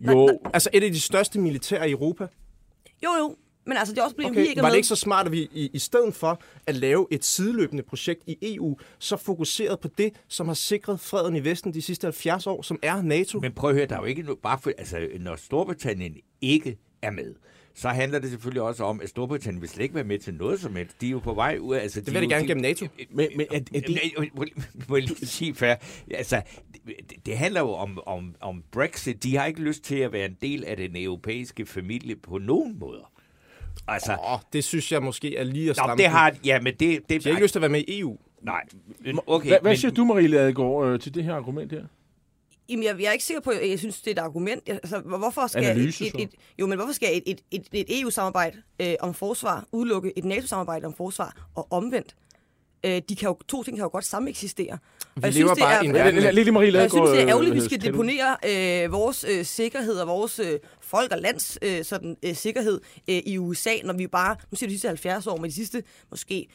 Jo, 0.00 0.40
Altså 0.54 0.70
et 0.72 0.82
af 0.84 0.90
de 0.92 1.00
største 1.00 1.38
militære 1.40 1.88
i 1.88 1.92
Europa. 1.92 2.26
Jo, 3.04 3.10
jo. 3.18 3.36
Men 3.66 3.76
altså, 3.76 3.94
det 3.94 4.00
er 4.00 4.04
også 4.04 4.16
blevet, 4.16 4.30
Okay, 4.30 4.42
vi 4.42 4.48
ikke 4.48 4.62
var 4.62 4.68
det 4.68 4.76
ikke 4.76 4.88
så 4.88 4.96
smart, 4.96 5.26
at 5.26 5.32
vi 5.32 5.48
i, 5.52 5.70
i 5.72 5.78
stedet 5.78 6.14
for 6.14 6.40
at 6.66 6.74
lave 6.76 7.06
et 7.10 7.24
sideløbende 7.24 7.82
projekt 7.82 8.22
i 8.26 8.36
EU, 8.42 8.78
så 8.98 9.16
fokuseret 9.16 9.80
på 9.80 9.88
det, 9.98 10.12
som 10.28 10.46
har 10.46 10.54
sikret 10.54 11.00
freden 11.00 11.36
i 11.36 11.44
Vesten 11.44 11.74
de 11.74 11.82
sidste 11.82 12.04
70 12.06 12.46
år, 12.46 12.62
som 12.62 12.78
er 12.82 13.02
NATO? 13.02 13.40
Men 13.40 13.52
prøv 13.52 13.70
at 13.70 13.76
høre, 13.76 13.86
der 13.86 13.96
er 13.96 14.00
jo 14.00 14.04
ikke 14.06 14.22
no- 14.22 14.34
bare 14.42 14.58
for, 14.58 14.72
altså, 14.78 15.08
når 15.20 15.36
Storbritannien 15.36 16.16
ikke 16.40 16.78
er 17.02 17.10
med, 17.10 17.34
så 17.74 17.88
handler 17.88 18.18
det 18.18 18.30
selvfølgelig 18.30 18.62
også 18.62 18.84
om, 18.84 19.00
at 19.00 19.08
Storbritannien 19.08 19.60
vil 19.60 19.68
slet 19.68 19.82
ikke 19.82 19.94
være 19.94 20.04
med 20.04 20.18
til 20.18 20.34
noget 20.34 20.60
som 20.60 20.76
helst. 20.76 21.00
De 21.00 21.06
er 21.06 21.10
jo 21.10 21.18
på 21.18 21.34
vej 21.34 21.58
ud. 21.60 21.76
Altså, 21.76 22.00
Det 22.00 22.14
vil 22.14 22.22
de 22.22 22.28
gerne 22.28 22.46
gennem 22.46 22.62
NATO. 22.62 22.86
men, 23.10 23.28
men 23.36 23.46
er, 23.50 23.56
er 23.56 23.60
det... 23.60 23.86
det... 23.86 23.96
Må, 24.88 24.96
jeg 24.96 25.04
lige 25.04 25.26
sige 25.26 25.54
fair? 25.54 25.74
Altså, 26.14 26.42
det, 26.86 27.26
det 27.26 27.38
handler 27.38 27.60
jo 27.60 27.70
om, 27.70 28.00
om, 28.06 28.34
om 28.40 28.64
Brexit. 28.72 29.22
De 29.22 29.36
har 29.36 29.46
ikke 29.46 29.60
lyst 29.60 29.82
til 29.84 29.96
at 29.96 30.12
være 30.12 30.26
en 30.26 30.36
del 30.42 30.64
af 30.64 30.76
den 30.76 30.96
europæiske 30.96 31.66
familie 31.66 32.16
på 32.16 32.38
nogen 32.38 32.78
måder. 32.78 33.12
Altså, 33.88 34.12
Åh, 34.32 34.38
det 34.52 34.64
synes 34.64 34.92
jeg 34.92 35.02
måske 35.02 35.36
er 35.36 35.44
lige 35.44 35.62
at 35.64 35.68
Nå, 35.68 35.74
stramme 35.74 35.96
det 35.96 36.04
den. 36.04 36.10
har... 36.10 36.34
Ja, 36.44 36.60
men 36.60 36.74
det... 36.80 36.80
det 36.80 37.08
De 37.08 37.20
har 37.22 37.30
ikke 37.30 37.42
lyst 37.42 37.52
til 37.52 37.58
at 37.58 37.62
være 37.62 37.68
med 37.70 37.80
i 37.88 38.00
EU. 38.00 38.16
Nej, 38.42 38.60
okay. 39.26 39.48
Hvad, 39.48 39.58
hvad 39.62 39.70
men- 39.70 39.76
siger 39.76 39.90
du, 39.90 40.04
Marie 40.04 40.26
Ladegaard, 40.26 40.86
øh, 40.86 41.00
til 41.00 41.14
det 41.14 41.24
her 41.24 41.34
argument 41.34 41.72
her? 41.72 41.84
Jamen, 42.70 42.84
jeg, 42.84 43.00
jeg 43.00 43.06
er 43.08 43.12
ikke 43.12 43.24
sikker 43.24 43.40
på, 43.40 43.50
at 43.50 43.70
jeg 43.70 43.78
synes, 43.78 44.00
det 44.00 44.06
er 44.18 44.22
et 44.22 44.24
argument. 44.24 44.62
Jeg- 44.68 44.74
Altså, 44.82 44.98
hvor- 45.00 45.18
hvorfor 45.18 45.46
skal 45.46 45.64
Analyse, 45.64 46.06
et, 46.06 46.14
et, 46.14 46.20
et, 46.20 46.30
jo, 46.58 46.66
men 46.66 46.78
hvorfor 46.78 46.92
skal 46.92 47.08
et, 47.16 47.22
et, 47.26 47.40
et, 47.50 47.66
et 47.72 48.00
EU-samarbejde 48.00 48.56
øh, 48.82 48.94
om 49.00 49.14
forsvar 49.14 49.64
udelukke 49.72 50.12
et 50.18 50.24
NATO-samarbejde 50.24 50.86
om 50.86 50.94
forsvar 50.94 51.48
og 51.54 51.66
omvendt? 51.70 52.16
Øh, 52.86 53.02
de 53.08 53.16
kan 53.16 53.26
jo, 53.28 53.36
to 53.48 53.62
ting 53.62 53.76
kan 53.76 53.82
jo 53.84 53.88
godt 53.92 54.04
samme 54.04 54.30
eksistere. 54.30 54.78
Vi 55.16 55.30
lever 55.30 55.54
bare 55.54 55.84
i 55.84 55.86
en 55.88 55.94
verden 55.94 56.34
Lille 56.34 56.52
Marie 56.52 56.72
jeg 56.78 56.90
synes, 56.90 57.10
det 57.10 57.22
er 57.22 57.28
ærgerligt, 57.28 57.50
at 57.50 57.54
vi 57.56 57.60
øh, 57.60 57.64
skal 57.64 57.82
deponere 57.82 58.36
øh, 58.84 58.92
vores 58.92 59.24
øh, 59.28 59.44
sikkerhed 59.44 59.94
og 59.94 60.08
vores 60.08 60.38
øh, 60.38 60.58
folk 60.80 61.12
og 61.12 61.18
lands 61.18 61.58
øh, 61.62 61.84
sådan, 61.84 62.16
øh, 62.22 62.34
sikkerhed 62.34 62.80
øh, 63.10 63.16
i 63.26 63.38
USA, 63.38 63.70
når 63.84 63.94
vi 63.94 64.06
bare, 64.06 64.36
nu 64.50 64.56
siger 64.56 64.68
de 64.68 64.74
sidste 64.74 64.88
70 64.88 65.26
år, 65.26 65.36
men 65.36 65.50
de 65.50 65.54
sidste 65.54 65.82
måske 66.10 66.46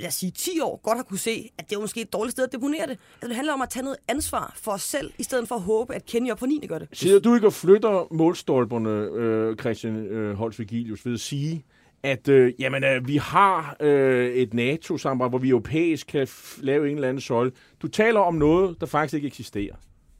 lad 0.00 0.08
os 0.08 0.14
sige 0.14 0.30
10 0.30 0.60
år, 0.60 0.80
godt 0.82 0.98
har 0.98 1.02
kunne 1.02 1.18
se, 1.18 1.50
at 1.58 1.70
det 1.70 1.76
er 1.76 1.80
måske 1.80 2.00
et 2.00 2.12
dårligt 2.12 2.32
sted 2.32 2.44
at 2.44 2.52
deponere 2.52 2.82
det. 2.86 2.90
Altså, 3.14 3.28
det 3.28 3.36
handler 3.36 3.52
om 3.52 3.62
at 3.62 3.68
tage 3.70 3.82
noget 3.84 3.98
ansvar 4.08 4.52
for 4.56 4.72
os 4.72 4.82
selv, 4.82 5.12
i 5.18 5.22
stedet 5.22 5.48
for 5.48 5.54
at 5.54 5.60
håbe, 5.62 5.94
at 5.94 6.06
Kenya 6.06 6.34
på 6.34 6.46
9. 6.46 6.66
gør 6.68 6.78
det. 6.78 6.88
Sidder 6.92 7.20
du 7.20 7.34
ikke 7.34 7.46
og 7.46 7.52
flytter 7.52 8.06
målstolperne, 8.14 8.90
øh, 8.90 9.56
Christian 9.56 9.96
øh, 9.96 10.34
Holst 10.34 10.58
Vigilius, 10.58 11.06
ved 11.06 11.14
at 11.14 11.20
sige, 11.20 11.64
at 12.02 12.28
øh, 12.28 12.52
jamen, 12.58 12.84
øh, 12.84 13.08
vi 13.08 13.16
har 13.16 13.76
øh, 13.80 14.34
et 14.34 14.54
NATO-samarbejde, 14.54 15.28
hvor 15.28 15.38
vi 15.38 15.48
europæisk 15.48 16.06
kan 16.06 16.22
f- 16.22 16.58
lave 16.62 16.88
en 16.90 16.94
eller 16.94 17.08
anden 17.08 17.20
søjle. 17.20 17.52
Du 17.82 17.88
taler 17.88 18.20
om 18.20 18.34
noget, 18.34 18.80
der 18.80 18.86
faktisk 18.86 19.14
ikke 19.14 19.26
eksisterer. 19.26 19.74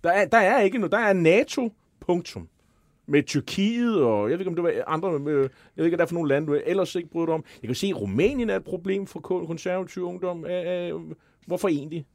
Der 0.04 0.10
er, 0.10 0.24
der 0.24 0.38
er 0.38 0.60
ikke 0.60 0.78
noget. 0.78 0.92
Der 0.92 0.98
er 0.98 1.12
NATO, 1.12 1.72
punktum. 2.00 2.48
Med 3.06 3.22
Tyrkiet, 3.22 4.02
og 4.02 4.30
jeg 4.30 4.38
ved 4.38 4.46
ikke, 4.46 4.48
om 4.48 4.54
det 4.54 4.64
var 4.64 4.84
andre, 4.86 5.08
øh, 5.08 5.42
jeg 5.42 5.50
ved 5.76 5.84
ikke, 5.84 5.96
hvad 5.96 5.98
der 5.98 6.04
er 6.04 6.06
for 6.06 6.14
nogle 6.14 6.28
lande, 6.28 6.46
du 6.46 6.60
ellers 6.66 6.94
ikke 6.94 7.10
bryder 7.10 7.26
dig 7.26 7.34
om. 7.34 7.44
Jeg 7.62 7.68
kan 7.68 7.74
se, 7.74 7.86
at 7.86 8.00
Rumænien 8.00 8.50
er 8.50 8.56
et 8.56 8.64
problem 8.64 9.06
for 9.06 9.20
kon- 9.20 9.46
konservativ 9.46 10.02
ungdom. 10.02 10.46
Hvorfor 11.46 11.68
egentlig? 11.68 12.06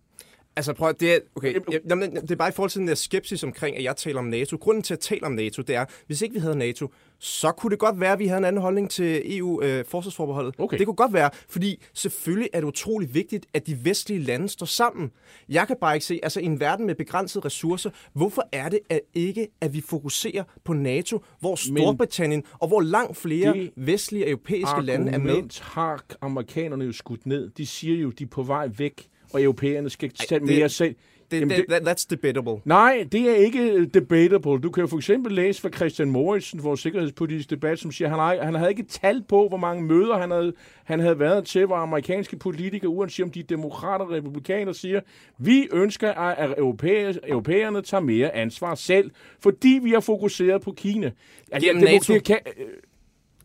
Altså 0.55 0.73
prøv 0.73 0.89
at, 0.89 0.99
det 0.99 1.13
er, 1.13 1.19
okay, 1.35 1.53
jeg, 1.71 1.79
jamen, 1.89 2.15
det 2.15 2.31
er 2.31 2.35
bare 2.35 2.49
i 2.49 2.51
forhold 2.51 2.69
til 2.69 2.79
den 2.79 2.87
der 2.87 2.95
skepsis 2.95 3.43
omkring, 3.43 3.77
at 3.77 3.83
jeg 3.83 3.95
taler 3.95 4.19
om 4.19 4.25
NATO. 4.25 4.57
Grunden 4.57 4.83
til 4.83 4.93
at 4.93 4.99
tale 4.99 5.23
om 5.23 5.31
NATO, 5.31 5.61
det 5.61 5.75
er, 5.75 5.85
hvis 6.07 6.21
ikke 6.21 6.33
vi 6.33 6.39
havde 6.39 6.55
NATO, 6.57 6.91
så 7.19 7.51
kunne 7.51 7.71
det 7.71 7.79
godt 7.79 7.99
være, 7.99 8.13
at 8.13 8.19
vi 8.19 8.27
havde 8.27 8.37
en 8.37 8.45
anden 8.45 8.61
holdning 8.61 8.89
til 8.89 9.37
EU-forsvarsforbeholdet. 9.37 10.55
Okay. 10.57 10.77
Det 10.77 10.85
kunne 10.87 10.95
godt 10.95 11.13
være, 11.13 11.29
fordi 11.49 11.83
selvfølgelig 11.93 12.49
er 12.53 12.59
det 12.59 12.67
utrolig 12.67 13.13
vigtigt, 13.13 13.45
at 13.53 13.67
de 13.67 13.85
vestlige 13.85 14.23
lande 14.23 14.49
står 14.49 14.65
sammen. 14.65 15.11
Jeg 15.49 15.67
kan 15.67 15.75
bare 15.81 15.95
ikke 15.95 16.05
se, 16.05 16.19
altså 16.23 16.39
i 16.39 16.45
en 16.45 16.59
verden 16.59 16.85
med 16.85 16.95
begrænsede 16.95 17.45
ressourcer, 17.45 17.89
hvorfor 18.13 18.43
er 18.51 18.69
det 18.69 18.79
at 18.89 18.99
ikke, 19.13 19.47
at 19.61 19.73
vi 19.73 19.81
fokuserer 19.81 20.43
på 20.63 20.73
NATO, 20.73 21.23
hvor 21.39 21.55
Storbritannien 21.55 22.43
og 22.59 22.67
hvor 22.67 22.81
langt 22.81 23.17
flere 23.17 23.69
vestlige 23.75 24.27
europæiske 24.27 24.81
lande 24.81 25.11
er 25.11 25.17
med? 25.17 25.61
har 25.61 26.03
amerikanerne 26.21 26.85
jo 26.85 26.91
skudt 26.91 27.25
ned. 27.25 27.49
De 27.49 27.65
siger 27.65 27.97
jo, 27.97 28.09
de 28.09 28.23
er 28.23 28.27
på 28.27 28.43
vej 28.43 28.69
væk, 28.77 29.07
og 29.33 29.43
europæerne 29.43 29.89
skal 29.89 30.09
tage 30.09 30.39
mere 30.39 30.69
selv. 30.69 30.95
Det, 31.31 31.39
Jamen, 31.39 31.57
det, 31.57 31.65
that, 31.69 31.87
that's 31.87 32.05
debatable. 32.09 32.61
Nej, 32.65 33.07
det 33.11 33.29
er 33.29 33.35
ikke 33.35 33.85
debatable. 33.85 34.59
Du 34.61 34.71
kan 34.71 34.81
jo 34.81 34.87
for 34.87 34.97
eksempel 34.97 35.31
læse 35.33 35.61
fra 35.61 35.69
Christian 35.69 36.11
Moritzen, 36.11 36.63
vores 36.63 36.79
sikkerhedspolitiske 36.79 37.49
debat, 37.49 37.79
som 37.79 37.91
siger, 37.91 38.15
at 38.15 38.37
han, 38.37 38.45
han 38.45 38.55
havde 38.55 38.69
ikke 38.69 38.83
tal 38.83 39.23
på, 39.29 39.47
hvor 39.47 39.57
mange 39.57 39.83
møder 39.83 40.17
han 40.17 40.31
havde, 40.31 40.53
han 40.83 40.99
havde 40.99 41.19
været 41.19 41.45
til, 41.45 41.65
hvor 41.65 41.75
amerikanske 41.75 42.37
politikere, 42.37 42.89
uanset 42.89 43.23
om 43.23 43.31
de 43.31 43.39
er 43.39 43.43
demokrater 43.43 44.05
og 44.05 44.11
republikanere, 44.11 44.73
siger, 44.73 45.01
vi 45.37 45.67
ønsker, 45.71 46.11
at 46.11 46.53
europæer, 46.57 47.13
europæerne 47.27 47.81
tager 47.81 48.01
mere 48.01 48.35
ansvar 48.35 48.75
selv, 48.75 49.11
fordi 49.39 49.79
vi 49.83 49.91
har 49.91 49.99
fokuseret 49.99 50.61
på 50.61 50.71
Kina. 50.71 51.11
Altså, 51.51 51.71
må, 51.73 51.81
NATO. 51.81 52.13
det, 52.13 52.23
kan, 52.23 52.37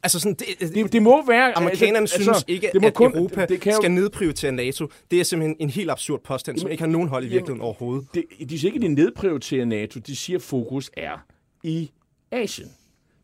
Altså 0.04 0.20
sådan, 0.20 0.34
det, 0.60 0.74
det, 0.74 0.92
det 0.92 1.02
må 1.02 1.26
være... 1.26 1.58
Amerikanerne 1.58 1.98
altså, 1.98 2.14
synes 2.14 2.28
altså, 2.28 2.44
ikke, 2.48 2.70
det 2.72 2.80
må 2.82 2.86
at 2.88 2.94
kun- 2.94 3.16
Europa 3.16 3.46
det, 3.46 3.60
kan 3.60 3.72
jo- 3.72 3.76
skal 3.80 3.90
nedprioritere 3.90 4.52
NATO. 4.52 4.86
Det 5.10 5.20
er 5.20 5.24
simpelthen 5.24 5.56
en 5.60 5.70
helt 5.70 5.90
absurd 5.90 6.20
påstand, 6.24 6.58
som 6.58 6.70
ikke 6.70 6.82
har 6.82 6.88
nogen 6.90 7.08
hold 7.08 7.24
i 7.24 7.28
virkeligheden 7.28 7.60
overhovedet. 7.60 8.06
det, 8.14 8.24
de 8.50 8.58
siger 8.58 8.68
ikke, 8.72 8.76
at 8.84 8.90
de 8.90 8.94
nedprioriterer 8.94 9.64
NATO. 9.64 10.00
De 10.00 10.16
siger, 10.16 10.36
at 10.38 10.42
fokus 10.42 10.90
er 10.96 11.24
i 11.62 11.90
Asien. 12.32 12.68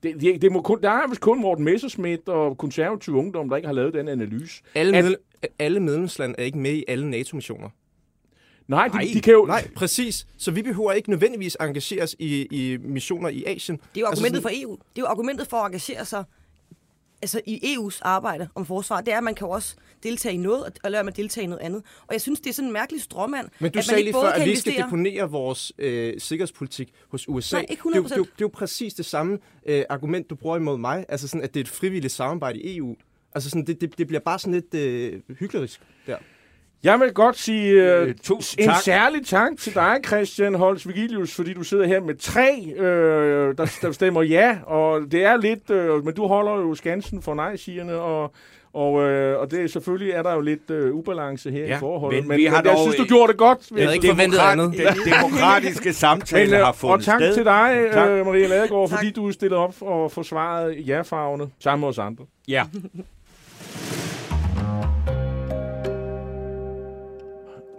Det, 0.03 0.21
det, 0.21 0.43
det 0.43 0.53
må 0.53 0.62
kun, 0.62 0.83
der 0.83 0.90
er 0.90 1.09
vist 1.09 1.21
kun 1.21 1.40
Morten 1.40 1.64
Messerschmidt 1.64 2.29
og 2.29 2.59
konservativ 2.59 3.14
ungdom, 3.14 3.49
der 3.49 3.57
ikke 3.57 3.66
har 3.66 3.75
lavet 3.75 3.95
den 3.95 4.09
analyse. 4.09 4.62
Alle, 4.75 4.97
At- 4.97 5.16
alle 5.59 5.81
medlemslande 5.81 6.35
er 6.38 6.43
ikke 6.45 6.59
med 6.59 6.73
i 6.73 6.85
alle 6.88 7.11
NATO-missioner. 7.11 7.69
Nej, 8.69 8.88
de, 8.88 9.14
de 9.14 9.21
kan 9.21 9.33
jo... 9.33 9.45
Nej, 9.47 9.69
præcis. 9.77 10.27
Så 10.38 10.51
vi 10.51 10.62
behøver 10.62 10.93
ikke 10.93 11.11
nødvendigvis 11.11 11.57
engagere 11.61 12.03
os 12.03 12.16
i, 12.19 12.47
i 12.51 12.77
missioner 12.85 13.29
i 13.29 13.45
Asien. 13.47 13.77
Det 13.77 13.85
er 13.97 14.01
jo 14.01 14.07
argumentet 14.07 14.37
altså, 14.37 14.43
for 14.49 14.51
EU. 14.62 14.71
Det 14.73 14.79
er 14.97 15.03
jo 15.03 15.07
argumentet 15.07 15.47
for 15.47 15.57
at 15.57 15.66
engagere 15.66 16.05
sig 16.05 16.25
altså 17.23 17.41
i 17.47 17.77
EU's 17.77 17.99
arbejde 18.03 18.49
om 18.55 18.67
forsvar. 18.67 19.01
Det 19.01 19.13
er, 19.13 19.19
at 19.19 19.25
man 19.25 19.35
kan 19.35 19.47
jo 19.47 19.51
også 19.51 19.75
deltage 20.03 20.35
i 20.35 20.39
noget, 20.39 20.79
og 20.85 20.91
lade 20.91 21.07
at 21.09 21.17
deltage 21.17 21.45
i 21.45 21.47
noget 21.47 21.63
andet. 21.63 21.83
Og 22.07 22.13
jeg 22.13 22.21
synes, 22.21 22.41
det 22.41 22.51
er 22.51 22.55
sådan 22.55 22.67
en 22.69 22.73
mærkelig 22.73 23.03
stråmand, 23.03 23.49
Men 23.59 23.65
du 23.65 23.67
at 23.67 23.75
man 23.75 23.83
sagde 23.83 24.03
lige 24.03 24.13
før, 24.13 24.21
at 24.21 24.47
vi 24.49 24.57
skal 24.57 24.71
investere- 24.73 24.87
deponere 24.87 25.31
vores 25.31 25.73
øh, 25.79 26.15
sikkerhedspolitik 26.21 26.93
hos 27.09 27.29
USA. 27.29 27.57
Nej, 27.57 27.67
ikke 27.69 27.83
det, 27.89 27.97
er 27.97 28.01
100%. 28.03 28.05
det, 28.05 28.13
er 28.13 28.17
det 28.17 28.21
er 28.27 28.33
jo 28.41 28.49
præcis 28.49 28.95
det 28.95 29.07
samme 29.07 29.39
øh, 29.67 29.85
argument, 29.89 30.31
du 30.31 30.35
bruger 30.35 30.57
imod 30.57 30.79
mig. 30.79 31.05
Altså 31.09 31.29
sådan, 31.29 31.43
at 31.45 31.55
det 31.55 31.61
er 31.61 31.65
et 31.65 31.69
frivilligt 31.69 32.13
samarbejde 32.13 32.61
i 32.61 32.77
EU. 32.77 32.97
Altså 33.35 33.51
sådan, 33.51 33.67
det, 33.67 33.81
det, 33.81 33.99
det 33.99 34.07
bliver 34.07 34.21
bare 34.21 34.39
sådan 34.39 34.55
lidt 34.55 34.75
øh, 34.75 35.21
hyklerisk 35.39 35.81
der. 36.07 36.17
Jeg 36.85 37.01
vil 37.01 37.12
godt 37.12 37.38
sige 37.38 37.71
øh, 37.73 38.09
Øh, 38.09 38.14
tusind 38.23 38.61
en 38.61 38.69
tak. 38.69 38.77
særlig 38.83 39.27
tak 39.27 39.51
til 39.61 39.75
dig, 39.75 39.97
Christian 40.07 40.55
Holst 40.55 40.88
Vigilius, 40.88 41.35
fordi 41.35 41.53
du 41.55 41.62
sidder 41.62 41.87
her 41.87 42.01
med 42.01 42.14
tre, 42.14 42.75
øh, 42.77 43.57
der, 43.57 43.79
der 43.83 43.93
stemmer 43.93 44.23
ja. 44.23 44.59
Og 44.66 45.01
det 45.12 45.25
er 45.25 45.37
lidt... 45.37 45.71
Øh, 45.71 46.05
men 46.05 46.14
du 46.14 46.27
holder 46.27 46.53
jo 46.53 46.75
skansen 46.75 47.23
for 47.23 47.35
nej-sigerne, 47.35 47.95
og... 47.95 48.33
Og, 48.73 49.03
øh, 49.03 49.40
og 49.40 49.51
det 49.51 49.73
selvfølgelig 49.73 50.12
er 50.12 50.23
der 50.23 50.35
jo 50.35 50.40
lidt 50.40 50.71
øh, 50.71 50.95
ubalance 50.95 51.51
her 51.51 51.66
Ja, 51.66 51.77
i 51.77 51.79
forholdet. 51.79 52.21
men 52.21 52.29
Men, 52.29 52.37
vi 52.38 52.45
har 52.45 52.57
men 52.57 52.66
jeg 52.66 52.75
dog- 52.77 52.83
synes, 52.83 52.97
du 52.97 53.05
gjorde 53.14 53.33
det 53.33 53.38
godt. 53.38 53.59
Jeg 53.77 53.83
havde 53.85 53.95
ikke 53.95 54.09
forventet 54.09 54.38
andet. 54.38 54.73
Den 54.73 55.12
demokratiske 55.12 55.93
samtale 55.93 56.51
Men, 56.51 56.61
øh, 56.61 56.64
har 56.66 56.73
fundet 56.73 56.99
og 56.99 57.05
tak 57.05 57.21
sted. 57.21 57.35
til 57.35 57.45
dig, 57.45 57.88
Tak. 57.93 58.09
øh, 58.11 58.27
Maria 58.27 58.47
Ladegaard, 58.47 58.88
Tak. 58.88 58.99
fordi 58.99 59.11
du 59.11 59.33
stillede 59.33 59.61
op 59.61 59.75
og 59.81 60.12
forsvarede 60.12 60.75
ja-farverne 60.81 61.45
sammen 61.61 61.81
med 61.81 61.88
os 61.88 61.99
andre. 61.99 62.25
Ja. 62.49 62.64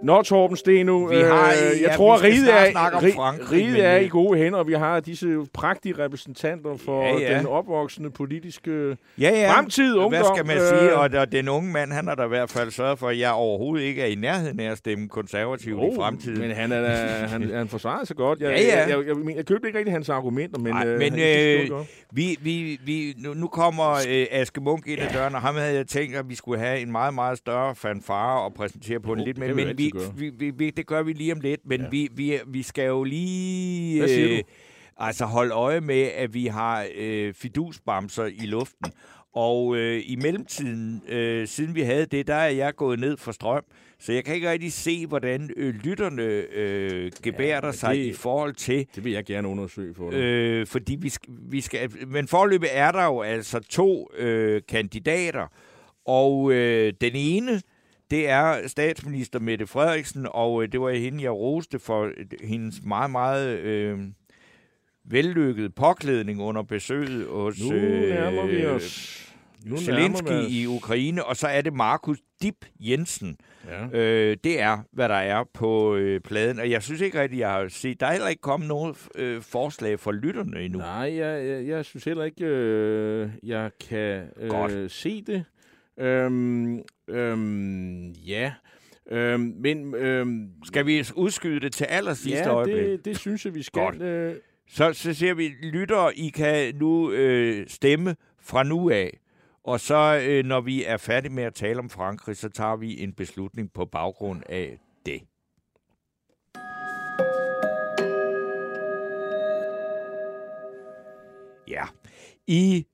Nå, 0.04 0.22
Torben 0.22 0.58
Steno, 0.58 0.98
Vi 0.98 1.16
har- 1.16 1.48
øh, 1.50 1.82
jeg 1.82 1.90
ja, 1.90 1.96
tror, 1.96 2.24
riget 2.24 2.72
snart 2.72 2.94
er, 2.94 3.04
rig- 3.04 3.14
Frankrig, 3.16 3.52
riget 3.52 3.86
er 3.86 3.98
øh, 3.98 4.04
i 4.04 4.08
gode 4.08 4.38
hænder, 4.40 4.60
og 4.60 4.68
vi 4.68 4.74
har 4.74 5.00
disse 5.00 5.38
prægtige 5.54 5.96
repræsentanter 6.00 6.78
for 6.86 7.04
Ja, 7.04 7.20
ja. 7.34 7.38
den 7.38 7.46
opvoksende 7.48 8.10
politiske 8.10 8.72
Ja, 9.20 9.30
ja. 9.30 9.52
fremtid, 9.54 9.94
ungdom. 9.96 10.10
Hvad 10.12 10.22
skal 10.36 10.46
man 10.48 10.56
øh, 10.58 10.62
sige? 10.62 10.96
Og, 10.96 11.10
og 11.22 11.32
den 11.32 11.50
unge 11.50 11.72
mand, 11.72 11.92
han 11.92 12.08
har 12.08 12.16
da 12.16 12.26
i 12.26 12.28
hvert 12.28 12.50
fald 12.50 12.72
sørget 12.72 13.00
for, 13.00 13.08
at 13.10 13.20
jeg 13.20 13.32
overhovedet 13.32 13.86
ikke 13.86 14.02
er 14.02 14.06
i 14.06 14.16
nærheden 14.16 14.60
af 14.60 14.72
at 14.72 14.78
stemme 14.78 15.10
konservativ 15.10 15.80
Oh, 15.80 15.94
i 15.94 15.96
fremtiden. 15.96 16.40
Men 16.42 16.52
han, 16.52 16.72
er, 16.72 16.82
da- 16.82 17.28
han, 17.28 17.50
han 17.54 17.68
forsvarer 17.68 18.06
sig 18.06 18.16
godt. 18.16 18.40
Jeg, 18.40 18.50
Ja, 18.50 18.62
ja. 18.62 18.80
Jeg, 18.80 18.90
jeg, 18.90 18.98
jeg, 19.08 19.16
jeg, 19.28 19.36
jeg 19.36 19.46
købte 19.46 19.68
ikke 19.68 19.80
rigtig 19.80 19.94
hans 19.94 20.10
argumenter, 20.10 20.60
men, 20.60 20.74
Nej, 20.74 20.88
øh, 20.88 21.00
men 21.00 21.14
øh, 21.20 21.70
vi, 22.14 22.38
vi, 22.42 22.80
vi, 22.86 23.14
nu, 23.18 23.34
nu 23.34 23.48
kommer 23.48 23.92
øh, 24.10 24.26
Aske 24.32 24.62
Munk 24.62 24.88
ind 24.88 25.00
ad 25.00 25.08
døren, 25.14 25.36
og 25.36 25.42
ham 25.42 25.56
havde 25.56 25.76
jeg 25.76 25.88
tænkt, 25.88 26.16
at 26.16 26.30
vi 26.30 26.36
skulle 26.36 26.60
have 26.60 26.80
en 26.80 26.92
meget, 26.92 27.14
meget 27.14 27.38
større 27.38 27.76
fanfare 27.76 28.42
og 28.42 28.54
præsentere 28.54 29.00
på 29.00 29.08
Jo, 29.08 29.14
en 29.14 29.20
lidt 29.26 29.38
mere. 29.38 29.54
vi 29.78 29.91
vi, 29.94 30.30
vi, 30.30 30.30
vi, 30.30 30.50
vi, 30.58 30.70
det 30.70 30.88
gør 30.88 31.04
vi 31.04 31.14
lige 31.14 31.34
om 31.34 31.40
lidt. 31.40 31.62
Men 31.66 31.80
Ja. 31.80 31.86
ja. 31.86 31.90
vi, 31.92 32.10
vi, 32.16 32.40
vi 32.48 32.64
skal 32.64 32.88
jo 32.88 33.04
lige 33.04 34.00
Hvad 34.00 34.10
siger 34.10 34.38
du? 34.38 34.44
altså 34.98 35.26
holde 35.26 35.54
øje 35.54 35.82
med, 35.82 36.02
at 36.02 36.34
vi 36.34 36.46
har 36.46 36.86
øh, 36.96 37.34
fidusbamser 37.34 38.26
i 38.26 38.46
luften. 38.46 38.92
Og 39.36 39.78
øh, 39.78 40.02
i 40.06 40.16
mellemtiden, 40.16 41.02
øh, 41.10 41.48
siden 41.48 41.76
vi 41.76 41.82
havde 41.82 42.06
det, 42.06 42.28
der 42.28 42.36
er 42.36 42.50
jeg 42.50 42.76
gået 42.76 43.00
ned 43.00 43.18
for 43.18 43.32
strøm. 43.32 43.64
Så 44.00 44.14
jeg 44.14 44.24
kan 44.26 44.36
ikke 44.36 44.52
rigtig 44.52 44.74
se, 44.74 45.08
hvordan 45.08 45.50
øh, 45.58 45.76
lytterne 45.84 46.24
øh, 46.54 47.12
gebærder 47.24 47.68
men 47.68 47.74
sig 47.74 47.96
det- 47.96 48.06
i 48.06 48.14
forhold 48.14 48.54
til 48.54 48.88
Det 48.96 49.04
vil 49.04 49.12
jeg 49.12 49.26
gerne 49.26 49.48
undersøge 49.48 49.94
for 49.96 50.10
dig. 50.12 50.18
Øh, 50.18 50.68
fordi 50.68 50.96
vi 50.96 51.10
skal, 51.10 51.34
vi 51.50 51.62
skal... 51.62 51.90
Men 52.08 52.28
forløbet 52.28 52.70
er 52.72 52.92
der 52.92 53.06
jo 53.06 53.22
altså 53.22 53.60
to 53.60 54.10
øh, 54.18 54.62
kandidater, 54.70 55.48
og 56.06 56.52
øh, 56.52 56.94
den 57.02 57.12
ene, 57.16 57.62
det 58.12 58.30
er 58.30 58.68
statsminister 58.68 59.40
Mette 59.40 59.68
Frederiksen, 59.68 60.28
og 60.30 60.64
øh, 60.64 60.72
det 60.72 60.82
var 60.82 60.90
hende, 60.90 61.24
jeg 61.24 61.32
roste 61.32 61.80
for 61.80 62.04
øh, 62.04 62.14
hendes 62.44 62.76
meget, 62.84 63.12
meget 63.12 63.60
øh, 63.60 64.00
vellykkede 65.06 65.70
påklædning 65.70 66.42
under 66.42 66.62
besøget 66.62 67.28
hos 67.30 67.60
nu 67.62 67.72
nærmer 67.72 68.46
vi 68.46 68.66
os. 68.66 69.18
Nu 69.66 69.76
nærmer 69.76 69.80
vi 69.80 69.86
Zelensky 69.86 70.32
os. 70.32 70.52
i 70.52 70.66
Ukraine, 70.66 71.26
og 71.26 71.38
så 71.38 71.48
er 71.48 71.62
det 71.62 71.74
Markus 71.74 72.18
Dip 72.42 72.66
Jensen. 72.80 73.38
Ja. 73.68 74.00
Øh, 74.00 74.38
det 74.44 74.62
er, 74.62 74.78
hvad 74.92 75.10
der 75.10 75.16
er 75.16 75.44
på 75.54 75.96
øh, 75.96 76.22
pladen, 76.22 76.60
og 76.60 76.70
jeg 76.70 76.84
synes 76.84 77.02
ikke 77.02 77.22
rigtigt, 77.22 77.40
jeg 77.40 77.50
har 77.52 77.68
set... 77.68 78.00
Der 78.00 78.06
er 78.06 78.12
heller 78.12 78.28
ikke 78.28 78.42
kommet 78.42 78.70
nogen 78.70 78.96
øh, 79.16 79.42
forslag 79.42 80.00
fra 80.00 80.12
lytterne 80.12 80.62
endnu. 80.62 80.80
Nej, 80.80 81.18
jeg, 81.18 81.48
jeg, 81.48 81.68
jeg 81.68 81.86
synes 81.86 82.04
heller 82.04 82.24
ikke, 82.24 82.46
øh, 82.46 83.30
jeg 83.44 83.72
kan 83.90 84.24
øh, 84.38 84.50
Godt. 84.50 84.92
se 84.92 85.22
det. 85.22 85.46
Øhm, 86.00 86.82
øhm, 87.12 88.10
ja, 88.12 88.54
øhm, 89.12 89.54
men 89.60 89.96
øhm, 89.96 90.50
Skal 90.64 90.86
vi 90.86 91.06
udskyde 91.16 91.60
det 91.60 91.74
til 91.74 91.86
allersidste 91.86 92.40
ja, 92.50 92.54
øjeblik? 92.56 92.76
det, 92.86 93.06
det 93.06 93.18
synes 93.18 93.46
jeg, 93.46 93.54
vi 93.56 93.62
skal. 93.64 93.82
Godt. 93.82 94.02
Øh, 94.02 94.36
Så, 94.70 94.94
så 94.94 95.14
ser 95.14 95.34
vi, 95.34 95.48
lyttere, 95.48 96.18
I 96.18 96.30
kan 96.30 96.76
nu 96.76 97.12
øh, 97.12 97.68
stemme 97.68 98.16
fra 98.42 98.64
nu 98.64 98.90
af. 98.90 99.18
Og 99.64 99.80
så, 99.80 100.22
øh, 100.28 100.46
når 100.46 100.62
vi 100.62 100.84
er 100.84 100.98
færdige 100.98 101.34
med 101.34 101.44
at 101.44 101.54
tale 101.54 101.80
om 101.80 101.90
Frankrig, 101.90 102.38
så 102.38 102.50
tager 102.50 102.76
vi 102.76 103.02
en 103.04 103.14
beslutning 103.14 103.74
på 103.74 103.86
baggrund 103.86 104.44
af 104.50 104.78
det. 105.06 105.22
Ja. 111.68 111.84
I 112.48 112.86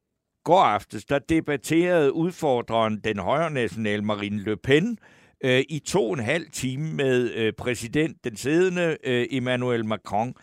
går 0.47 0.61
aftes, 0.61 1.05
der 1.05 1.19
debatterede 1.19 2.13
udfordreren 2.13 2.99
den 3.03 3.19
højre 3.19 3.51
nationale 3.51 4.01
Marine 4.01 4.43
Le 4.43 4.57
Pen 4.57 4.97
øh, 5.43 5.63
i 5.69 5.79
to 5.79 6.05
og 6.05 6.13
en 6.13 6.23
halv 6.23 6.45
time 6.51 6.93
med 6.93 7.33
øh, 7.33 7.53
præsident, 7.53 8.23
den 8.23 8.35
siddende 8.35 8.97
øh, 9.03 9.27
Emmanuel 9.29 9.85
Macron. 9.85 10.33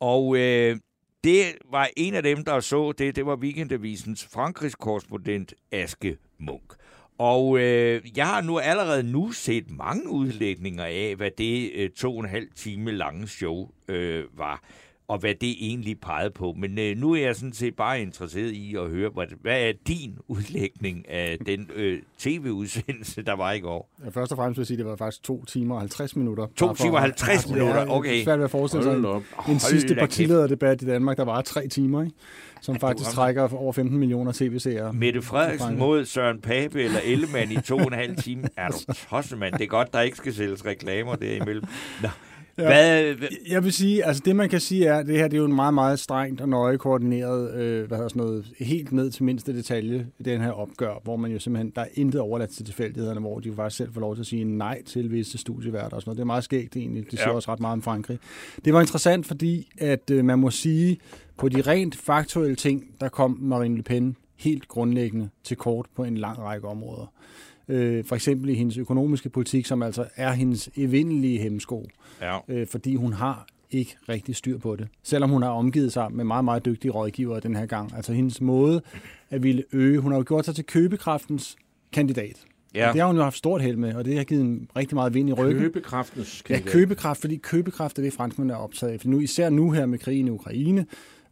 Og 0.00 0.36
øh, 0.36 0.76
det 1.24 1.44
var 1.70 1.88
en 1.96 2.14
af 2.14 2.22
dem, 2.22 2.44
der 2.44 2.60
så 2.60 2.92
det. 2.92 3.16
Det 3.16 3.26
var 3.26 3.36
Weekendavisens 3.36 4.28
Frankrigs 4.32 4.74
korrespondent 4.74 5.54
Aske 5.72 6.16
Munk. 6.38 6.74
Og 7.18 7.58
øh, 7.58 8.02
jeg 8.16 8.26
har 8.26 8.40
nu 8.40 8.58
allerede 8.58 9.02
nu 9.02 9.32
set 9.32 9.70
mange 9.70 10.08
udlægninger 10.08 10.84
af, 10.84 11.14
hvad 11.16 11.30
det 11.38 11.70
øh, 11.74 11.90
to 11.90 12.16
og 12.16 12.24
en 12.24 12.30
halv 12.30 12.48
time 12.56 12.90
lange 12.90 13.28
show 13.28 13.68
øh, 13.88 14.24
var 14.38 14.62
og 15.12 15.18
hvad 15.18 15.34
det 15.34 15.54
egentlig 15.60 16.00
pegede 16.00 16.30
på. 16.30 16.54
Men 16.58 16.78
øh, 16.78 16.96
nu 16.96 17.12
er 17.12 17.20
jeg 17.20 17.36
sådan 17.36 17.52
set 17.52 17.76
bare 17.76 18.00
interesseret 18.02 18.50
i 18.50 18.76
at 18.76 18.88
høre, 18.90 19.10
hvad, 19.14 19.26
hvad 19.42 19.60
er 19.68 19.72
din 19.86 20.18
udlægning 20.28 21.08
af 21.08 21.38
den 21.46 21.70
øh, 21.74 21.98
tv-udsendelse, 22.18 23.22
der 23.22 23.32
var 23.32 23.52
i 23.52 23.58
går? 23.60 23.90
Ja, 24.04 24.08
først 24.10 24.32
og 24.32 24.36
fremmest 24.38 24.58
vil 24.58 24.62
jeg 24.62 24.66
sige, 24.66 24.74
at 24.74 24.78
det 24.78 24.86
var 24.86 24.96
faktisk 24.96 25.22
2 25.22 25.44
timer 25.44 25.74
og 25.74 25.80
50 25.80 26.16
minutter. 26.16 26.46
To 26.56 26.66
Bare 26.66 26.76
for- 26.76 26.84
timer 26.84 26.96
og 26.96 27.02
50 27.02 27.46
Ja, 27.46 27.52
minutter, 27.52 27.80
det 27.80 27.88
er 27.88 27.92
okay. 27.92 28.24
svært 28.24 28.38
ved 28.38 28.44
at 28.44 28.50
forestille 28.50 28.84
sig 28.84 28.94
en, 28.96 29.06
en 29.54 29.58
sidste 29.60 29.94
partilederdebat 29.94 30.82
i 30.82 30.86
Danmark, 30.86 31.16
der 31.16 31.24
var 31.24 31.40
tre 31.40 31.68
timer, 31.68 32.02
ikke? 32.02 32.16
som 32.60 32.76
faktisk 32.80 33.10
trækker 33.10 33.54
over 33.54 33.72
15 33.72 33.98
millioner 33.98 34.32
tv-seere. 34.32 34.92
Mette 34.92 35.22
Frederiksen 35.22 35.78
mod 35.78 36.04
Søren 36.04 36.40
Pape 36.40 36.82
eller 36.82 37.00
Ellemann 37.12 37.52
i 37.52 37.56
to 37.60 37.76
og 37.76 37.86
en 37.86 37.92
halv 37.92 38.16
time. 38.16 38.44
Er 38.56 38.68
du 38.68 38.78
tosset, 39.10 39.38
mand? 39.38 39.54
Det 39.54 39.62
er 39.62 39.66
godt, 39.66 39.92
der 39.92 40.00
ikke 40.00 40.16
skal 40.16 40.34
sælges 40.34 40.66
reklamer 40.66 41.16
derimellem. 41.16 41.64
Nå. 42.02 42.08
Ja. 42.58 42.62
Hvad, 42.64 43.14
hvad, 43.14 43.28
Jeg 43.50 43.64
vil 43.64 43.72
sige, 43.72 44.04
altså 44.04 44.22
det 44.24 44.36
man 44.36 44.48
kan 44.48 44.60
sige 44.60 44.86
er, 44.86 44.98
at 44.98 45.06
det 45.06 45.16
her 45.16 45.28
det 45.28 45.34
er 45.36 45.38
jo 45.38 45.44
en 45.44 45.54
meget, 45.54 45.74
meget 45.74 45.98
strengt 46.00 46.40
og 46.40 46.48
nøje 46.48 46.76
koordineret, 46.78 47.54
øh, 47.54 47.86
hvad 47.88 47.98
hedder 47.98 48.08
sådan 48.08 48.22
noget, 48.22 48.44
helt 48.60 48.92
ned 48.92 49.10
til 49.10 49.24
mindste 49.24 49.56
detalje, 49.56 50.06
den 50.24 50.40
her 50.40 50.50
opgør, 50.50 50.94
hvor 51.04 51.16
man 51.16 51.30
jo 51.32 51.38
simpelthen, 51.38 51.72
der 51.76 51.80
er 51.82 51.86
intet 51.94 52.20
overladt 52.20 52.50
til 52.50 52.64
tilfældighederne, 52.64 53.20
hvor 53.20 53.40
de 53.40 53.48
jo 53.48 53.54
faktisk 53.54 53.76
selv 53.76 53.92
får 53.92 54.00
lov 54.00 54.14
til 54.14 54.22
at 54.22 54.26
sige 54.26 54.44
nej 54.44 54.82
til 54.82 55.12
visse 55.12 55.38
studieværter 55.38 55.96
og 55.96 56.02
sådan 56.02 56.08
noget. 56.10 56.16
Det 56.16 56.22
er 56.22 56.26
meget 56.26 56.44
skægt 56.44 56.76
egentlig, 56.76 57.04
det 57.10 57.18
siger 57.18 57.28
Ja. 57.28 57.34
også 57.34 57.52
ret 57.52 57.60
meget 57.60 57.72
om 57.72 57.82
Frankrig. 57.82 58.18
Det 58.64 58.72
var 58.74 58.80
interessant, 58.80 59.26
fordi 59.26 59.72
at 59.78 60.10
øh, 60.10 60.24
man 60.24 60.38
må 60.38 60.50
sige, 60.50 60.98
på 61.38 61.48
de 61.48 61.60
rent 61.60 61.96
faktuelle 61.96 62.56
ting, 62.56 62.84
der 63.00 63.08
kom 63.08 63.38
Marine 63.40 63.76
Le 63.76 63.82
Pen 63.82 64.16
helt 64.38 64.68
grundlæggende 64.68 65.28
til 65.44 65.56
kort 65.56 65.86
på 65.96 66.04
en 66.04 66.18
lang 66.18 66.38
række 66.38 66.68
områder. 66.68 67.12
Øh, 67.68 68.04
for 68.04 68.14
eksempel 68.14 68.50
i 68.50 68.54
hendes 68.54 68.78
økonomiske 68.78 69.28
politik, 69.28 69.66
som 69.66 69.82
altså 69.82 70.04
er 70.16 70.32
hendes 70.32 70.70
evindelige 70.76 71.38
hemmesko 71.38 71.88
ja. 72.20 72.38
øh, 72.48 72.66
fordi 72.66 72.94
hun 72.94 73.12
har 73.12 73.46
ikke 73.70 73.96
rigtig 74.08 74.36
styr 74.36 74.58
på 74.58 74.76
det. 74.76 74.88
Selvom 75.02 75.30
hun 75.30 75.42
har 75.42 75.50
omgivet 75.50 75.92
sig 75.92 76.12
med 76.12 76.24
meget, 76.24 76.44
meget 76.44 76.64
dygtige 76.64 76.92
rådgivere 76.92 77.40
den 77.40 77.56
her 77.56 77.66
gang. 77.66 77.96
Altså 77.96 78.12
hendes 78.12 78.40
måde 78.40 78.82
at 79.30 79.42
ville 79.42 79.64
øge. 79.72 79.98
Hun 79.98 80.12
har 80.12 80.18
jo 80.18 80.24
gjort 80.28 80.44
sig 80.44 80.54
til 80.54 80.64
købekraftens 80.64 81.56
kandidat. 81.92 82.44
Ja. 82.74 82.88
Og 82.88 82.94
det 82.94 83.00
har 83.00 83.06
hun 83.06 83.16
jo 83.16 83.22
haft 83.22 83.36
stort 83.36 83.62
held 83.62 83.76
med, 83.76 83.94
og 83.94 84.04
det 84.04 84.16
har 84.16 84.24
givet 84.24 84.42
en 84.42 84.68
rigtig 84.76 84.94
meget 84.94 85.14
vind 85.14 85.28
i 85.28 85.32
ryggen. 85.32 85.62
Købekraftens 85.62 86.42
Ja, 86.50 86.60
købekraft, 86.66 87.20
fordi 87.20 87.36
købekraft 87.36 87.98
er 87.98 88.02
det, 88.02 88.12
franskmændene 88.12 88.54
er 88.54 88.58
optaget 88.58 88.92
af. 88.92 89.00
For 89.00 89.08
nu, 89.08 89.20
især 89.20 89.50
nu 89.50 89.70
her 89.70 89.86
med 89.86 89.98
krigen 89.98 90.26
i 90.26 90.30
Ukraine, 90.30 90.86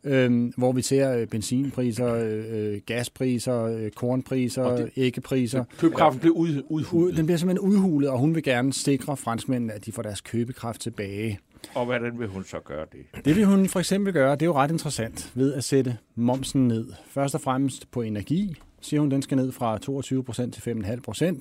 øhm, 0.05 0.53
hvor 0.57 0.73
vi 0.73 0.83
ser 0.83 1.13
øh, 1.17 1.27
benzinpriser, 1.27 2.15
øh, 2.15 2.45
øh, 2.75 2.81
gaspriser, 2.87 3.63
øh, 3.65 3.91
kornpriser, 3.91 4.63
Og 4.63 4.79
det- 4.79 4.91
æggepriser. 4.97 5.65
Købekraften 5.79 6.21
blev 6.21 6.33
ud, 6.33 6.49
Ud, 6.49 6.63
udhulet. 6.69 7.17
den 7.17 7.27
bliver 7.27 7.39
simpelthen 7.39 7.69
udhulet, 7.71 8.11
og 8.11 8.19
hun 8.19 8.35
vil 8.35 8.43
gerne 8.43 8.73
sikre 8.73 9.17
franskmændene, 9.17 9.73
at 9.73 9.87
de 9.87 9.93
får 9.93 10.03
deres 10.03 10.21
købekraft 10.21 10.81
tilbage. 10.81 11.39
Og 11.75 11.85
hvordan 11.85 12.19
vil 12.19 12.29
hun 12.29 12.45
så 12.45 12.57
gøre 12.65 12.87
det? 12.93 13.25
Det 13.25 13.37
vil 13.37 13.45
hun 13.45 13.69
for 13.69 13.79
eksempel 13.81 14.13
gøre, 14.13 14.33
det 14.33 14.43
er 14.43 14.47
jo 14.47 14.55
ret 14.55 14.71
interessant, 14.71 15.33
ved 15.35 15.55
at 15.55 15.65
sætte 15.65 15.97
momsen 16.15 16.69
ned. 16.69 16.89
Først 17.09 17.35
og 17.35 17.41
fremmest 17.41 17.91
på 17.91 18.03
energi, 18.03 18.55
siger 18.81 19.01
hun, 19.01 19.11
den 19.11 19.23
skal 19.23 19.37
ned 19.37 19.53
fra 19.53 19.79
22% 19.79 20.51
til 20.53 20.63
5,5%. 20.63 21.39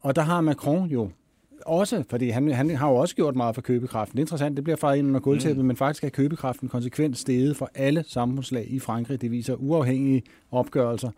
Og 0.00 0.16
der 0.16 0.22
har 0.22 0.40
Macron 0.40 0.88
jo 0.88 1.10
også, 1.66 2.04
fordi 2.08 2.28
han, 2.28 2.52
han 2.52 2.70
har 2.70 2.90
jo 2.90 2.96
også 2.96 3.16
gjort 3.16 3.36
meget 3.36 3.54
for 3.54 3.62
købekraften. 3.62 4.16
Det 4.16 4.18
er 4.18 4.22
interessant, 4.22 4.56
det 4.56 4.64
bliver 4.64 4.76
fejret 4.76 4.98
ind 4.98 5.06
under 5.06 5.20
gulvtæppet, 5.20 5.64
mm. 5.64 5.66
men 5.66 5.76
faktisk 5.76 6.04
er 6.04 6.08
købekraften 6.08 6.68
konsekvent 6.68 7.18
steget 7.18 7.56
for 7.56 7.70
alle 7.74 8.04
samfundslag 8.06 8.66
i 8.70 8.78
Frankrig. 8.78 9.20
Det 9.20 9.30
viser 9.30 9.54
uafhængige 9.54 10.22
opgørelser 10.50 11.10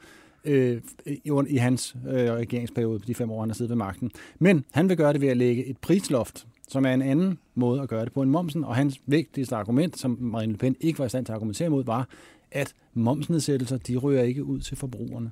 øh, 0.44 0.80
i, 1.06 1.32
i 1.48 1.56
hans 1.56 1.96
øh, 2.08 2.32
regeringsperiode 2.32 2.98
på 2.98 3.06
de 3.06 3.14
fem 3.14 3.30
år, 3.30 3.40
han 3.40 3.48
har 3.48 3.54
siddet 3.54 3.70
ved 3.70 3.76
magten. 3.76 4.10
Men 4.38 4.64
han 4.72 4.88
vil 4.88 4.96
gøre 4.96 5.12
det 5.12 5.20
ved 5.20 5.28
at 5.28 5.36
lægge 5.36 5.64
et 5.64 5.78
prisloft, 5.78 6.46
som 6.68 6.86
er 6.86 6.94
en 6.94 7.02
anden 7.02 7.38
måde 7.54 7.82
at 7.82 7.88
gøre 7.88 8.04
det 8.04 8.12
på 8.12 8.22
en 8.22 8.30
momsen, 8.30 8.64
og 8.64 8.76
hans 8.76 9.00
vigtigste 9.06 9.56
argument, 9.56 9.98
som 9.98 10.16
Marine 10.20 10.52
Le 10.52 10.58
Pen 10.58 10.76
ikke 10.80 10.98
var 10.98 11.04
i 11.04 11.08
stand 11.08 11.26
til 11.26 11.32
at 11.32 11.36
argumentere 11.36 11.66
imod, 11.66 11.84
var, 11.84 12.08
at 12.50 12.74
momsnedsættelser, 12.94 13.76
de 13.76 13.96
rører 13.96 14.22
ikke 14.22 14.44
ud 14.44 14.60
til 14.60 14.76
forbrugerne. 14.76 15.30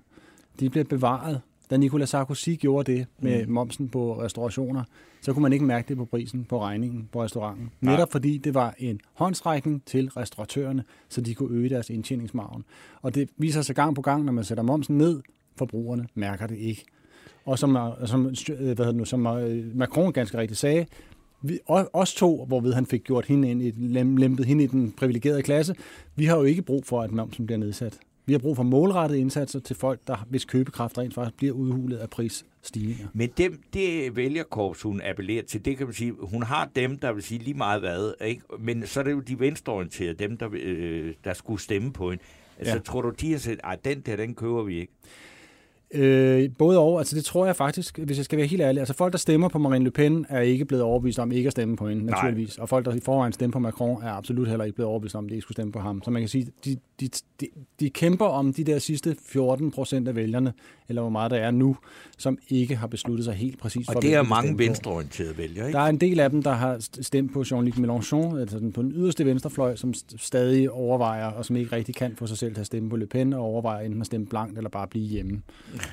De 0.61 0.71
bliver 0.71 0.85
bevaret. 0.85 1.41
Da 1.71 1.77
Nicolas 1.77 2.09
Sarkozy 2.09 2.51
gjorde 2.51 2.93
det 2.93 3.07
med 3.19 3.47
mm. 3.47 3.53
momsen 3.53 3.89
på 3.89 4.23
restaurationer, 4.23 4.85
så 5.21 5.33
kunne 5.33 5.43
man 5.43 5.53
ikke 5.53 5.65
mærke 5.65 5.89
det 5.89 5.97
på 5.97 6.05
prisen 6.05 6.45
på 6.45 6.63
regningen 6.63 7.09
på 7.13 7.23
restauranten. 7.23 7.71
Netop 7.81 8.13
fordi 8.13 8.39
det 8.39 8.55
var 8.55 8.75
en 8.79 9.01
håndsrækning 9.15 9.83
til 9.87 10.09
restauratørerne, 10.09 10.85
så 11.09 11.21
de 11.21 11.35
kunne 11.35 11.57
øge 11.57 11.69
deres 11.69 11.91
indtjeningsmargen. 11.91 12.65
Og 13.03 13.15
det 13.15 13.29
viser 13.37 13.63
sig 13.63 13.77
gang 13.77 13.95
på 13.95 14.03
gang, 14.03 14.25
når 14.25 14.33
man 14.33 14.45
sætter 14.45 14.65
momsen 14.65 14.99
ned, 14.99 15.21
forbrugerne 15.57 16.07
mærker 16.15 16.47
det 16.47 16.59
ikke. 16.59 16.85
Og 17.45 17.59
som, 17.59 17.79
som, 18.05 18.27
øh, 18.27 18.33
hvad 18.59 18.77
hedder 18.77 18.93
nu, 18.93 19.05
som 19.05 19.27
øh, 19.27 19.77
Macron 19.77 20.13
ganske 20.13 20.39
rigtigt 20.39 20.61
sagde, 20.61 20.87
vi, 21.43 21.59
os 21.93 22.15
to, 22.15 22.45
hvorved 22.45 22.73
han 22.73 22.87
fik 22.87 23.05
gjort 23.05 23.27
hende 23.27 23.51
ind 23.51 23.63
i, 23.63 23.71
lem- 23.71 24.17
lempet 24.17 24.47
hende 24.47 24.65
i 24.65 24.67
den 24.67 24.93
privilegerede 24.93 25.43
klasse, 25.43 25.75
vi 26.17 26.25
har 26.25 26.37
jo 26.37 26.43
ikke 26.43 26.63
brug 26.63 26.87
for, 26.87 27.03
at 27.03 27.13
momsen 27.13 27.47
bliver 27.47 27.59
nedsat. 27.59 27.99
Vi 28.31 28.35
har 28.35 28.39
brug 28.39 28.57
for 28.57 28.63
målrettede 28.63 29.21
indsatser 29.21 29.61
til 29.61 29.77
folk, 29.77 30.01
der 30.07 30.27
hvis 30.29 30.45
købekraft 30.45 30.99
rent 30.99 31.15
faktisk 31.15 31.37
bliver 31.37 31.53
udhulet 31.55 31.97
af 31.97 32.11
prisstigninger. 32.11 33.07
Men 33.13 33.31
dem, 33.37 33.63
det 33.73 34.17
vælgerkorps, 34.17 34.83
hun 34.83 35.01
appellerer 35.05 35.43
til, 35.43 35.65
det 35.65 35.77
kan 35.77 35.87
man 35.87 35.95
sige, 35.95 36.13
hun 36.21 36.43
har 36.43 36.71
dem, 36.77 36.99
der 36.99 37.13
vil 37.13 37.23
sige 37.23 37.39
lige 37.39 37.55
meget 37.55 37.81
hvad, 37.81 38.13
ikke? 38.25 38.43
men 38.59 38.87
så 38.87 39.01
er 39.01 39.05
det 39.05 39.13
jo 39.13 39.21
de 39.21 39.41
venstreorienterede, 39.41 40.15
dem, 40.15 40.37
der, 40.37 40.49
øh, 40.53 41.15
der 41.25 41.35
skulle 41.35 41.61
stemme 41.61 41.93
på 41.93 42.11
hende. 42.11 42.25
Altså, 42.59 42.75
Ja. 42.75 42.81
tror 42.81 43.03
du, 43.03 43.11
de 43.11 43.31
har 43.33 43.39
set, 43.39 43.61
ej, 43.65 43.77
den 43.85 44.01
der, 44.01 44.17
den 44.17 44.35
køber 44.35 44.63
vi 44.63 44.81
ikke? 44.81 44.93
Øh, 45.95 46.51
både 46.59 46.79
og, 46.79 46.99
altså 46.99 47.17
det 47.17 47.25
tror 47.25 47.47
jeg 47.47 47.57
faktisk, 47.57 47.99
hvis 47.99 48.17
jeg 48.17 48.25
skal 48.25 48.39
være 48.39 48.47
helt 48.47 48.63
ærlig, 48.63 48.81
altså 48.81 48.95
folk, 48.95 49.13
der 49.13 49.19
stemmer 49.19 49.49
på 49.49 49.59
Marine 49.59 49.85
Le 49.85 49.91
Pen, 49.91 50.27
er 50.29 50.41
ikke 50.41 50.65
blevet 50.65 50.85
overbevist 50.85 51.19
om 51.19 51.33
ikke 51.33 51.47
at 51.47 51.53
stemme 51.53 51.77
på 51.77 51.89
hende, 51.89 52.07
naturligvis. 52.07 52.59
Og 52.59 52.69
folk, 52.69 52.85
der 52.85 52.95
i 52.95 53.01
forvejen 53.01 53.33
stemmer 53.33 53.53
på 53.53 53.59
Macron, 53.59 54.03
er 54.03 54.11
absolut 54.13 54.49
heller 54.49 54.65
ikke 54.65 54.75
blevet 54.75 54.89
overbevist 54.91 55.15
om, 55.15 55.25
at 55.25 55.29
de 55.29 55.35
ikke 55.35 55.43
skulle 55.43 55.55
stemme 55.55 55.73
på 55.73 55.79
ham. 55.81 56.03
Så 56.05 56.11
man 56.11 56.23
kan 56.23 56.29
sige, 56.29 56.47
de, 56.65 56.77
de, 57.01 57.09
de, 57.41 57.47
de 57.81 57.91
kæmper 57.91 58.27
om 58.27 58.53
de 58.53 58.65
der 58.65 58.79
sidste 58.79 59.17
14 59.27 59.71
procent 59.71 60.09
af 60.09 60.17
vælgerne, 60.17 60.53
eller 60.89 61.03
hvor 61.03 61.11
meget 61.11 61.31
der 61.31 61.37
er 61.37 61.51
nu, 61.51 61.77
som 62.19 62.39
ikke 62.49 62.77
har 62.77 62.87
besluttet 62.87 63.25
sig 63.25 63.35
helt 63.35 63.59
præcis 63.59 63.87
for, 63.87 63.95
Og 63.95 64.03
det 64.03 64.15
er 64.15 64.23
mange 64.23 64.59
venstreorienterede 64.59 65.39
vælgere, 65.39 65.67
ikke? 65.67 65.77
Der 65.77 65.85
er 65.85 65.89
en 65.89 66.01
del 66.01 66.21
af 66.21 66.31
dem, 66.31 66.43
der 66.43 66.53
har 66.53 66.77
st- 66.77 67.03
stemt 67.03 67.33
på 67.33 67.41
Jean-Luc 67.43 67.75
Mélenchon, 67.79 68.39
altså 68.39 68.59
den 68.59 68.73
på 68.73 68.83
den 68.83 68.93
yderste 68.93 69.25
venstrefløj, 69.27 69.77
som 69.77 69.95
st- 69.97 70.17
stadig 70.19 70.71
overvejer, 70.71 71.27
og 71.27 71.45
som 71.45 71.57
ikke 71.57 71.77
rigtig 71.77 71.95
kan 71.95 72.17
få 72.17 72.27
sig 72.27 72.39
selv 72.39 72.55
til 72.55 72.61
at 72.61 72.67
stemme 72.67 72.91
på 72.91 72.97
Le 72.97 73.07
Pen, 73.07 73.33
og 73.33 73.41
overvejer 73.41 73.85
enten 73.87 74.01
at 74.01 74.07
stemme 74.07 74.27
blankt 74.27 74.57
eller 74.57 74.71
bare 74.71 74.87
blive 74.87 75.05
hjemme. 75.09 75.43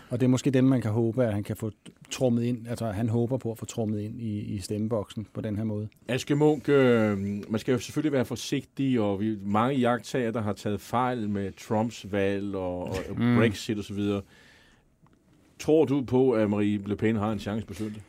Og 0.09 0.19
det 0.19 0.25
er 0.25 0.29
måske 0.29 0.51
dem, 0.51 0.63
man 0.63 0.81
kan 0.81 0.91
håbe, 0.91 1.25
at 1.25 1.33
han 1.33 1.43
kan 1.43 1.55
få 1.55 1.71
trummet 2.11 2.43
ind, 2.43 2.67
altså 2.67 2.85
han 2.85 3.09
håber 3.09 3.37
på 3.37 3.51
at 3.51 3.57
få 3.57 3.65
trummet 3.65 4.01
ind 4.01 4.21
i, 4.21 4.39
i 4.39 4.59
stemmeboksen 4.59 5.27
på 5.33 5.41
den 5.41 5.57
her 5.57 5.63
måde. 5.63 5.87
Aske 6.07 6.35
Munk, 6.35 6.69
øh, 6.69 7.17
man 7.49 7.59
skal 7.59 7.71
jo 7.71 7.79
selvfølgelig 7.79 8.11
være 8.11 8.25
forsigtig, 8.25 8.99
og 9.01 9.19
vi 9.19 9.37
mange 9.41 9.75
jagttager, 9.79 10.31
der 10.31 10.41
har 10.41 10.53
taget 10.53 10.81
fejl 10.81 11.29
med 11.29 11.51
Trumps 11.67 12.05
valg 12.11 12.55
og, 12.55 12.83
og 12.83 12.95
Mm. 13.17 13.35
Brexit 13.35 13.79
osv. 13.79 13.99
Tror 15.59 15.85
du 15.85 16.01
på, 16.01 16.31
at 16.31 16.49
Marie 16.49 16.77
Le 16.85 16.95
Pen 16.95 17.15
har 17.15 17.31
en 17.31 17.39
chance 17.39 17.65
på 17.65 17.73
søndag? 17.73 18.01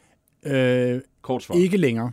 Øh, 0.46 1.00
Kort 1.22 1.42
svar. 1.42 1.54
ikke 1.54 1.76
længere. 1.76 2.10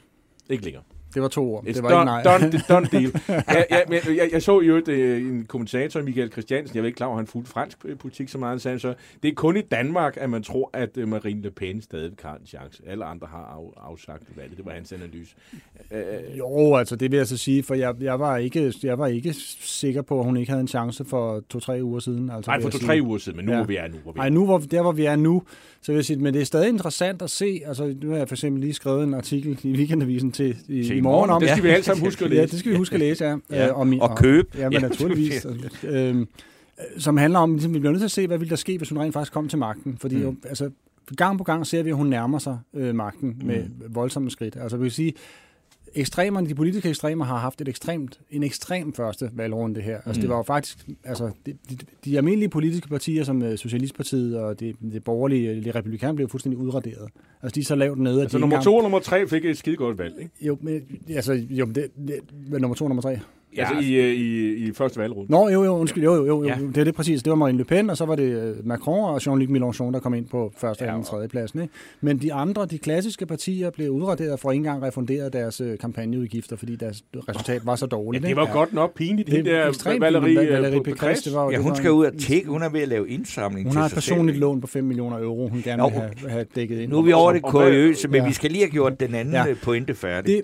Ikke 0.49 0.63
længere. 0.63 0.84
Det 1.16 1.22
var 1.22 1.28
to 1.28 1.53
ord. 1.53 1.63
It's 1.63 1.74
det 1.74 1.84
var 1.84 1.89
done, 1.89 2.20
ikke 2.20 2.30
nej. 2.30 2.39
done, 2.39 2.61
done 2.70 2.88
deal. 3.01 3.43
ja, 3.49 3.63
ja, 3.78 3.80
men 3.89 3.99
jeg, 4.18 4.30
jeg 4.32 4.41
så 4.41 4.61
jo 4.61 4.76
et, 4.78 4.88
øh, 4.88 5.22
en 5.22 5.45
kommentator, 5.45 6.01
Michael 6.01 6.32
Christiansen, 6.32 6.76
jeg 6.76 6.84
ved 6.84 6.88
ikke 6.88 6.97
klar, 6.97 7.09
at 7.09 7.16
han 7.16 7.28
fulgte 7.28 7.51
fransk 7.51 7.78
øh, 7.86 7.97
politik 7.97 8.30
så 8.30 8.38
meget, 8.38 8.49
han 8.51 8.59
sagde 8.59 8.80
så, 8.80 8.93
det 9.24 9.30
er 9.30 9.34
kun 9.36 9.57
i 9.57 9.61
Danmark, 9.61 10.18
at 10.22 10.30
man 10.30 10.43
tror, 10.43 10.70
at 10.74 10.97
øh, 10.97 11.07
Marine 11.07 11.41
Le 11.41 11.51
Pen 11.51 11.82
stadig 11.82 12.11
har 12.24 12.36
en 12.36 12.45
chance. 12.47 12.84
Alle 12.88 13.05
andre 13.05 13.28
har 13.28 13.38
af, 13.78 13.89
afsagt 13.91 14.24
valget. 14.38 14.57
Det 14.57 14.66
var 14.66 14.72
hans 14.72 14.91
analyse. 14.91 15.36
Øh, 15.91 16.38
Jo, 16.38 16.76
altså 16.76 16.95
det 16.95 17.11
vil 17.11 17.18
jeg 17.18 17.28
så 17.28 17.38
sige, 17.38 17.63
for 17.63 17.76
jeg, 17.76 17.93
jeg, 18.01 18.20
var 18.20 18.38
ikke, 18.38 18.74
jeg 18.84 18.97
var 18.99 19.07
ikke 19.07 19.34
sikker 19.59 20.01
på, 20.01 20.20
at 20.20 20.26
hun 20.26 20.38
ikke 20.38 20.49
havde 20.49 20.61
en 20.61 20.68
chance 20.68 21.05
for 21.05 21.43
to-tre 21.49 21.84
uger 21.84 21.99
siden. 21.99 22.30
Altså, 22.30 22.51
nej, 22.51 22.61
for 22.61 22.68
jeg 22.68 22.74
to-tre 22.74 22.99
uger 23.03 23.18
siden, 23.18 23.36
men 23.38 23.45
nu 23.45 23.51
Ja. 23.51 23.57
hvor 23.57 23.66
vi 23.66 23.76
er 23.76 23.88
nu. 23.88 23.97
Hvor 24.03 24.11
vi 24.11 24.18
er. 24.18 24.22
Nej, 24.22 24.30
nu 24.30 24.45
hvor, 24.45 24.57
der 24.57 24.82
hvor 24.82 24.91
vi 24.91 25.05
er 25.05 25.16
nu, 25.16 25.43
så 25.82 25.91
vil 25.91 25.97
jeg 25.97 26.05
sige, 26.05 26.18
men 26.20 26.34
det 26.34 26.41
er 26.41 26.45
stadig 26.45 26.70
interessant 26.70 27.22
at 27.22 27.30
se, 27.30 27.61
altså 27.66 27.95
nu 28.01 28.09
har 28.09 28.18
jeg 28.18 28.28
for 28.28 28.36
eksempel 28.36 28.61
lige 28.61 28.74
skrevet 28.74 29.03
en 29.03 29.13
artikel 29.13 29.59
i 29.63 29.72
Weekendavisen 29.72 30.32
til 30.32 30.55
i, 30.68 30.84
Til 30.84 30.97
morgen 31.06 31.30
om. 31.30 31.41
Det 31.41 31.49
skal 31.49 31.64
vi 31.64 31.70
alle 31.70 31.84
sammen 31.86 32.06
huske 32.06 32.26
at 32.26 32.30
læse. 32.32 32.39
Ja, 32.41 32.45
det 32.45 32.60
skal 32.60 32.72
vi 32.72 32.78
huske 32.78 32.93
at 32.93 32.99
læse, 32.99 33.26
ja. 33.26 33.38
Ja, 33.51 33.68
Øh, 33.68 33.80
om 33.80 33.93
i- 33.93 33.99
og 34.01 34.18
købe. 34.18 34.47
Ja, 34.58 34.64
men 34.70 34.74
Ja. 34.74 34.80
naturligvis. 34.88 35.45
øhm, 35.84 36.28
som 36.97 37.18
handler 37.18 37.39
om, 37.39 37.51
ligesom, 37.53 37.74
vi 37.74 37.80
bliver 37.80 37.91
nødt 37.91 37.99
til 38.01 38.06
at 38.08 38.12
se, 38.12 38.28
hvad 38.28 38.38
ville 38.38 38.49
der 38.49 38.56
ske, 38.56 38.78
hvis 38.78 38.89
hun 38.89 38.97
rent 38.99 39.14
faktisk 39.14 39.34
kom 39.34 39.47
til 39.47 39.60
magten. 39.60 39.97
Fordi 40.01 40.16
Mm. 40.16 40.22
jo, 40.22 40.36
altså, 40.45 40.70
gang 41.18 41.38
på 41.38 41.43
gang 41.43 41.68
ser 41.68 41.84
vi, 41.84 41.89
at 41.89 41.95
hun 41.95 42.08
nærmer 42.08 42.39
sig 42.39 42.58
øh, 42.74 42.95
magten 42.95 43.41
med 43.43 43.64
Mm. 43.64 43.95
voldsomme 43.95 44.32
skridt. 44.32 44.58
Altså, 44.62 44.78
vi 44.78 44.84
kan 44.84 44.91
sige, 44.91 45.14
ekstremerne, 45.93 46.49
de 46.49 46.55
politiske 46.55 46.89
ekstremer 46.89 47.25
har 47.25 47.38
haft 47.38 47.61
et 47.61 47.67
ekstremt, 47.67 48.19
en 48.31 48.43
ekstrem 48.43 48.93
første 48.93 49.29
valgrunde 49.33 49.81
her. 49.81 49.95
Altså, 50.05 50.11
Mm. 50.19 50.21
det 50.21 50.29
var 50.29 50.36
jo 50.38 50.43
faktisk, 50.43 50.88
altså, 51.03 51.31
de, 51.45 51.53
de, 51.69 51.77
de 52.05 52.17
almindelige 52.17 52.49
politiske 52.49 52.88
partier, 52.88 53.23
som 53.23 53.41
øh, 53.41 53.57
Socialistpartiet 53.57 54.38
og 54.39 54.59
det, 54.59 54.75
det 54.91 55.03
borgerlige, 55.03 55.63
det 55.63 55.75
republikanerne, 55.75 56.15
blev 56.15 56.29
fuldstændig 56.29 56.59
udraderet. 56.59 57.09
Altså, 57.41 57.55
de 57.55 57.59
er 57.59 57.63
så 57.65 57.75
lavt 57.75 57.99
nede, 57.99 58.15
at 58.15 58.21
Altså 58.21 58.38
de 58.38 58.41
nummer 58.41 58.57
ikke 58.57 58.63
to 58.63 58.75
og 58.75 58.81
nummer 58.83 58.99
tre 58.99 59.27
fik 59.27 59.45
et 59.45 59.57
skide 59.57 59.75
godt 59.75 59.97
valg, 59.97 60.15
ikke? 60.19 60.31
jo, 60.41 60.57
men, 60.61 60.81
altså, 61.09 61.33
jo, 61.33 61.65
det, 61.65 61.88
det, 62.07 62.19
nummer 62.61 62.75
to 62.75 62.86
og 62.86 62.89
nummer 62.89 63.01
tre. 63.01 63.19
Ja. 63.58 63.68
Altså 63.76 63.89
i, 63.89 63.93
øh, 63.95 64.14
i, 64.14 64.56
i 64.68 64.72
første 64.74 64.99
valgrunde. 64.99 65.32
Nå, 65.32 65.49
jo, 65.49 65.64
jo, 65.64 65.78
undskyld, 65.78 66.03
jo, 66.03 66.16
jo, 66.16 66.26
jo, 66.26 66.43
Ja. 66.43 66.49
ja. 66.60 66.66
det 66.68 66.78
er 66.78 66.84
det 66.84 66.95
præcis. 66.95 67.24
Det 67.24 67.30
var 67.30 67.36
Marine 67.36 67.58
Le 67.58 67.64
Pen, 67.64 67.89
og 67.89 67.97
så 67.97 68.06
var 68.06 68.16
det 68.16 68.24
øh, 68.24 68.68
Macron 68.68 69.10
og 69.10 69.18
Jean-Luc 69.18 69.49
Mélenchon, 69.49 69.93
der 69.93 69.99
kom 69.99 70.14
ind 70.14 70.26
på 70.26 70.53
første, 70.58 70.86
anden 70.86 70.99
og 70.99 71.06
tredje 71.06 71.28
pladsen. 71.28 71.62
Ikke? 71.62 71.74
Men 72.01 72.18
de 72.18 72.34
andre, 72.34 72.66
de 72.66 72.78
klassiske 72.78 73.26
partier, 73.26 73.70
blev 73.70 73.89
udraderet 73.91 74.39
for 74.39 74.51
ikke 74.51 74.60
engang 74.60 74.84
refunderet 74.84 75.34
deres 75.34 75.62
øh, 75.62 75.78
kampagneudgifter, 75.78 76.56
fordi 76.56 76.76
deres 76.76 77.03
resultat 77.30 77.66
var 77.66 77.76
så 77.76 77.86
Ja, 77.91 77.95
dårligt. 77.95 78.22
det 78.24 78.30
ikke? 78.30 78.41
var 78.41 78.53
godt 78.53 78.74
nok 78.74 78.93
pinligt, 78.95 79.32
Det 79.32 79.45
det 79.45 79.53
er 79.53 79.72
der 79.72 79.99
Valerie, 79.99 80.36
Valerie 80.36 80.80
det 80.84 81.34
var 81.34 81.43
jo- 81.43 81.49
Ja, 81.49 81.56
det 81.56 81.64
hun 81.64 81.70
var 81.70 81.76
skal 81.76 81.91
ud 81.91 82.06
og 82.06 82.18
tække. 82.18 82.47
Hun 82.49 82.62
er 82.64 82.70
ved 82.70 82.82
at 82.82 82.88
lave 82.88 83.10
indsamling 83.10 83.68
Hun 83.68 83.72
til 83.72 83.80
har 83.80 83.86
et 83.88 83.93
personligt 83.93 84.38
lån 84.38 84.62
på 84.62 84.68
5 84.68 84.84
millioner 84.84 85.20
euro, 85.20 85.47
hun 85.47 85.62
gerne 85.64 85.82
Nå, 85.84 85.89
vil 85.89 85.97
have, 85.99 86.12
have 86.30 86.45
dækket 86.56 86.80
ind. 86.80 86.91
Nu 86.91 86.97
er 86.97 87.01
vi 87.01 87.14
over 87.14 87.34
det 87.34 87.41
kuriøse, 87.41 88.08
men 88.08 88.22
Ja. 88.22 88.28
vi 88.28 88.34
skal 88.34 88.51
lige 88.51 88.62
have 88.64 88.72
gjort 88.72 88.99
den 88.99 89.16
anden 89.16 89.34
Ja. 89.34 89.45
ja. 89.47 89.53
pointe 89.64 89.93
færdig. 89.95 90.41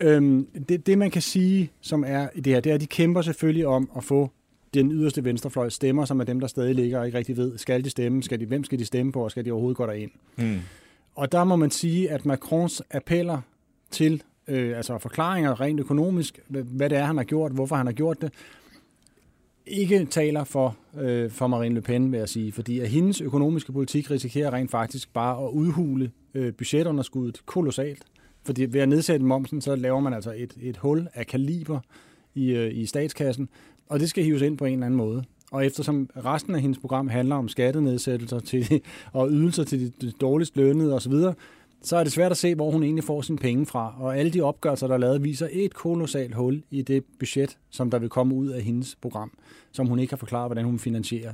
Det, 0.00 0.06
øhm, 0.06 0.46
det, 0.68 0.86
det, 0.86 0.98
man 0.98 1.10
kan 1.10 1.22
sige, 1.22 1.70
som 1.80 2.04
er 2.06 2.28
i 2.34 2.40
det 2.40 2.52
her, 2.52 2.60
det 2.60 2.70
er, 2.70 2.74
at 2.74 2.80
de 2.80 2.86
kæmper 2.86 3.22
selvfølgelig 3.22 3.66
om 3.66 3.90
at 3.96 4.04
få 4.04 4.30
den 4.74 4.92
yderste 4.92 5.24
venstrefløj 5.24 5.68
stemmer, 5.68 6.04
som 6.04 6.20
er 6.20 6.24
dem, 6.24 6.40
der 6.40 6.46
stadig 6.46 6.74
ligger 6.74 6.98
og 6.98 7.06
ikke 7.06 7.18
rigtig 7.18 7.36
ved, 7.36 7.58
skal 7.58 7.84
de 7.84 7.90
stemme, 7.90 8.22
skal 8.22 8.40
de, 8.40 8.46
hvem 8.46 8.64
skal 8.64 8.78
de 8.78 8.84
stemme 8.84 9.12
på, 9.12 9.24
og 9.24 9.30
skal 9.30 9.44
de 9.44 9.50
overhovedet 9.50 9.76
gå 9.76 9.86
derind. 9.86 10.10
Mm. 10.36 10.60
Og 11.14 11.32
der 11.32 11.44
må 11.44 11.56
man 11.56 11.70
sige, 11.70 12.10
at 12.10 12.26
Macrons 12.26 12.82
appeller 12.90 13.40
til, 13.90 14.22
øh, 14.48 14.76
altså 14.76 14.98
forklaringer 14.98 15.60
rent 15.60 15.80
økonomisk, 15.80 16.40
hvad 16.48 16.90
det 16.90 16.98
er, 16.98 17.04
han 17.04 17.16
har 17.16 17.24
gjort, 17.24 17.52
hvorfor 17.52 17.76
han 17.76 17.86
har 17.86 17.92
gjort 17.92 18.22
det, 18.22 18.32
ikke 19.66 20.04
taler 20.04 20.44
for, 20.44 20.76
øh, 21.00 21.30
for 21.30 21.46
Marine 21.46 21.74
Le 21.74 21.80
Pen, 21.80 22.12
vil 22.12 22.18
jeg 22.18 22.28
sige, 22.28 22.52
fordi 22.52 22.80
at 22.80 22.88
hendes 22.88 23.20
økonomiske 23.20 23.72
politik 23.72 24.10
risikerer 24.10 24.52
rent 24.52 24.70
faktisk 24.70 25.12
bare 25.12 25.44
at 25.44 25.50
udhule 25.50 26.10
øh, 26.34 26.52
budgetunderskuddet 26.52 27.46
kolossalt. 27.46 28.04
Fordi 28.44 28.66
ved 28.72 28.80
at 28.80 28.88
nedsætte 28.88 29.26
momsen, 29.26 29.60
så 29.60 29.76
laver 29.76 30.00
man 30.00 30.14
altså 30.14 30.34
et, 30.36 30.54
et 30.62 30.76
hul 30.76 31.08
af 31.14 31.26
kaliber 31.26 31.80
i, 32.34 32.50
øh, 32.50 32.76
i 32.76 32.86
statskassen, 32.86 33.48
og 33.88 34.00
det 34.00 34.10
skal 34.10 34.24
hives 34.24 34.42
ind 34.42 34.58
på 34.58 34.64
en 34.64 34.72
eller 34.72 34.86
anden 34.86 34.98
måde. 34.98 35.24
Og 35.52 35.66
eftersom 35.66 36.10
resten 36.16 36.54
af 36.54 36.60
hendes 36.60 36.78
program 36.78 37.08
handler 37.08 37.36
om 37.36 37.48
skattenedsættelser 37.48 38.38
til, 38.38 38.80
og 39.12 39.30
ydelser 39.30 39.64
til 39.64 39.92
de 40.00 40.10
dårligst 40.10 40.56
lønnede 40.56 40.94
osv., 40.94 41.12
så 41.82 41.96
er 41.96 42.04
det 42.04 42.12
svært 42.12 42.30
at 42.30 42.36
se, 42.36 42.54
hvor 42.54 42.70
hun 42.70 42.82
egentlig 42.82 43.04
får 43.04 43.22
sine 43.22 43.38
penge 43.38 43.66
fra. 43.66 43.94
Og 43.98 44.18
alle 44.18 44.32
de 44.32 44.40
opgørelser, 44.40 44.86
der 44.86 44.94
er 44.94 44.98
lavet, 44.98 45.24
viser 45.24 45.48
et 45.52 45.74
kolossalt 45.74 46.34
hul 46.34 46.62
i 46.70 46.82
det 46.82 47.04
budget, 47.18 47.58
som 47.70 47.90
der 47.90 47.98
vil 47.98 48.08
komme 48.08 48.34
ud 48.34 48.48
af 48.48 48.62
hendes 48.62 48.96
program, 48.96 49.32
som 49.72 49.86
hun 49.86 49.98
ikke 49.98 50.08
kan 50.08 50.18
forklare, 50.18 50.48
hvordan 50.48 50.64
hun 50.64 50.78
finansierer. 50.78 51.32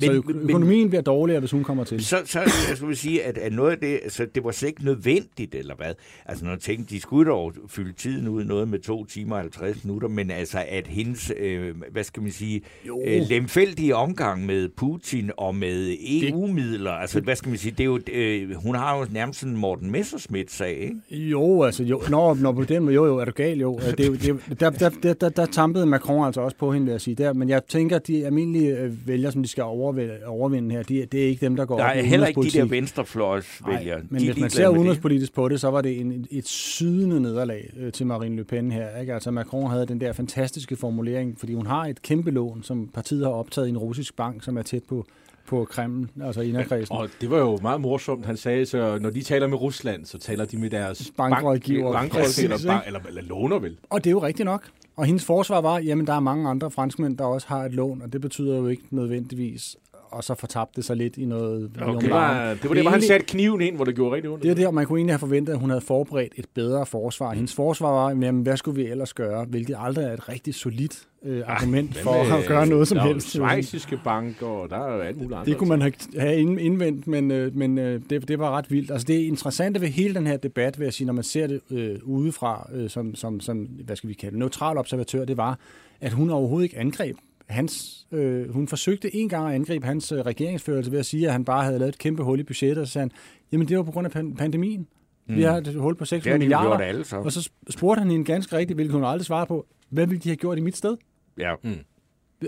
Men, 0.00 0.06
så 0.06 0.12
Men- 0.12 0.22
ø- 0.36 0.38
men- 0.40 0.50
økonomien 0.50 0.88
bliver 0.88 1.02
dårligere, 1.02 1.40
hvis 1.40 1.50
hun 1.50 1.64
kommer 1.64 1.84
til. 1.84 2.04
Så, 2.04 2.16
så 2.24 2.38
jeg 2.68 2.76
skulle 2.76 2.96
sige, 2.96 3.22
at, 3.24 3.38
at 3.38 3.52
noget 3.52 3.70
af 3.72 3.78
det, 3.78 4.00
altså, 4.02 4.26
det 4.34 4.44
var 4.44 4.50
slet 4.50 4.68
ikke 4.68 4.84
nødvendigt, 4.84 5.54
eller 5.54 5.74
hvad? 5.74 5.94
Altså, 6.26 6.44
når 6.44 6.52
jeg 6.52 6.60
tænkte, 6.60 6.94
de 6.94 7.00
skulle 7.00 7.30
dog 7.30 7.52
fylde 7.68 7.92
tiden 7.92 8.28
ud 8.28 8.44
noget 8.44 8.68
med 8.68 8.78
to 8.78 9.04
timer 9.04 9.34
og 9.36 9.40
50 9.40 9.84
minutter, 9.84 10.08
men 10.08 10.30
altså, 10.30 10.64
at 10.68 10.86
hendes, 10.86 11.32
øh, 11.40 11.74
hvad 11.92 12.04
skal 12.04 12.22
man 12.22 12.32
sige, 12.32 12.60
øh, 13.06 13.22
lemfældige 13.28 13.96
omgang 13.96 14.46
med 14.46 14.68
Putin 14.76 15.30
og 15.36 15.54
med 15.54 15.96
EU-midler, 16.00 16.90
altså, 16.90 17.20
hvad 17.20 17.36
skal 17.36 17.48
man 17.48 17.58
sige, 17.58 17.70
det 17.72 17.80
er 17.80 17.84
jo, 17.84 17.98
øh, 18.12 18.54
hun 18.54 18.74
har 18.74 18.98
jo 18.98 19.06
nærmest 19.12 19.42
en 19.42 19.56
Morten 19.56 19.90
Messerschmidt-sag, 19.90 20.76
ikke? 20.78 21.24
Jo, 21.30 21.62
altså, 21.62 21.84
jo, 21.84 22.00
når, 22.10 22.34
når 22.34 22.52
på 22.52 22.64
den 22.64 22.82
måde, 22.82 22.94
jo, 22.94 23.06
jo, 23.06 23.16
er 23.18 23.24
du 23.24 23.30
gal, 23.32 23.60
jo. 23.60 23.78
Det, 23.98 24.06
jo- 24.06 24.12
det, 24.12 24.24
er 24.24 24.28
jo- 24.28 24.38
der, 24.60 24.70
der, 24.70 24.88
der, 25.02 25.12
der, 25.14 25.28
der 25.28 25.46
tampede 25.46 25.86
Macron 25.86 26.26
altså 26.26 26.40
også 26.40 26.56
på 26.56 26.72
hende, 26.72 26.84
vil 26.86 26.92
jeg 26.92 27.00
sige. 27.00 27.14
Der, 27.14 27.32
men 27.32 27.48
jeg 27.48 27.62
tænker, 27.68 27.96
at 27.96 28.06
de 28.06 28.26
almindelige 28.26 28.78
øh, 28.78 28.92
vælgere, 29.08 29.32
som 29.32 29.42
de 29.42 29.48
skal 29.48 29.62
overvinde, 29.88 30.26
overvinde 30.26 30.74
her, 30.74 30.82
de, 30.82 31.06
det 31.12 31.22
er 31.24 31.28
ikke 31.28 31.46
dem, 31.46 31.56
der 31.56 31.64
går 31.66 31.76
Der 31.76 31.84
op 31.84 31.96
i 31.96 31.98
er 31.98 32.02
heller 32.02 32.26
ikke 32.26 32.42
de 32.42 32.50
der 32.50 32.64
venstrefløjsvælgere. 32.64 33.98
Nej, 33.98 34.06
men 34.10 34.20
De 34.20 34.26
hvis 34.26 34.40
man 34.40 34.50
ser 34.50 34.62
med 34.66 34.70
det. 34.72 34.78
udenrigspolitisk 34.78 35.34
på 35.34 35.48
det, 35.48 35.60
så 35.60 35.70
var 35.70 35.80
det 35.80 36.00
en, 36.00 36.26
et 36.30 36.46
sydende 36.48 37.20
nederlag 37.20 37.70
øh, 37.78 37.92
til 37.92 38.06
Marine 38.06 38.36
Le 38.36 38.44
Pen 38.44 38.72
her. 38.72 38.98
Ikke? 39.00 39.14
Altså 39.14 39.30
Macron 39.30 39.70
havde 39.70 39.86
den 39.86 40.00
der 40.00 40.12
fantastiske 40.12 40.76
formulering, 40.76 41.38
fordi 41.38 41.54
hun 41.54 41.66
har 41.66 41.84
et 41.86 42.02
kæmpe 42.02 42.30
lån, 42.30 42.62
som 42.62 42.88
partiet 42.94 43.24
har 43.24 43.32
optaget 43.32 43.66
i 43.66 43.70
en 43.70 43.78
russisk 43.78 44.16
bank, 44.16 44.42
som 44.44 44.56
er 44.58 44.62
tæt 44.62 44.82
på, 44.88 45.06
på 45.48 45.64
Kreml, 45.64 46.08
altså 46.24 46.40
inderkredsen. 46.40 46.96
Og 46.96 47.08
det 47.20 47.30
var 47.30 47.38
jo 47.38 47.58
meget 47.62 47.80
morsomt. 47.80 48.26
Han 48.26 48.36
sagde, 48.36 48.66
så 48.66 48.98
når 49.00 49.10
de 49.10 49.22
taler 49.22 49.46
med 49.46 49.58
Rusland, 49.60 50.04
så 50.04 50.18
taler 50.18 50.44
de 50.44 50.56
med 50.58 50.70
deres 50.70 51.12
Bankrådgiver. 51.16 51.92
Bank, 51.92 52.14
eller, 52.14 52.58
bank, 52.66 52.86
eller, 52.86 53.00
eller 53.08 53.22
låner 53.22 53.58
vel. 53.58 53.76
Og 53.90 54.04
det 54.04 54.10
er 54.10 54.12
jo 54.12 54.22
rigtigt 54.22 54.44
nok. 54.44 54.62
Og 54.96 55.04
hendes 55.04 55.24
forsvar 55.24 55.60
var, 55.60 55.78
jamen 55.78 56.06
der 56.06 56.12
er 56.12 56.20
mange 56.20 56.48
andre 56.48 56.70
franskmænd, 56.70 57.18
der 57.18 57.24
også 57.24 57.48
har 57.48 57.64
et 57.64 57.72
lån, 57.72 58.02
og 58.02 58.12
det 58.12 58.20
betyder 58.20 58.56
jo 58.56 58.66
ikke 58.66 58.82
nødvendigvis, 58.90 59.76
og 60.10 60.24
så 60.24 60.34
fortabte 60.34 60.76
det 60.76 60.84
sig 60.84 60.96
lidt 60.96 61.16
i 61.16 61.24
noget... 61.24 61.70
nogle 61.80 62.00
Det 62.00 62.10
var, 62.10 62.54
det 62.54 62.68
var 62.68 62.74
det, 62.74 62.82
hvor 62.82 62.90
han 62.90 63.02
satte 63.02 63.26
kniven 63.26 63.60
ind, 63.60 63.76
hvor 63.76 63.84
det 63.84 63.94
gjorde 63.94 64.14
rigtig 64.14 64.30
ondt. 64.30 64.42
Det 64.42 64.50
er 64.50 64.54
der, 64.54 64.70
man 64.70 64.86
kunne 64.86 64.98
egentlig 64.98 65.12
have 65.12 65.18
forventet, 65.18 65.52
at 65.52 65.58
hun 65.58 65.70
havde 65.70 65.80
forberedt 65.80 66.32
et 66.36 66.46
bedre 66.54 66.86
forsvar. 66.86 67.32
Hendes 67.34 67.54
forsvar 67.54 67.90
var, 67.90 68.08
jamen, 68.08 68.42
hvad 68.42 68.56
skulle 68.56 68.82
vi 68.82 68.90
ellers 68.90 69.14
gøre? 69.14 69.44
Hvilket 69.44 69.76
aldrig 69.78 70.04
er 70.04 70.12
et 70.12 70.28
rigtig 70.28 70.54
solidt 70.54 71.06
øh, 71.24 71.42
argument 71.46 71.92
Hvad 71.92 72.02
for 72.02 72.12
med- 72.24 72.38
at 72.42 72.46
gøre 72.48 72.66
noget 72.66 72.88
som 72.88 72.96
der 72.96 73.02
er 73.04 73.06
jo 73.08 73.12
helst. 73.12 73.28
Schweiziske 73.28 74.00
banker, 74.04 74.46
og 74.46 74.70
der 74.70 74.76
er 74.76 74.94
jo 74.94 75.00
alt 75.00 75.16
muligt 75.16 75.32
andet. 75.32 75.46
Det 75.46 75.56
kunne 75.56 75.68
man 75.68 75.80
have- 75.82 75.92
have 76.18 76.36
ind- 76.36 76.60
indvendt, 76.60 77.06
men, 77.06 77.30
øh, 77.30 77.56
men 77.56 77.78
øh, 77.78 78.00
det, 78.10 78.28
det 78.28 78.38
var 78.38 78.50
ret 78.56 78.70
vildt. 78.70 78.90
Altså 78.90 79.04
det 79.06 79.14
interessante 79.14 79.80
ved 79.80 79.88
hele 79.88 80.14
den 80.14 80.26
her 80.26 80.36
debat, 80.36 80.78
vil 80.78 80.84
jeg 80.84 80.92
sige, 80.94 81.06
når 81.06 81.12
man 81.14 81.24
ser 81.24 81.46
det 81.46 81.60
øh, 81.70 81.96
udefra 82.02 82.70
øh, 82.74 82.90
som, 82.90 83.14
som, 83.14 83.40
som, 83.40 83.58
hvad 83.58 83.96
skal 83.96 84.08
vi 84.08 84.14
kalde 84.14 84.30
det, 84.32 84.38
neutral 84.38 84.78
observatør, 84.78 85.24
det 85.24 85.36
var, 85.36 85.58
at 86.00 86.12
hun 86.12 86.30
overhovedet 86.30 86.64
ikke 86.64 86.78
angreb 86.78 87.16
hans, 87.48 88.06
øh, 88.12 88.52
hun 88.52 88.68
forsøgte 88.68 89.16
en 89.16 89.28
gang 89.28 89.48
at 89.48 89.54
angribe 89.54 89.86
hans 89.86 90.12
øh, 90.12 90.18
regeringsførelse 90.18 90.92
ved 90.92 90.98
at 90.98 91.06
sige, 91.06 91.26
at 91.26 91.32
han 91.32 91.44
bare 91.44 91.64
havde 91.64 91.78
lavet 91.78 91.88
et 91.94 91.98
kæmpe 91.98 92.22
hul 92.22 92.40
i 92.40 92.42
budgettet, 92.42 92.78
og 92.78 92.86
så 92.86 92.92
sagde 92.92 93.02
han, 93.02 93.10
jamen 93.52 93.68
det 93.68 93.76
var 93.76 93.82
på 93.82 93.90
grund 93.92 94.06
af 94.06 94.10
pan- 94.16 94.34
pandemien. 94.36 94.86
Vi 95.26 95.42
har 95.42 95.56
et 95.56 95.74
hul 95.74 95.94
på 95.96 96.04
600 96.04 96.24
Det 96.24 96.30
har 96.32 96.38
de 96.38 96.64
jo 96.64 96.68
milliarder. 96.68 96.76
gjort 96.84 96.88
alle 96.88 97.04
sammen. 97.04 97.26
Og 97.26 97.32
så 97.32 97.50
spurgte 97.70 98.00
han 98.00 98.10
hende 98.10 98.24
ganske 98.24 98.56
rigtigt, 98.56 98.76
hvilket 98.76 98.94
hun 98.94 99.04
aldrig 99.04 99.26
svarede 99.26 99.46
på, 99.46 99.66
hvad 99.90 100.06
ville 100.06 100.20
de 100.20 100.28
have 100.28 100.36
gjort 100.36 100.58
i 100.58 100.60
mit 100.60 100.76
sted? 100.76 100.96
Ja. 101.38 101.54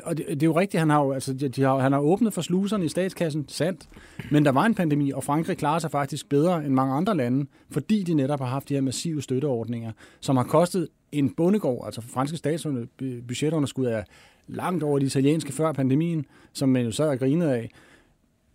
Og 0.02 0.16
det, 0.18 0.26
det 0.28 0.42
er 0.42 0.46
jo 0.46 0.58
rigtigt, 0.60 0.78
han 0.78 0.90
har, 0.90 1.04
jo, 1.04 1.12
altså, 1.12 1.32
de, 1.34 1.48
de 1.48 1.62
har, 1.62 1.78
han 1.78 1.92
har 1.92 1.98
åbnet 2.00 2.32
for 2.34 2.42
sluserne 2.42 2.84
i 2.84 2.88
statskassen, 2.88 3.44
sandt. 3.48 3.88
Men 4.30 4.44
der 4.44 4.52
var 4.52 4.64
en 4.66 4.74
pandemi, 4.74 5.10
og 5.10 5.24
Frankrig 5.24 5.56
klarer 5.56 5.78
sig 5.78 5.90
faktisk 5.90 6.28
bedre 6.28 6.64
end 6.64 6.74
mange 6.74 6.94
andre 6.94 7.16
lande, 7.16 7.46
fordi 7.70 8.02
de 8.02 8.14
netop 8.14 8.40
har 8.40 8.46
haft 8.46 8.68
de 8.68 8.74
her 8.74 8.80
massive 8.80 9.22
støtteordninger, 9.22 9.92
som 10.20 10.36
har 10.36 10.44
kostet 10.44 10.88
en 11.12 11.30
bondegård, 11.30 11.82
altså 11.86 12.00
franske 12.00 12.36
statsbudgetunderskud 12.36 13.86
er 13.86 14.02
langt 14.48 14.82
over 14.84 14.98
de 14.98 15.06
italienske 15.06 15.52
før 15.52 15.72
pandemien, 15.72 16.26
som 16.52 16.68
man 16.68 16.84
jo 16.84 16.90
sad 16.90 17.08
og 17.08 17.18
grinede 17.18 17.54
af. 17.54 17.70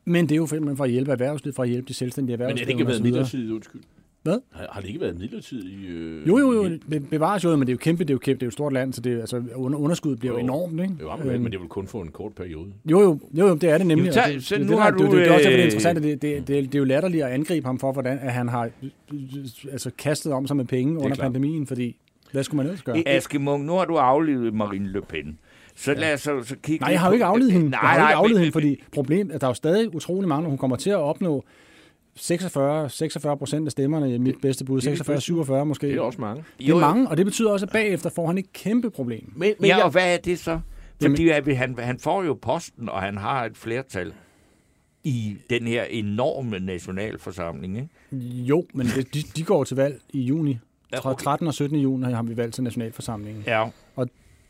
Men 0.06 0.26
det 0.26 0.32
er 0.32 0.38
jo 0.38 0.48
simpelthen 0.48 0.78
for 0.78 0.84
at 0.84 0.92
hjælpe 0.92 1.12
erhvervslivet, 1.12 1.56
for 1.56 1.64
at 1.64 1.70
hjælpe 1.70 1.88
de 1.88 1.94
selvstændige 1.94 2.38
Men 2.38 2.50
er 2.50 2.54
det 2.54 2.70
ikke 2.70 2.88
været 2.88 3.02
midlertidigt, 3.04 3.52
undskyld? 3.52 3.82
Hvad? 4.24 4.38
Har, 4.52 4.68
har 4.72 4.82
det 4.82 4.88
ikke 4.88 5.02
været 5.02 5.20
midlertidigt? 5.20 5.90
Øh, 5.90 6.28
Jo, 6.28 6.38
jo, 6.38 6.54
jo, 6.54 6.70
det 6.92 7.10
bevares 7.10 7.44
jo, 7.44 7.50
men 7.56 7.60
det 7.62 7.68
er 7.70 7.74
jo 7.74 7.78
kæmpe, 7.78 8.04
det 8.04 8.10
er 8.10 8.14
jo 8.14 8.18
kæmpe, 8.18 8.40
det 8.40 8.44
er 8.44 8.48
jo 8.48 8.50
et 8.50 8.54
stort 8.54 8.74
land, 8.74 8.94
så 8.94 9.02
det 9.02 9.20
altså, 9.20 9.44
under, 9.56 9.80
underskuddet 9.80 10.20
bliver 10.20 10.34
jo, 10.34 10.40
Jo. 10.40 10.44
enormt, 10.44 10.82
ikke? 10.82 10.94
Jo, 11.02 11.16
men, 11.16 11.44
men 11.44 11.52
det 11.52 11.60
vel 11.60 11.70
kun 11.70 11.88
for 11.88 12.02
en 12.02 12.08
kort 12.12 12.34
periode. 12.34 12.68
Jo, 12.92 13.02
jo, 13.02 13.20
jo, 13.38 13.48
jo 13.48 13.56
det 13.56 13.70
er 13.70 13.78
det 13.78 13.88
nemlig. 13.88 14.08
Jo, 14.08 14.14
så- 14.14 14.20
og 14.22 14.34
det, 14.34 14.44
så 14.44 14.56
det, 14.56 14.66
nu 14.66 14.72
det, 14.72 14.82
har 14.82 14.92
det, 14.92 15.00
du, 15.00 15.06
det, 15.06 15.12
det, 15.12 15.28
er 15.28 15.32
også 15.34 15.44
derfor, 15.44 15.50
det 15.50 15.54
er 15.54 15.58
øh, 15.60 15.66
interessant, 15.66 15.98
at 15.98 16.04
det, 16.04 16.22
det, 16.22 16.48
det, 16.48 16.64
det 16.66 16.76
er 16.76 16.80
jo 16.80 16.86
latterligt 16.86 17.24
at 17.24 17.32
angribe 17.32 17.66
ham 17.66 17.80
for, 17.80 17.92
hvordan 17.92 18.20
at 18.22 18.34
han 18.34 18.48
har 18.50 18.70
øh, 18.84 18.90
altså, 19.72 19.92
kastet 19.98 20.32
om 20.34 20.48
sig 20.48 20.56
med 20.58 20.66
penge 20.66 20.94
under 20.98 21.16
klart. 21.16 21.20
pandemien, 21.20 21.68
fordi 21.68 21.96
hvad 22.36 22.44
skulle 22.44 22.58
man 22.58 22.66
ellers 22.66 22.82
gøre? 22.82 23.04
Aske 23.08 23.40
Munk, 23.40 23.66
nu 23.66 23.74
har 23.74 23.86
du 23.86 23.96
aflevet 23.96 24.54
Marine 24.54 24.92
Le 24.92 25.02
Pen. 25.02 25.38
Så 25.76 25.94
lad 25.94 26.14
os 26.14 26.22
så, 26.22 26.44
så 26.44 26.56
kigge 26.64 26.84
Nej, 26.84 26.92
jeg 26.92 27.00
har 27.00 27.08
jo 27.08 27.14
ikke 27.14 27.26
afledt 27.26 27.52
hende. 27.54 27.70
Nej, 27.70 27.80
jeg 27.82 27.90
har 27.90 28.00
jo 28.00 28.06
ikke 28.08 28.16
afledt 28.18 28.34
men- 28.34 28.40
hende, 28.40 28.52
fordi 28.52 28.84
problem, 28.92 29.32
at 29.32 29.42
der 29.42 29.48
er 29.48 29.50
jo 29.50 29.54
stadig 29.54 29.96
utrolig 29.96 30.28
mange, 30.30 30.50
hun 30.50 30.58
kommer 30.58 30.78
til 30.78 30.90
at 30.90 30.96
opnå 30.98 31.44
46, 32.16 32.90
46 32.90 33.38
procent 33.38 33.68
af 33.68 33.72
stemmerne 33.72 34.16
i 34.16 34.18
mit 34.18 34.36
bedste 34.42 34.66
bud. 34.66 34.82
46, 34.82 35.22
47 35.22 35.66
måske. 35.66 35.88
Det 35.88 35.96
er 35.96 36.02
også 36.02 36.22
mange. 36.22 36.44
Det 36.60 36.70
er 36.70 36.76
mange, 36.80 37.08
og 37.10 37.18
det 37.18 37.26
betyder 37.26 37.50
også, 37.52 37.66
at 37.66 37.72
bagefter 37.72 38.10
får 38.10 38.28
han 38.28 38.38
et 38.38 38.54
kæmpe 38.54 38.90
problem. 38.90 39.32
Men, 39.36 39.54
men 39.60 39.68
Ja, 39.68 39.76
jeg, 39.76 39.86
og 39.86 39.92
hvad 39.92 40.14
er 40.14 40.18
det 40.18 40.40
så? 40.40 40.60
Fordi 41.02 41.30
at 41.30 41.58
han, 41.58 41.76
han 41.80 42.00
får 42.00 42.24
jo 42.24 42.34
posten, 42.42 42.90
og 42.90 43.02
han 43.02 43.18
har 43.18 43.46
et 43.46 43.58
flertal 43.58 44.14
i 45.04 45.38
den 45.50 45.68
her 45.68 45.84
enorme 45.84 46.60
nationalforsamling. 46.60 47.76
Ikke? 47.78 47.90
Jo, 48.46 48.66
men 48.74 48.88
det, 48.88 49.14
de, 49.14 49.22
de 49.36 49.44
går 49.44 49.64
til 49.64 49.78
valg 49.78 50.00
i 50.10 50.22
juni. 50.22 50.58
Fra 50.96 51.12
okay. 51.12 51.24
13. 51.24 51.48
og 51.48 51.54
17. 51.54 51.80
juni 51.80 52.12
har 52.14 52.24
vi 52.24 52.38
valgt 52.38 52.56
til 52.56 52.64
nationalforsamlingen. 52.64 53.44
Ja. 53.48 53.70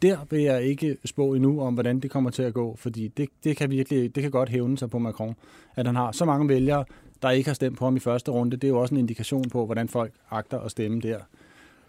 Der 0.01 0.17
vil 0.29 0.41
jeg 0.41 0.63
ikke 0.63 0.97
spå 1.05 1.33
endnu 1.33 1.61
om, 1.61 1.73
hvordan 1.73 1.99
det 1.99 2.11
kommer 2.11 2.29
til 2.29 2.43
at 2.43 2.53
gå, 2.53 2.75
fordi 2.75 3.07
det, 3.07 3.29
det 3.43 3.57
kan 3.57 3.69
virkelig, 3.69 4.15
det 4.15 4.23
kan 4.23 4.31
godt 4.31 4.49
hævne 4.49 4.77
sig 4.77 4.89
på 4.89 4.99
Macron, 4.99 5.35
at 5.75 5.85
han 5.85 5.95
har 5.95 6.11
så 6.11 6.25
mange 6.25 6.49
vælgere, 6.49 6.85
der 7.21 7.29
ikke 7.29 7.49
har 7.49 7.53
stemt 7.53 7.77
på 7.77 7.85
ham 7.85 7.95
i 7.95 7.99
første 7.99 8.31
runde. 8.31 8.57
Det 8.57 8.63
er 8.63 8.67
jo 8.67 8.79
også 8.79 8.93
en 8.93 8.99
indikation 8.99 9.49
på, 9.49 9.65
hvordan 9.65 9.89
folk 9.89 10.13
agter 10.31 10.59
at 10.59 10.71
stemme 10.71 11.01
der. 11.01 11.17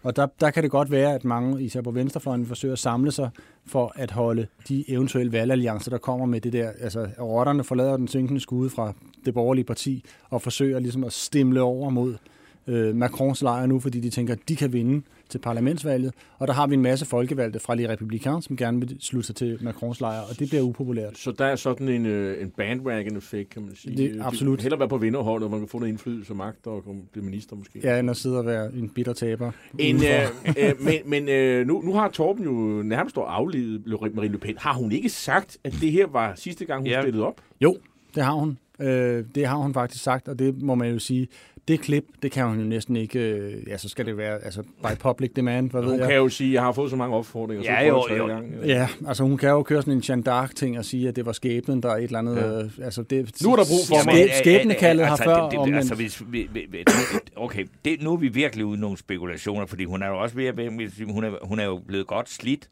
Og 0.03 0.15
der, 0.15 0.27
der 0.39 0.51
kan 0.51 0.63
det 0.63 0.71
godt 0.71 0.91
være, 0.91 1.13
at 1.13 1.25
mange, 1.25 1.63
især 1.63 1.81
på 1.81 1.91
venstrefløjen, 1.91 2.45
forsøger 2.45 2.73
at 2.73 2.79
samle 2.79 3.11
sig 3.11 3.29
for 3.65 3.91
at 3.95 4.11
holde 4.11 4.47
de 4.67 4.91
eventuelle 4.91 5.31
valgalliancer, 5.31 5.91
der 5.91 5.97
kommer 5.97 6.25
med 6.25 6.41
det 6.41 6.53
der. 6.53 6.71
Altså, 6.79 7.07
rotterne 7.19 7.63
forlader 7.63 7.97
den 7.97 8.07
synkende 8.07 8.41
skude 8.41 8.69
fra 8.69 8.93
det 9.25 9.33
borgerlige 9.33 9.65
parti 9.65 10.03
og 10.29 10.41
forsøger 10.41 10.79
ligesom 10.79 11.03
at 11.03 11.13
stimle 11.13 11.61
over 11.61 11.89
mod 11.89 12.15
øh, 12.67 12.95
Macrons 12.95 13.41
lejr 13.41 13.65
nu, 13.65 13.79
fordi 13.79 13.99
de 13.99 14.09
tænker, 14.09 14.33
at 14.33 14.39
de 14.49 14.55
kan 14.55 14.73
vinde 14.73 15.01
til 15.29 15.37
parlamentsvalget. 15.39 16.13
Og 16.39 16.47
der 16.47 16.53
har 16.53 16.67
vi 16.67 16.73
en 16.73 16.81
masse 16.81 17.05
folkevalgte 17.05 17.59
fra 17.59 17.75
de 17.75 17.89
republikanere, 17.89 18.41
som 18.41 18.57
gerne 18.57 18.79
vil 18.79 18.97
slutte 18.99 19.27
sig 19.27 19.35
til 19.35 19.57
Macrons 19.61 20.01
lejr, 20.01 20.19
og 20.21 20.39
det 20.39 20.49
bliver 20.49 20.61
upopulært. 20.63 21.17
Så 21.17 21.31
der 21.31 21.45
er 21.45 21.55
sådan 21.55 21.89
en, 21.89 22.05
øh, 22.05 22.41
en 22.41 22.49
bandwagon-effekt, 22.49 23.49
kan 23.49 23.61
man 23.61 23.75
sige. 23.75 23.97
Det- 23.97 24.17
absolut. 24.21 24.59
Du 24.59 24.61
hellere 24.63 24.79
være 24.79 24.89
på 24.89 24.97
vinderholdet, 24.97 25.45
og 25.45 25.51
man 25.51 25.59
kan 25.59 25.69
få 25.69 25.79
noget 25.79 25.91
indflydelse 25.91 26.31
og 26.33 26.37
magt 26.37 26.67
og 26.67 26.83
komme- 26.83 27.01
blive 27.11 27.25
minister 27.25 27.55
måske. 27.55 27.79
Ja, 27.83 27.99
end 27.99 28.09
at 28.09 28.17
sidde 28.17 28.37
og 28.37 28.45
være 28.45 28.73
en 28.73 28.89
bitter 28.89 29.13
taber. 29.13 29.51
En, 29.79 29.95
øh, 29.95 30.57
øh, 30.57 30.73
men 30.81 30.93
men 31.05 31.29
øh, 31.29 31.67
nu, 31.67 31.81
nu 31.81 31.93
har 31.93 32.09
Torben 32.09 32.43
jo 32.43 32.51
nærmest 32.83 33.17
aflevet 33.17 33.83
Marine 34.13 34.31
Le 34.33 34.37
Pen. 34.37 34.55
Har 34.57 34.73
hun 34.73 34.91
ikke 34.91 35.09
sagt, 35.09 35.57
at 35.63 35.73
det 35.81 35.91
her 35.91 36.07
var 36.07 36.33
sidste 36.35 36.65
gang, 36.65 36.79
hun 36.81 36.87
Ja. 36.87 36.95
ja. 36.95 37.01
stillede 37.01 37.25
op? 37.25 37.41
Jo, 37.61 37.77
det 38.15 38.23
har 38.23 38.33
hun. 38.33 38.57
Øh, 38.79 39.23
det 39.35 39.45
har 39.47 39.55
hun 39.57 39.73
faktisk 39.73 40.03
sagt, 40.03 40.27
og 40.27 40.39
det 40.39 40.61
må 40.61 40.75
man 40.75 40.91
jo 40.91 40.99
sige, 40.99 41.27
det 41.67 41.79
klip, 41.81 42.05
det 42.23 42.31
kan 42.31 42.45
hun 42.47 42.59
jo 42.59 42.65
næsten 42.65 42.95
ikke, 42.95 43.19
øh, 43.19 43.67
ja, 43.67 43.77
så 43.77 43.89
skal 43.89 44.05
det 44.05 44.17
være 44.17 44.43
altså, 44.45 44.61
by 44.61 44.97
public 44.99 45.31
demand, 45.35 45.71
hvad 45.71 45.81
ved 45.81 45.89
Hun 45.89 45.99
jeg. 45.99 46.07
kan 46.07 46.17
jo 46.17 46.29
sige, 46.29 46.47
at 46.49 46.53
jeg 46.53 46.61
har 46.61 46.71
fået 46.71 46.89
så 46.89 46.95
mange 46.95 47.15
opfordringer. 47.15 47.63
så 47.63 47.71
Ja, 47.71 47.89
prøver 47.89 48.05
jo, 48.09 48.15
jo. 48.17 48.27
Gang. 48.27 48.53
Ja, 48.65 48.87
altså 49.07 49.23
hun 49.23 49.37
kan 49.37 49.49
jo 49.49 49.63
køre 49.63 49.81
sådan 49.81 49.93
en 49.93 50.03
Jeanne 50.09 50.23
d'Arc-ting 50.29 50.77
og 50.77 50.85
sige, 50.85 51.07
at 51.07 51.15
det 51.15 51.25
var 51.25 51.31
skæbnen, 51.31 51.83
der 51.83 51.89
er 51.89 51.95
et 51.97 52.03
eller 52.03 52.19
andet... 52.19 52.35
Ja. 52.37 52.59
Øh, 52.63 52.69
altså 52.85 53.01
det, 53.01 53.31
Nu 53.43 53.51
er 53.51 53.55
der 53.55 53.63
brug 53.69 53.79
for 53.87 53.95
skæb- 53.95 54.05
mig. 54.05 54.29
Skæbnekaldet 54.39 55.05
har 55.05 55.11
altså, 55.11 55.23
før 55.23 55.41
det, 55.43 55.51
det, 55.51 55.59
omvendt. 55.59 55.77
altså, 55.77 55.95
hvis, 55.95 56.23
vi, 56.31 56.49
vi, 56.53 56.65
vi, 56.71 56.83
okay, 57.35 57.65
det, 57.85 58.01
nu 58.01 58.13
er 58.13 58.17
vi 58.17 58.27
virkelig 58.27 58.65
ude 58.65 58.79
nogle 58.79 58.97
spekulationer, 58.97 59.65
fordi 59.65 59.83
hun 59.85 60.03
er 60.03 60.07
jo 60.07 60.19
også 60.21 60.35
ved 60.35 60.45
at 60.45 60.55
hun 61.13 61.23
er, 61.23 61.45
hun 61.45 61.59
er 61.59 61.65
jo 61.65 61.81
blevet 61.87 62.07
godt 62.07 62.29
slidt. 62.29 62.69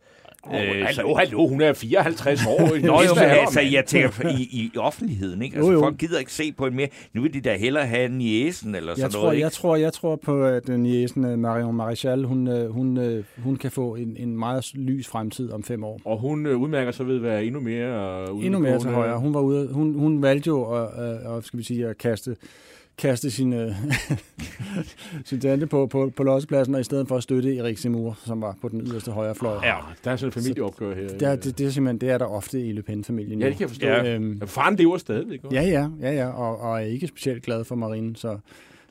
Oh, 0.50 0.54
Øh, 0.56 0.60
så- 0.70 0.86
hallo, 0.86 1.16
hallo, 1.16 1.48
hun 1.48 1.62
er 1.62 1.74
54 1.74 2.46
år. 2.46 2.60
Nå 2.82 2.94
jo, 3.08 3.14
men 3.16 3.24
altså, 3.24 3.62
jeg 3.62 3.86
tænker 3.86 4.28
i, 4.30 4.42
i 4.42 4.72
offentligheden, 4.78 5.42
ikke? 5.42 5.56
Altså, 5.56 5.72
Jo, 5.72 5.78
jo. 5.78 5.84
folk 5.84 5.98
gider 5.98 6.20
ikke 6.20 6.34
se 6.34 6.52
på 6.52 6.66
en 6.66 6.76
mere. 6.76 6.88
Nu 7.14 7.22
vil 7.22 7.34
de 7.34 7.42
da 7.42 7.56
hellere 7.58 7.86
have 7.86 8.06
en 8.06 8.22
jæsen 8.22 8.76
eller 8.76 8.90
jeg 8.92 8.98
sådan 8.98 9.12
tror, 9.12 9.22
noget, 9.22 9.34
ikke? 9.36 9.44
jeg, 9.44 9.52
tror, 9.52 9.76
jeg 9.76 9.94
tror 9.94 10.16
på, 10.16 10.44
at 10.46 10.68
den 10.68 10.86
jæsen 10.86 11.26
øh, 11.26 11.40
Marion 11.40 11.76
Marichal, 11.76 12.24
hun, 12.24 12.48
øh, 12.48 12.70
hun, 12.70 13.24
hun 13.38 13.56
kan 13.56 13.72
få 13.72 13.96
en, 13.96 14.16
en 14.20 14.38
meget 14.38 14.72
lys 14.74 15.08
fremtid 15.08 15.52
om 15.52 15.64
fem 15.64 15.84
år. 15.84 16.02
Og 16.06 16.20
hun 16.20 16.48
udmærker 16.48 16.92
sig 16.92 17.08
ved 17.08 17.16
at 17.16 17.24
være 17.24 17.46
endnu 17.46 17.60
mere... 17.62 18.22
Øh, 18.22 18.46
Endnu 18.46 18.60
mere 18.60 18.80
til 18.80 18.90
højre. 18.90 19.20
Hun, 19.20 19.34
var 19.34 19.40
ude, 19.42 19.70
hun, 19.74 19.94
hun 20.00 20.22
valgte 20.22 20.48
jo 20.48 20.64
at, 20.84 20.88
at, 21.38 21.44
skal 21.46 21.60
vi 21.60 21.64
sige, 21.64 21.88
at 21.88 21.98
kaste, 21.98 22.36
kaste 22.98 23.32
sin, 23.32 23.54
øh, 23.54 23.72
sin 25.26 25.40
tante 25.40 25.68
på, 25.68 25.88
på, 25.88 26.12
på 26.16 26.24
lossepladsen, 26.24 26.76
og 26.76 26.82
i 26.82 26.84
stedet 26.84 27.08
for 27.08 27.18
at 27.18 27.24
støtte 27.24 27.58
Erik 27.58 27.78
Zemmour, 27.78 28.18
som 28.26 28.42
var 28.42 28.56
på 28.62 28.70
den 28.70 28.82
yderste 28.82 29.12
højre 29.12 29.36
fløj. 29.36 29.60
Ja, 29.64 29.76
der 30.04 30.12
er 30.12 30.16
sådan 30.16 30.28
en 30.28 30.32
familieopgør 30.32 30.96
her. 30.96 31.08
Det 31.08 31.22
er, 31.22 31.36
det, 31.36 31.58
det, 31.58 31.66
er 31.66 31.70
simpelthen, 31.72 31.98
det 32.02 32.10
er 32.10 32.18
der 32.18 32.26
ofte 32.26 32.62
i 32.68 32.72
Le 32.72 32.82
Pen-familien. 32.82 33.40
Ja, 33.42 33.46
det 33.46 33.54
kan 33.54 33.62
jeg 33.62 33.70
forstå. 33.70 33.88
Ja. 33.88 34.14
Øhm, 34.16 34.38
Ja, 34.42 34.46
faren 34.46 34.76
lever 34.76 34.98
stadigvæk. 34.98 35.40
ja, 35.52 35.62
ja, 35.62 35.88
ja, 36.02 36.12
ja, 36.12 36.28
og, 36.28 36.60
og 36.62 36.76
er 36.76 36.86
ikke 36.86 37.08
specielt 37.08 37.44
glad 37.44 37.64
for 37.64 37.76
Marine, 37.76 38.16
så 38.16 38.28
Det 38.30 38.40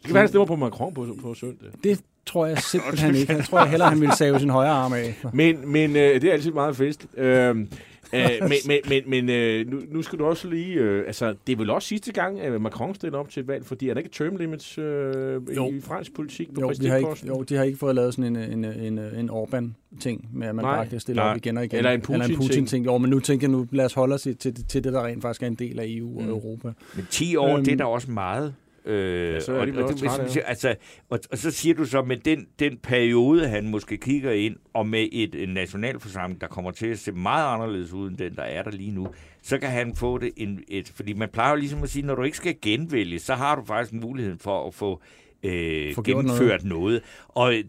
kan 0.04 0.14
være, 0.14 0.20
han 0.20 0.28
stemmer 0.28 0.46
på 0.46 0.56
Macron 0.56 0.94
på, 0.94 1.06
på 1.22 1.34
søndag. 1.34 1.68
det 1.84 2.00
tror 2.26 2.46
jeg 2.46 2.58
simpelthen 2.58 3.14
ikke. 3.20 3.32
Jeg 3.32 3.44
tror 3.44 3.58
jeg 3.60 3.70
hellere, 3.70 3.88
han 3.90 4.00
ville 4.00 4.16
save 4.16 4.40
sin 4.40 4.50
højre 4.50 4.70
arm 4.70 4.92
af. 4.92 5.14
Men, 5.32 5.68
men 5.72 5.90
øh, 5.90 5.96
det 6.20 6.24
er 6.24 6.32
altid 6.32 6.50
meget 6.52 6.76
fest. 6.76 7.06
Øh, 7.16 7.66
øh, 8.14 8.48
men 8.48 8.52
men, 8.66 8.78
men, 8.88 9.02
men 9.10 9.30
øh, 9.30 9.70
nu, 9.70 9.80
nu 9.90 10.02
skal 10.02 10.18
du 10.18 10.24
også 10.24 10.48
lige... 10.48 10.74
Øh, 10.74 11.06
altså, 11.06 11.34
det 11.46 11.52
er 11.52 11.56
vel 11.56 11.70
også 11.70 11.88
sidste 11.88 12.12
gang, 12.12 12.40
at 12.40 12.60
Macron 12.60 12.94
stiller 12.94 13.18
op 13.18 13.28
til 13.28 13.40
et 13.40 13.48
valg, 13.48 13.66
fordi 13.66 13.88
er 13.88 13.94
der 13.94 14.00
ikke 14.00 14.10
term 14.14 14.36
limits 14.36 14.78
øh, 14.78 15.40
Jo. 15.56 15.70
i 15.70 15.80
fransk 15.80 16.14
politik 16.14 16.54
på 16.54 16.60
Jo 16.60 16.70
de, 16.70 16.88
har 16.88 16.96
ikke, 16.96 17.06
præsidentposten? 17.08 17.28
jo, 17.28 17.42
de 17.42 17.56
har 17.56 17.64
ikke 17.64 17.78
fået 17.78 17.94
lavet 17.94 18.14
sådan 18.14 18.36
en, 18.36 18.64
en, 18.64 18.64
en, 18.64 18.98
en 18.98 19.30
Orbán-ting, 19.30 20.28
med 20.32 20.48
at 20.48 20.54
man 20.54 20.64
Nej. 20.64 20.76
bare 20.76 20.86
kan 20.86 21.00
stille 21.00 21.22
Nej. 21.22 21.30
op 21.30 21.36
igen 21.36 21.56
og 21.58 21.64
igen. 21.64 21.76
Eller 21.78 21.90
en 21.90 22.00
Eller 22.08 22.14
en 22.14 22.20
Putin-ting. 22.20 22.48
Putin-ting. 22.48 22.86
Jo, 22.86 22.98
men 22.98 23.10
nu 23.10 23.20
tænker 23.20 23.46
jeg 23.48 23.52
nu, 23.52 23.66
lad 23.70 23.84
os 23.84 23.92
holde 23.94 24.14
os 24.14 24.22
til, 24.22 24.36
til, 24.36 24.54
til 24.68 24.84
det, 24.84 24.92
der 24.92 25.06
rent 25.06 25.22
faktisk 25.22 25.42
er 25.42 25.46
en 25.46 25.54
del 25.54 25.80
af 25.80 25.84
EU 25.88 26.16
og 26.18 26.22
Mm. 26.22 26.28
Europa. 26.28 26.72
Men 26.96 27.06
10 27.10 27.36
år, 27.36 27.54
Øhm, 27.56 27.64
det 27.64 27.72
er 27.72 27.76
da 27.76 27.84
også 27.84 28.10
meget. 28.10 28.54
Øh, 28.84 29.34
Ja, 29.34 29.40
så 29.40 29.52
er 29.52 29.64
de 29.64 29.72
vel 29.72 29.82
og, 29.82 29.90
også 29.90 30.04
og, 30.06 30.10
trætte, 30.10 30.42
og, 30.44 30.48
altså, 30.48 30.74
og, 31.10 31.20
og 31.30 31.38
så 31.38 31.50
siger 31.50 31.74
du 31.74 31.84
så, 31.84 32.02
med 32.02 32.16
den, 32.16 32.46
den 32.58 32.78
periode, 32.82 33.48
han 33.48 33.68
måske 33.68 33.96
kigger 33.96 34.32
ind, 34.32 34.56
og 34.74 34.86
med 34.86 35.08
et, 35.12 35.34
en 35.34 35.48
nationalforsamling, 35.48 36.40
der 36.40 36.46
kommer 36.46 36.70
til 36.70 36.86
at 36.86 36.98
se 36.98 37.12
meget 37.12 37.54
anderledes 37.54 37.92
ud, 37.92 38.08
end 38.08 38.16
den, 38.16 38.36
der 38.36 38.42
er 38.42 38.62
der 38.62 38.70
lige 38.70 38.90
nu, 38.90 39.08
så 39.42 39.58
kan 39.58 39.68
han 39.70 39.96
få 39.96 40.18
det 40.18 40.30
en, 40.36 40.60
et... 40.68 40.92
Fordi 40.96 41.12
man 41.12 41.28
plejer 41.28 41.50
jo 41.50 41.56
ligesom 41.56 41.82
at 41.82 41.90
sige, 41.90 42.06
når 42.06 42.14
du 42.14 42.22
ikke 42.22 42.36
skal 42.36 42.54
genvælge, 42.62 43.18
så 43.18 43.34
har 43.34 43.54
du 43.56 43.64
faktisk 43.64 43.92
muligheden 43.92 44.38
for 44.38 44.66
at 44.66 44.74
få 44.74 45.02
øh, 45.44 46.04
gennemført 46.04 46.64
noget. 46.64 46.64
noget. 46.64 47.02
Og 47.28 47.54
øh, 47.54 47.64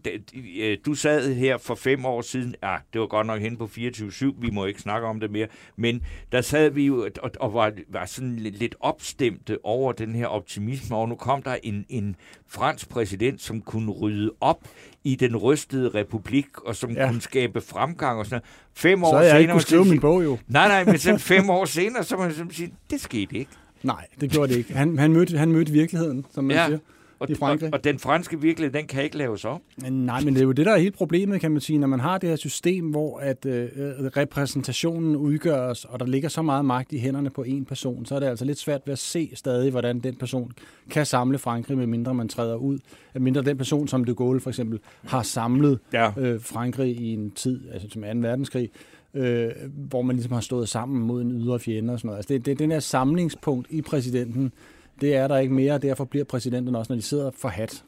øh, 0.58 0.78
du 0.86 0.94
sad 0.94 1.34
her 1.34 1.58
for 1.58 1.74
fem 1.74 2.04
år 2.04 2.20
siden, 2.22 2.54
ja, 2.62 2.76
det 2.92 3.00
var 3.00 3.06
godt 3.06 3.26
nok 3.26 3.40
hen 3.40 3.56
på 3.56 3.64
24-7, 3.64 4.24
vi 4.40 4.50
må 4.50 4.64
ikke 4.64 4.80
snakke 4.80 5.06
om 5.06 5.20
det 5.20 5.30
mere, 5.30 5.46
men 5.76 6.02
der 6.32 6.40
sad 6.40 6.70
vi 6.70 6.86
jo 6.86 7.08
og, 7.22 7.30
og 7.40 7.54
var, 7.54 7.72
var 7.88 8.04
sådan 8.06 8.36
lidt, 8.36 8.74
opstemte 8.80 9.58
over 9.64 9.92
den 9.92 10.14
her 10.14 10.26
optimisme, 10.26 10.96
og 10.96 11.08
nu 11.08 11.14
kom 11.14 11.42
der 11.42 11.56
en, 11.62 11.86
en 11.88 12.16
fransk 12.48 12.88
præsident, 12.88 13.42
som 13.42 13.60
kunne 13.60 13.92
rydde 13.92 14.30
op 14.40 14.60
i 15.04 15.14
den 15.14 15.36
rystede 15.36 15.88
republik, 15.88 16.46
og 16.64 16.76
som 16.76 16.90
Ja. 16.90 17.08
kunne 17.08 17.20
skabe 17.20 17.60
fremgang 17.60 18.18
og 18.18 18.26
sådan 18.26 18.34
noget. 18.34 18.44
Fem 18.74 19.04
år 19.04 19.10
Så 19.12 19.16
jeg 19.18 19.24
senere... 19.26 19.40
ikke 19.40 19.52
kunne 19.52 19.62
skrive 19.62 19.84
min 19.84 20.00
bog 20.00 20.24
jo. 20.24 20.38
Nej, 20.48 20.68
nej, 20.68 20.84
men 20.84 20.98
så 20.98 21.16
fem 21.34 21.50
år 21.50 21.64
senere, 21.64 22.04
så 22.04 22.16
må 22.16 22.22
man 22.22 22.50
sige, 22.52 22.72
det 22.90 23.00
skete 23.00 23.36
ikke. 23.38 23.50
Nej, 23.82 24.06
det 24.20 24.30
gjorde 24.30 24.52
det 24.52 24.58
ikke. 24.58 24.72
Han, 24.74 24.98
han, 24.98 25.12
mødte, 25.12 25.38
han 25.38 25.52
mødte 25.52 25.72
virkeligheden, 25.72 26.26
som 26.34 26.44
man 26.44 26.56
Ja. 26.56 26.66
siger. 26.66 26.78
Og, 27.18 27.30
I 27.30 27.34
Frankrig. 27.34 27.66
og, 27.72 27.78
og 27.78 27.84
den 27.84 27.98
franske 27.98 28.40
virkelighed, 28.40 28.72
den 28.72 28.86
kan 28.86 29.04
ikke 29.04 29.18
laves 29.18 29.44
op. 29.44 29.60
Nej, 29.90 30.20
men 30.20 30.34
det 30.34 30.40
er 30.40 30.44
jo 30.44 30.52
det, 30.52 30.66
der 30.66 30.72
er 30.72 30.78
helt 30.78 30.94
problemet, 30.96 31.40
kan 31.40 31.50
man 31.50 31.60
sige, 31.60 31.78
når 31.78 31.86
man 31.86 32.00
har 32.00 32.18
det 32.18 32.28
her 32.28 32.36
system, 32.36 32.90
hvor 32.90 33.18
at 33.18 33.46
øh, 33.46 33.68
repræsentationen 34.16 35.16
udgøres, 35.16 35.84
og 35.84 36.00
der 36.00 36.06
ligger 36.06 36.28
så 36.28 36.42
meget 36.42 36.64
magt 36.64 36.92
i 36.92 36.98
hænderne 36.98 37.30
på 37.30 37.42
en 37.42 37.64
person, 37.64 38.06
så 38.06 38.14
er 38.14 38.20
det 38.20 38.26
altså 38.26 38.44
lidt 38.44 38.58
svært 38.58 38.80
ved 38.86 38.92
at 38.92 38.98
se 38.98 39.30
stadig, 39.34 39.70
hvordan 39.70 39.98
den 40.00 40.14
person 40.14 40.52
kan 40.90 41.06
samle 41.06 41.38
Frankrig, 41.38 41.78
medmindre 41.78 42.14
man 42.14 42.28
træder 42.28 42.56
ud. 42.56 42.78
Mindre 43.14 43.42
den 43.42 43.56
person, 43.56 43.88
som 43.88 44.04
de 44.04 44.14
Gaulle 44.14 44.40
for 44.40 44.50
eksempel, 44.50 44.78
har 45.04 45.22
samlet 45.22 45.78
Ja. 45.92 46.10
øh, 46.18 46.40
Frankrig 46.40 46.96
i 47.00 47.12
en 47.14 47.30
tid, 47.30 47.60
altså 47.72 47.88
som 47.90 48.02
2. 48.02 48.08
verdenskrig, 48.08 48.70
øh, 49.14 49.50
hvor 49.88 50.02
man 50.02 50.16
ligesom 50.16 50.32
har 50.32 50.40
stået 50.40 50.68
sammen 50.68 51.02
mod 51.06 51.22
en 51.22 51.32
ydre 51.32 51.58
fjende 51.58 51.92
og 51.92 51.98
sådan 51.98 52.06
noget. 52.06 52.16
Altså 52.18 52.34
det, 52.34 52.46
det, 52.46 52.58
den 52.58 52.70
her 52.70 52.80
samlingspunkt 52.80 53.66
i 53.70 53.82
præsidenten, 53.82 54.52
det 55.00 55.14
er 55.14 55.28
der 55.28 55.38
ikke 55.38 55.54
mere, 55.54 55.72
og 55.72 55.82
derfor 55.82 56.04
bliver 56.04 56.24
præsidenten 56.24 56.74
også, 56.74 56.92
når 56.92 56.96
de 56.96 57.02
sidder 57.02 57.30
for 57.30 57.48
hat. 57.48 57.84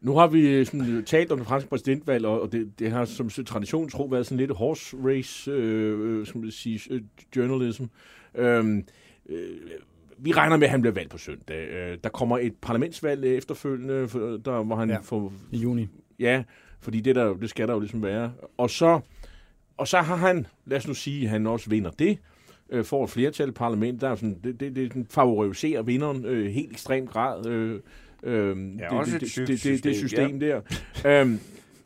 Nu 0.00 0.16
har 0.16 0.26
vi 0.26 0.48
øh, 0.48 0.66
sådan, 0.66 1.04
talt 1.06 1.32
om 1.32 1.38
det 1.38 1.46
franske 1.46 1.68
præsidentvalg, 1.70 2.26
og 2.26 2.52
det, 2.52 2.72
det 2.78 2.90
har 2.90 3.04
som 3.04 3.28
tradition 3.30 3.88
tro 3.88 4.04
været 4.04 4.26
sådan 4.26 4.38
lidt 4.38 4.50
horse 4.56 4.96
race, 5.04 5.50
øh, 5.50 6.20
øh, 6.20 6.26
som 6.26 6.40
man 6.40 6.50
siger, 6.50 6.80
øh, 6.90 7.02
journalism. 7.36 7.84
Øhm, 8.34 8.84
øh, 9.28 9.48
vi 10.18 10.32
regner 10.32 10.56
med, 10.56 10.66
at 10.66 10.70
han 10.70 10.80
bliver 10.80 10.94
valgt 10.94 11.10
på 11.10 11.18
søndag. 11.18 11.68
Øh, 11.68 11.98
der 12.04 12.10
kommer 12.10 12.38
et 12.38 12.54
parlamentsvalg 12.60 13.24
efterfølgende, 13.24 14.08
for, 14.08 14.18
der, 14.18 14.62
hvor 14.62 14.76
han 14.76 14.90
Ja. 14.90 14.98
får... 15.02 15.32
I 15.52 15.58
juni. 15.58 15.88
Ja, 16.18 16.42
fordi 16.80 17.00
det, 17.00 17.14
der, 17.16 17.34
det 17.34 17.50
skal 17.50 17.68
der 17.68 17.74
jo 17.74 17.80
ligesom 17.80 18.02
være. 18.02 18.32
Og 18.58 18.70
så, 18.70 19.00
og 19.76 19.88
så 19.88 19.98
har 19.98 20.16
han, 20.16 20.46
lad 20.66 20.78
os 20.78 20.88
nu 20.88 20.94
sige, 20.94 21.24
at 21.24 21.30
han 21.30 21.46
også 21.46 21.70
vinder 21.70 21.90
det, 21.90 22.18
øh, 22.70 22.84
får 22.84 23.04
et 23.04 23.10
flertal 23.10 23.48
i 23.48 23.52
parlamentet, 23.52 24.00
der 24.00 24.08
er 24.08 24.14
sådan, 24.14 24.38
det, 24.44 24.60
det, 24.60 24.76
det 24.76 25.06
favoriserer 25.10 25.82
vinderen 25.82 26.24
øh, 26.24 26.46
helt 26.50 26.72
ekstrem 26.72 27.06
grad. 27.06 27.46
Øh, 27.46 27.80
øh, 28.22 28.56
Ja, 28.78 28.84
det, 28.84 28.88
også 28.90 29.12
det, 29.18 29.22
et 29.22 29.36
det, 29.36 29.48
det, 29.48 29.62
det, 29.64 29.84
det 29.84 29.96
system, 29.96 30.40
system 30.40 30.40
der. 30.40 30.60
øhm, 31.20 31.40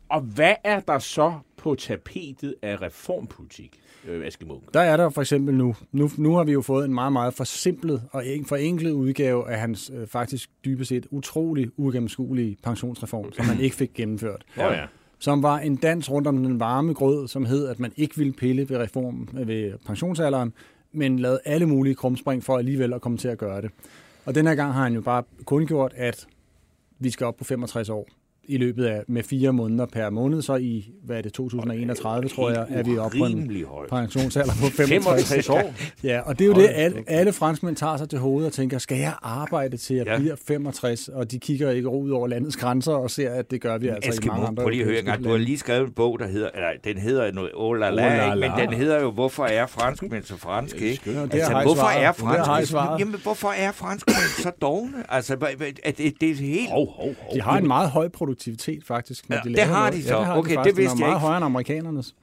og 0.09 0.21
hvad 0.21 0.53
er 0.63 0.79
der 0.79 0.99
så 0.99 1.33
på 1.57 1.75
tapetet 1.75 2.55
af 2.61 2.81
reformpolitik, 2.81 3.79
øh, 4.07 4.25
Aske 4.25 4.45
Munk? 4.45 4.73
Der 4.73 4.79
er 4.79 4.97
der 4.97 5.09
for 5.09 5.21
eksempel 5.21 5.55
nu, 5.55 5.75
nu, 5.91 6.09
nu 6.17 6.35
har 6.35 6.43
vi 6.43 6.51
jo 6.51 6.61
fået 6.61 6.85
en 6.85 6.93
meget, 6.93 7.13
meget 7.13 7.33
forsimplet 7.33 8.01
og 8.11 8.27
en 8.27 8.45
forenklet 8.45 8.91
udgave 8.91 9.49
af 9.49 9.59
hans 9.59 9.91
øh, 9.95 10.07
faktisk 10.07 10.49
dybest 10.65 10.89
set 10.89 11.07
utrolig 11.11 11.69
ugennemskuelige 11.77 12.57
pensionsreform, 12.63 13.33
som 13.33 13.45
man 13.45 13.59
ikke 13.59 13.75
fik 13.75 13.93
gennemført. 13.93 14.43
Åh 14.57 14.63
ja. 14.63 14.85
Som 15.19 15.43
var 15.43 15.59
en 15.59 15.75
dans 15.75 16.11
rundt 16.11 16.27
om 16.27 16.43
den 16.43 16.59
varme 16.59 16.93
grød, 16.93 17.27
som 17.27 17.45
hed, 17.45 17.67
at 17.67 17.79
man 17.79 17.91
ikke 17.97 18.17
ville 18.17 18.33
pille 18.33 18.69
ved 18.69 18.77
reform 18.77 19.27
øh, 19.39 19.47
ved 19.47 19.73
pensionsalderen, 19.85 20.53
men 20.93 21.19
lavede 21.19 21.39
alle 21.45 21.65
mulige 21.65 21.95
krumspring 21.95 22.43
for 22.43 22.57
alligevel 22.57 22.93
at 22.93 23.01
komme 23.01 23.17
til 23.17 23.27
at 23.27 23.37
gøre 23.37 23.61
det. 23.61 23.71
Og 24.25 24.35
den 24.35 24.47
her 24.47 24.55
gang 24.55 24.73
har 24.73 24.83
han 24.83 24.93
jo 24.93 25.01
bare 25.01 25.23
kun 25.45 25.67
gjort, 25.67 25.93
at 25.95 26.27
vi 26.99 27.09
skal 27.09 27.27
op 27.27 27.37
på 27.37 27.43
65 27.43 27.89
år 27.89 28.07
i 28.47 28.57
løbet 28.57 28.85
af 28.85 29.03
med 29.07 29.23
fire 29.23 29.53
måneder 29.53 29.85
per 29.85 30.09
måned, 30.09 30.41
så 30.41 30.55
i, 30.55 30.91
hvad 31.05 31.17
er 31.17 31.21
det, 31.21 31.33
2031, 31.33 32.29
tror 32.29 32.49
jeg, 32.49 32.65
er 32.69 32.83
vi 32.83 32.97
oppe 32.97 33.17
på 33.17 33.25
en 33.25 33.51
pensionsalder 33.89 34.51
på 34.51 34.67
65. 34.69 34.89
65 34.89 35.49
år. 35.49 35.73
Ja, 36.03 36.19
og 36.19 36.39
det 36.39 36.45
er 36.45 36.49
jo 36.49 36.53
det, 36.53 36.69
alle, 36.73 37.03
alle 37.07 37.33
franskmænd 37.33 37.75
tager 37.75 37.97
sig 37.97 38.09
til 38.09 38.19
hovedet 38.19 38.47
og 38.47 38.53
tænker, 38.53 38.77
skal 38.77 38.97
jeg 38.97 39.13
arbejde 39.21 39.77
til 39.77 39.95
jeg 39.95 40.05
Ja. 40.05 40.19
bliver 40.19 40.35
65? 40.47 41.07
Og 41.07 41.31
de 41.31 41.39
kigger 41.39 41.69
ikke 41.71 41.89
ud 41.89 42.09
over 42.11 42.27
landets 42.27 42.57
grænser 42.57 42.91
og 42.93 43.11
ser, 43.11 43.31
at 43.31 43.51
det 43.51 43.61
gør 43.61 43.77
vi 43.77 43.87
altså 43.87 44.09
i 44.09 44.13
Eskimo, 44.13 44.33
mange 44.33 44.47
andre 44.47 44.63
prøv 44.63 44.69
lige 44.69 44.81
at 44.81 44.87
høre 44.87 44.99
en 44.99 45.05
europæiske 45.07 45.11
gang. 45.11 45.23
Du 45.23 45.29
har 45.29 45.37
lige 45.37 45.57
skrevet 45.57 45.87
en 45.87 45.93
bog, 45.93 46.19
der 46.19 46.27
hedder, 46.27 46.49
eller 46.55 46.67
den 46.83 46.97
hedder 46.97 47.31
noget 47.31 47.51
oh 47.53 47.77
la 47.79 47.89
Oh 47.89 47.95
la, 47.95 48.17
la 48.17 48.35
ikke? 48.35 48.47
men 48.57 48.67
den 48.69 48.73
hedder 48.79 49.01
jo, 49.01 49.11
hvorfor 49.11 49.43
er 49.45 49.65
franskmænd 49.65 50.23
så 50.23 50.37
franske, 50.37 50.85
ikke? 50.91 51.09
Altså, 51.09 51.59
I 51.59 51.63
hvorfor 51.63 51.99
er 51.99 52.11
I 52.11 52.13
franskmænd, 52.13 52.99
jamen, 52.99 53.15
hvorfor 53.23 53.47
er 53.57 53.71
franskmænd 53.71 54.17
så 54.43 54.51
dogne? 54.61 54.91
Altså, 55.09 55.35
det, 55.97 56.13
det 56.21 56.31
er 56.31 56.35
helt... 56.35 56.69
Hov, 56.69 56.87
hov, 56.95 57.05
hov. 57.05 57.33
De 57.35 57.41
har 57.41 57.57
en 57.57 57.67
meget 57.67 57.89
høj 57.89 58.07
produktivitet, 58.33 58.83
faktisk. 58.85 59.29
Når 59.29 59.35
Ja, 59.35 59.41
de 59.41 59.47
det 59.49 59.55
laver 59.57 59.73
har 59.73 59.79
noget. 59.89 59.93
de 59.93 60.03
så. 60.03 60.13
Ja, 60.13 60.19
det 60.19 60.25
har 60.25 60.37
Okay, 60.37 60.49
de 60.51 60.55
det 60.55 60.57
faktisk. 60.57 60.75
Den 60.75 60.83
vidste 60.83 60.93
er 60.93 60.97
jeg 60.97 60.99
meget 61.07 61.15
ikke. 61.15 61.19
højere 61.19 61.37
end 61.37 61.45
amerikanernes. 61.45 62.15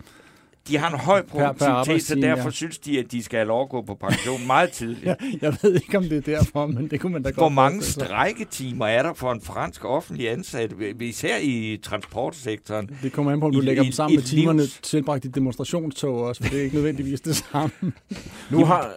de 0.68 0.78
har 0.78 0.90
en 0.90 0.98
høj 0.98 1.22
per 1.22 1.52
produktivitet, 1.52 2.02
så 2.02 2.14
derfor 2.14 2.44
ja. 2.44 2.50
synes 2.50 2.78
de, 2.78 2.98
at 2.98 3.12
de 3.12 3.22
skal 3.22 3.36
have 3.36 3.46
lov 3.48 3.62
at 3.62 3.68
gå 3.68 3.82
på 3.82 3.94
pension 3.94 4.46
meget 4.46 4.70
tidligt. 4.70 5.04
Ja, 5.10 5.14
jeg 5.42 5.56
ved 5.62 5.74
ikke, 5.74 5.98
om 5.98 6.04
det 6.04 6.28
er 6.28 6.36
derfor, 6.38 6.66
men 6.66 6.90
det 6.90 7.00
kunne 7.00 7.12
man 7.12 7.22
da 7.22 7.28
godt 7.28 7.36
Hvor 7.36 7.48
mange 7.48 7.82
strækketimer 7.82 8.86
er 8.86 9.02
der 9.02 9.12
for 9.14 9.32
en 9.32 9.40
fransk 9.40 9.84
offentlig 9.84 10.30
ansat, 10.30 10.72
især 11.00 11.36
i 11.42 11.78
transportsektoren? 11.82 12.90
Det 13.02 13.12
kommer 13.12 13.32
an 13.32 13.40
på, 13.40 13.46
om 13.46 13.52
du 13.52 13.60
I- 13.60 13.64
lægger 13.64 13.82
dem 13.82 13.92
sammen 13.92 14.16
med 14.16 14.22
timerne 14.24 14.62
livs- 14.62 14.80
tilbragt 14.82 15.24
i 15.24 15.28
demonstrationstog 15.28 16.20
også, 16.20 16.42
for 16.42 16.50
det 16.50 16.58
er 16.60 16.64
ikke 16.64 16.74
nødvendigvis 16.76 17.20
det 17.20 17.36
samme. 17.36 17.70
Nu 18.50 18.64
har... 18.64 18.92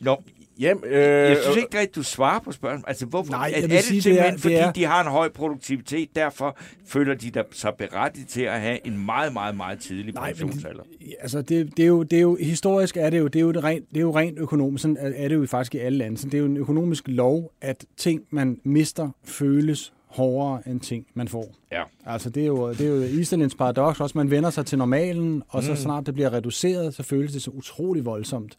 Nå, 0.00 0.22
Jamen, 0.60 0.84
øh, 0.84 0.92
jeg 1.00 1.38
synes 1.42 1.56
ikke 1.56 1.78
rigtigt, 1.78 1.96
du 1.96 2.02
svarer 2.02 2.40
på 2.40 2.52
spørgsmålet. 2.52 2.84
Altså, 2.88 3.06
hvorfor? 3.06 3.30
Nej, 3.32 3.46
er, 3.46 3.56
jeg 3.56 3.62
er 3.64 3.66
det 3.68 3.80
sige, 3.84 3.94
det 3.96 4.02
simpelthen, 4.02 4.26
er- 4.30 4.32
det 4.32 4.40
fordi 4.40 4.54
er- 4.54 4.72
de 4.72 4.84
har 4.84 5.04
en 5.04 5.10
høj 5.10 5.28
produktivitet, 5.28 6.08
derfor 6.16 6.56
føler 6.86 7.14
de 7.14 7.30
der 7.30 7.42
sig 7.52 7.72
berettiget 7.78 8.28
til 8.28 8.42
at 8.42 8.60
have 8.60 8.86
en 8.86 9.04
meget, 9.06 9.32
meget, 9.32 9.56
meget 9.56 9.80
tidlig 9.80 10.14
Nej, 10.14 10.28
men- 10.28 10.36
pensionsalder? 10.38 10.82
Altså, 11.20 11.42
det, 11.42 11.76
det, 11.76 11.82
er 11.82 11.86
jo, 11.86 12.02
det 12.02 12.16
er 12.16 12.20
jo, 12.22 12.38
historisk 12.40 12.96
er 12.96 13.10
det 13.10 13.18
jo, 13.18 13.26
det 13.26 13.36
er 13.36 13.40
jo, 13.42 13.52
det 13.52 13.64
rent, 13.64 13.88
det 13.90 13.96
er 13.96 14.00
jo 14.00 14.16
rent 14.16 14.38
økonomisk, 14.38 14.82
sådan 14.82 14.96
er 15.00 15.12
er 15.16 15.28
det 15.28 15.34
jo 15.36 15.46
faktisk 15.46 15.74
i 15.74 15.78
alle 15.78 15.98
lande. 15.98 16.18
Så 16.18 16.26
det 16.26 16.34
er 16.34 16.38
jo 16.38 16.44
en 16.46 16.56
økonomisk 16.56 17.04
lov, 17.08 17.52
at 17.60 17.84
ting, 17.96 18.22
man 18.30 18.60
mister, 18.64 19.10
føles 19.24 19.92
hårdere 20.06 20.62
end 20.68 20.80
ting, 20.80 21.06
man 21.14 21.28
får. 21.28 21.54
Ja. 21.72 21.82
Altså, 22.06 22.30
det 22.30 22.42
er 22.42 22.46
jo, 22.46 22.70
det 22.72 22.80
er 22.80 22.88
jo 22.88 23.02
Easterlins 23.18 23.54
paradoks 23.54 24.00
også. 24.00 24.18
Man 24.18 24.30
vender 24.30 24.50
sig 24.50 24.66
til 24.66 24.78
normalen, 24.78 25.42
og 25.48 25.62
så 25.62 25.70
Mm. 25.70 25.76
snart 25.76 26.06
det 26.06 26.14
bliver 26.14 26.32
reduceret, 26.32 26.94
så 26.94 27.02
føles 27.02 27.32
det 27.32 27.42
så 27.42 27.50
utrolig 27.50 28.04
voldsomt. 28.04 28.56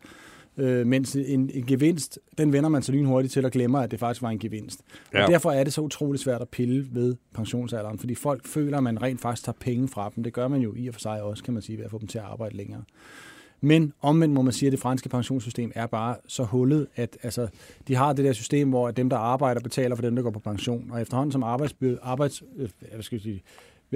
Øh, 0.58 0.88
mens 0.88 1.16
en, 1.16 1.50
en 1.54 1.66
gevinst, 1.66 2.20
den 2.38 2.54
vender 2.54 2.70
man 2.70 2.82
så 2.82 2.92
lynhurtigt 2.92 3.34
til 3.34 3.46
og 3.46 3.52
glemmer, 3.52 3.80
at 3.80 3.92
det 3.92 4.00
faktisk 4.00 4.22
var 4.22 4.30
en 4.30 4.40
gevinst. 4.40 4.82
Ja. 5.14 5.24
Og 5.24 5.32
derfor 5.32 5.52
er 5.52 5.64
det 5.64 5.74
så 5.74 5.82
utrolig 5.82 6.20
svært 6.20 6.42
at 6.42 6.50
pille 6.50 6.88
ved 6.92 7.16
pensionsalderen, 7.34 8.00
fordi 8.00 8.16
folk 8.16 8.48
føler, 8.48 8.78
at 8.78 8.84
man 8.84 9.02
rent 9.02 9.22
faktisk 9.22 9.46
tager 9.46 9.58
penge 9.60 9.88
fra 9.88 10.12
dem. 10.16 10.24
Det 10.24 10.34
gør 10.34 10.48
man 10.48 10.62
jo 10.62 10.74
i 10.78 10.88
og 10.88 10.94
for 10.94 11.02
sig 11.02 11.22
også, 11.22 11.44
kan 11.44 11.54
man 11.54 11.64
sige, 11.64 11.78
ved 11.78 11.86
at 11.86 11.92
få 11.92 12.00
dem 12.00 12.08
til 12.08 12.18
at 12.18 12.24
arbejde 12.24 12.58
længere. 12.58 12.84
Men 13.62 13.94
omvendt 14.02 14.34
må 14.34 14.42
man 14.42 14.54
sige, 14.54 14.68
at 14.68 14.72
det 14.72 14.80
franske 14.80 15.10
pensionssystem 15.10 15.72
er 15.76 15.88
bare 15.88 16.16
så 16.28 16.44
hullet, 16.44 16.88
at 16.96 17.18
altså, 17.24 17.48
de 17.88 17.96
har 17.96 18.14
det 18.14 18.26
der 18.26 18.34
system, 18.34 18.70
hvor 18.70 18.92
dem, 18.92 19.10
der 19.10 19.18
arbejder, 19.18 19.62
betaler 19.62 19.96
for 19.96 20.02
dem, 20.02 20.16
der 20.16 20.24
går 20.24 20.32
på 20.32 20.40
pension. 20.40 20.92
Og 20.92 21.02
efterhånden 21.02 21.32
som 21.32 21.44
arbejds, 21.44 21.76
arbejds, 22.02 22.44
øh, 22.58 22.70
hvad 22.92 23.04
skal 23.04 23.16
jeg 23.16 23.22
sige, 23.22 23.44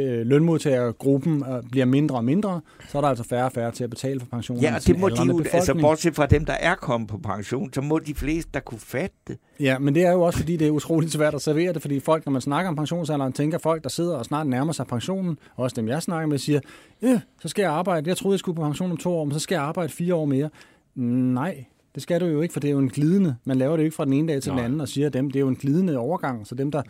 lønmodtagergruppen 0.04 1.44
øh, 1.50 1.64
bliver 1.72 1.86
mindre 1.86 2.16
og 2.16 2.26
mindre, 2.26 2.62
så 2.90 2.98
er 2.98 3.02
der 3.02 3.10
altså 3.10 3.24
færre 3.24 3.46
og 3.46 3.52
færre 3.52 3.72
til 3.72 3.84
at 3.84 3.90
betale 3.90 4.20
for 4.20 4.28
pensionen. 4.28 4.64
Ja, 4.64 4.76
og 4.76 4.88
det 4.88 5.00
må 5.00 5.10
de 5.10 5.24
jo, 5.26 5.44
altså 5.54 5.74
bortset 5.74 6.16
fra 6.16 6.26
dem, 6.26 6.46
der 6.46 6.54
er 6.54 6.76
kommet 6.76 7.10
på 7.10 7.18
pension, 7.18 7.74
så 7.74 7.82
må 7.82 8.00
de 8.00 8.16
fleste, 8.16 8.52
der 8.54 8.60
kunne 8.60 8.80
fatte 8.80 9.16
det. 9.28 9.38
Ja, 9.60 9.80
men 9.80 9.96
det 9.96 10.06
er 10.06 10.12
jo 10.12 10.22
også, 10.22 10.40
fordi 10.40 10.58
det 10.58 10.68
er 10.68 10.72
utroligt 10.72 11.12
svært 11.12 11.36
at 11.36 11.42
servere 11.42 11.74
det, 11.74 11.82
fordi 11.82 12.00
folk, 12.00 12.26
når 12.26 12.32
man 12.32 12.42
snakker 12.42 12.70
om 12.70 12.76
pensionsalderen, 12.76 13.34
tænker 13.34 13.58
folk, 13.58 13.84
der 13.84 13.90
sidder 13.90 14.16
og 14.16 14.26
snart 14.26 14.48
nærmer 14.48 14.74
sig 14.74 14.88
pensionen, 14.88 15.38
og 15.56 15.64
også 15.64 15.76
dem, 15.76 15.88
jeg 15.88 16.04
snakker 16.04 16.28
med, 16.28 16.38
siger, 16.38 16.60
ja, 17.02 17.22
så 17.42 17.48
skal 17.48 17.62
jeg 17.62 17.72
arbejde. 17.72 18.10
Jeg 18.10 18.18
troede, 18.18 18.34
jeg 18.34 18.40
skulle 18.40 18.56
på 18.56 18.62
pension 18.62 18.92
om 18.92 18.98
to 18.98 19.14
år, 19.14 19.26
men 19.26 19.34
så 19.34 19.40
skal 19.40 19.56
jeg 19.56 19.64
arbejde 19.64 19.94
fire 19.94 20.16
år 20.16 20.26
mere. 20.26 20.50
Nej, 20.96 21.66
det 21.96 22.04
skal 22.04 22.22
du 22.22 22.26
jo 22.26 22.42
ikke, 22.42 22.54
for 22.54 22.60
det 22.60 22.68
er 22.68 22.72
jo 22.72 22.80
en 22.80 22.90
glidende. 22.90 23.36
Man 23.46 23.58
laver 23.58 23.72
det 23.72 23.84
jo 23.84 23.86
ikke 23.86 23.96
fra 23.96 24.06
den 24.06 24.14
ene 24.14 24.34
dag 24.34 24.42
til 24.42 24.50
den 24.50 24.58
Nej. 24.58 24.66
anden 24.66 24.82
og 24.82 24.88
siger, 24.88 25.10
dem, 25.10 25.32
det 25.32 25.36
er 25.36 25.42
jo 25.42 25.48
en 25.48 25.56
glidende 25.56 25.98
overgang. 25.98 26.48
Så 26.48 26.56
dem, 26.56 26.72
der 26.72 26.82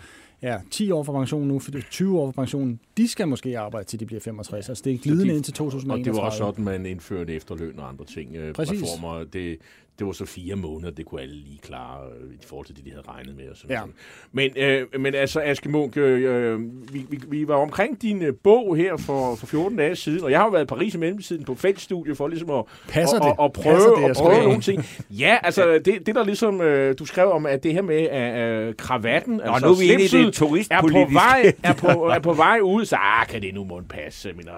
er 0.41 0.59
10 0.71 0.91
år 0.91 1.03
for 1.03 1.13
pension 1.13 1.47
nu, 1.47 1.59
20 1.91 2.19
år 2.19 2.25
for 2.27 2.31
pension, 2.41 2.79
de 2.97 3.07
skal 3.07 3.27
måske 3.27 3.59
arbejde 3.59 3.87
til 3.87 3.99
de 3.99 4.05
bliver 4.05 4.19
65. 4.21 4.69
Altså 4.69 4.81
det 4.85 4.93
er 4.93 4.97
glidende 4.97 5.35
indtil 5.35 5.51
Og 5.51 5.55
2031. 5.57 6.03
det 6.13 6.21
var 6.21 6.25
også 6.25 6.37
sådan, 6.37 6.63
man 6.65 6.85
indførte 6.85 7.33
efterløn 7.35 7.79
og 7.79 7.89
andre 7.89 8.05
ting. 8.05 8.35
øh, 8.35 8.53
Præcis. 8.53 8.83
Reformer. 8.83 9.23
Det, 9.23 9.57
det 9.99 10.07
var 10.07 10.13
så 10.13 10.25
fire 10.25 10.55
måneder, 10.55 10.91
det 10.91 11.05
kunne 11.05 11.21
alle 11.21 11.33
lige 11.35 11.59
klare 11.63 11.99
øh, 12.21 12.33
i 12.33 12.45
forhold 12.45 12.65
til 12.65 12.75
det, 12.75 12.85
de 12.85 12.89
havde 12.89 13.03
regnet 13.07 13.35
med. 13.37 13.49
Og 13.49 13.57
sådan 13.57 13.71
Ja. 13.71 13.79
noget. 13.79 13.93
Men, 14.31 14.51
øh, 14.57 15.01
men 15.01 15.15
altså, 15.15 15.41
Aske 15.41 15.69
Munk, 15.69 15.97
øh, 15.97 16.59
vi, 16.93 17.05
vi, 17.09 17.19
vi 17.27 17.47
var 17.47 17.55
omkring 17.55 18.01
din 18.01 18.21
øh, 18.21 18.33
bog 18.43 18.75
her 18.77 18.97
for, 18.97 19.35
for 19.35 19.47
14 19.47 19.77
dage 19.77 19.95
siden, 19.95 20.23
og 20.23 20.31
jeg 20.31 20.39
har 20.39 20.45
jo 20.45 20.51
været 20.51 20.63
i 20.63 20.67
Paris 20.67 20.95
i 20.95 20.97
mellemtiden 20.97 21.43
på 21.45 21.55
feltstudie 21.55 22.15
for 22.15 22.27
ligesom 22.27 22.49
at, 22.49 22.63
Passer 22.89 23.17
at, 23.17 23.23
det? 23.23 23.29
at, 23.39 23.45
at 23.45 23.53
prøve, 23.53 23.73
Passer 23.75 23.89
det, 23.89 24.01
at 24.03 24.07
jeg 24.07 24.15
prøve 24.19 24.43
nogle 24.43 24.61
ting. 24.61 24.85
Ja, 25.09 25.37
altså, 25.43 25.81
det, 25.85 26.05
det 26.05 26.15
der 26.15 26.23
ligesom, 26.25 26.61
øh, 26.61 26.95
du 26.99 27.05
skrev 27.05 27.31
om, 27.31 27.45
at 27.45 27.63
det 27.63 27.73
her 27.73 27.81
med 27.81 28.01
øh, 28.69 28.75
kravatten, 28.75 29.41
Og 29.41 29.53
altså 29.53 29.67
nu 29.67 29.73
er 29.73 29.77
vi 29.79 29.83
inde 29.83 29.95
i 29.95 29.97
det 30.03 30.09
slipset, 30.09 30.67
er 30.71 30.81
på 30.81 30.87
vej, 31.13 31.53
er 31.63 31.73
på, 31.73 31.87
er 32.15 32.19
på 32.19 32.33
vej 32.33 32.59
ud, 32.63 32.85
så 32.85 32.95
ah, 32.99 33.27
kan 33.27 33.41
det 33.41 33.53
nu 33.53 33.63
må 33.63 33.81
passe. 33.89 34.33
Mener, 34.33 34.51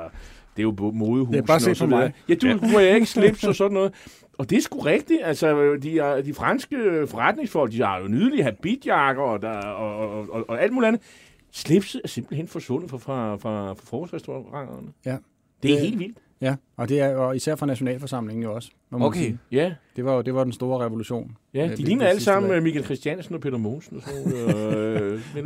det 0.57 0.63
er 0.63 0.63
jo 0.63 0.91
modehusene 0.93 1.43
bare 1.45 1.57
og 1.57 1.61
så 1.61 1.75
på 1.79 1.85
mig. 1.85 2.13
videre. 2.27 2.51
Ja, 2.53 2.57
du 2.57 2.67
må 2.71 2.79
jeg 2.79 2.95
ikke 2.95 3.05
slips 3.07 3.43
og 3.43 3.55
sådan 3.55 3.73
noget. 3.73 3.93
Og 4.39 4.49
det 4.49 4.57
er 4.57 4.61
sgu 4.61 4.79
rigtigt. 4.79 5.19
Altså, 5.23 5.75
de, 5.83 5.99
er, 5.99 6.21
de 6.21 6.33
franske 6.33 7.05
forretningsfolk, 7.07 7.71
de 7.71 7.81
har 7.81 7.99
jo 7.99 8.07
nydelige 8.07 8.43
habitjakker 8.43 9.23
og, 9.23 9.41
der, 9.41 9.49
og, 9.59 10.09
og, 10.09 10.27
og, 10.31 10.45
og 10.49 10.61
alt 10.61 10.73
muligt 10.73 10.87
andet. 10.87 11.01
Slipset 11.51 12.01
er 12.03 12.07
simpelthen 12.07 12.47
forsvundet 12.47 12.89
fra, 12.89 12.97
fra, 12.97 13.35
fra, 13.35 13.73
fra 13.73 13.81
forårsrestauranterne. 13.83 14.87
Ja. 15.05 15.17
Det 15.63 15.71
er 15.71 15.75
Det- 15.75 15.81
helt 15.85 15.99
vildt. 15.99 16.17
Ja, 16.41 16.55
og 16.77 16.89
det 16.89 16.99
er 16.99 17.15
og 17.15 17.35
især 17.35 17.55
fra 17.55 17.65
Nationalforsamlingen 17.65 18.43
jo 18.43 18.53
også. 18.55 18.71
må 18.89 18.97
man 18.97 19.07
Okay. 19.07 19.19
sige. 19.19 19.39
Ja, 19.51 19.73
Det 19.95 20.05
var 20.05 20.13
jo 20.15 20.21
det 20.21 20.33
var 20.35 20.43
den 20.43 20.53
store 20.53 20.85
revolution. 20.85 21.37
ja 21.53 21.63
Øh, 21.63 21.69
de 21.71 21.75
det- 21.75 21.85
ligner 21.85 22.05
alle 22.05 22.21
sammen 22.21 22.49
valg. 22.49 22.57
øh, 22.57 22.63
Michael 22.63 22.85
Christiansen 22.85 23.35
og 23.35 23.41
Peter 23.41 23.57
Mogensen 23.57 23.97
og 23.97 24.03
sådan. 24.03 24.33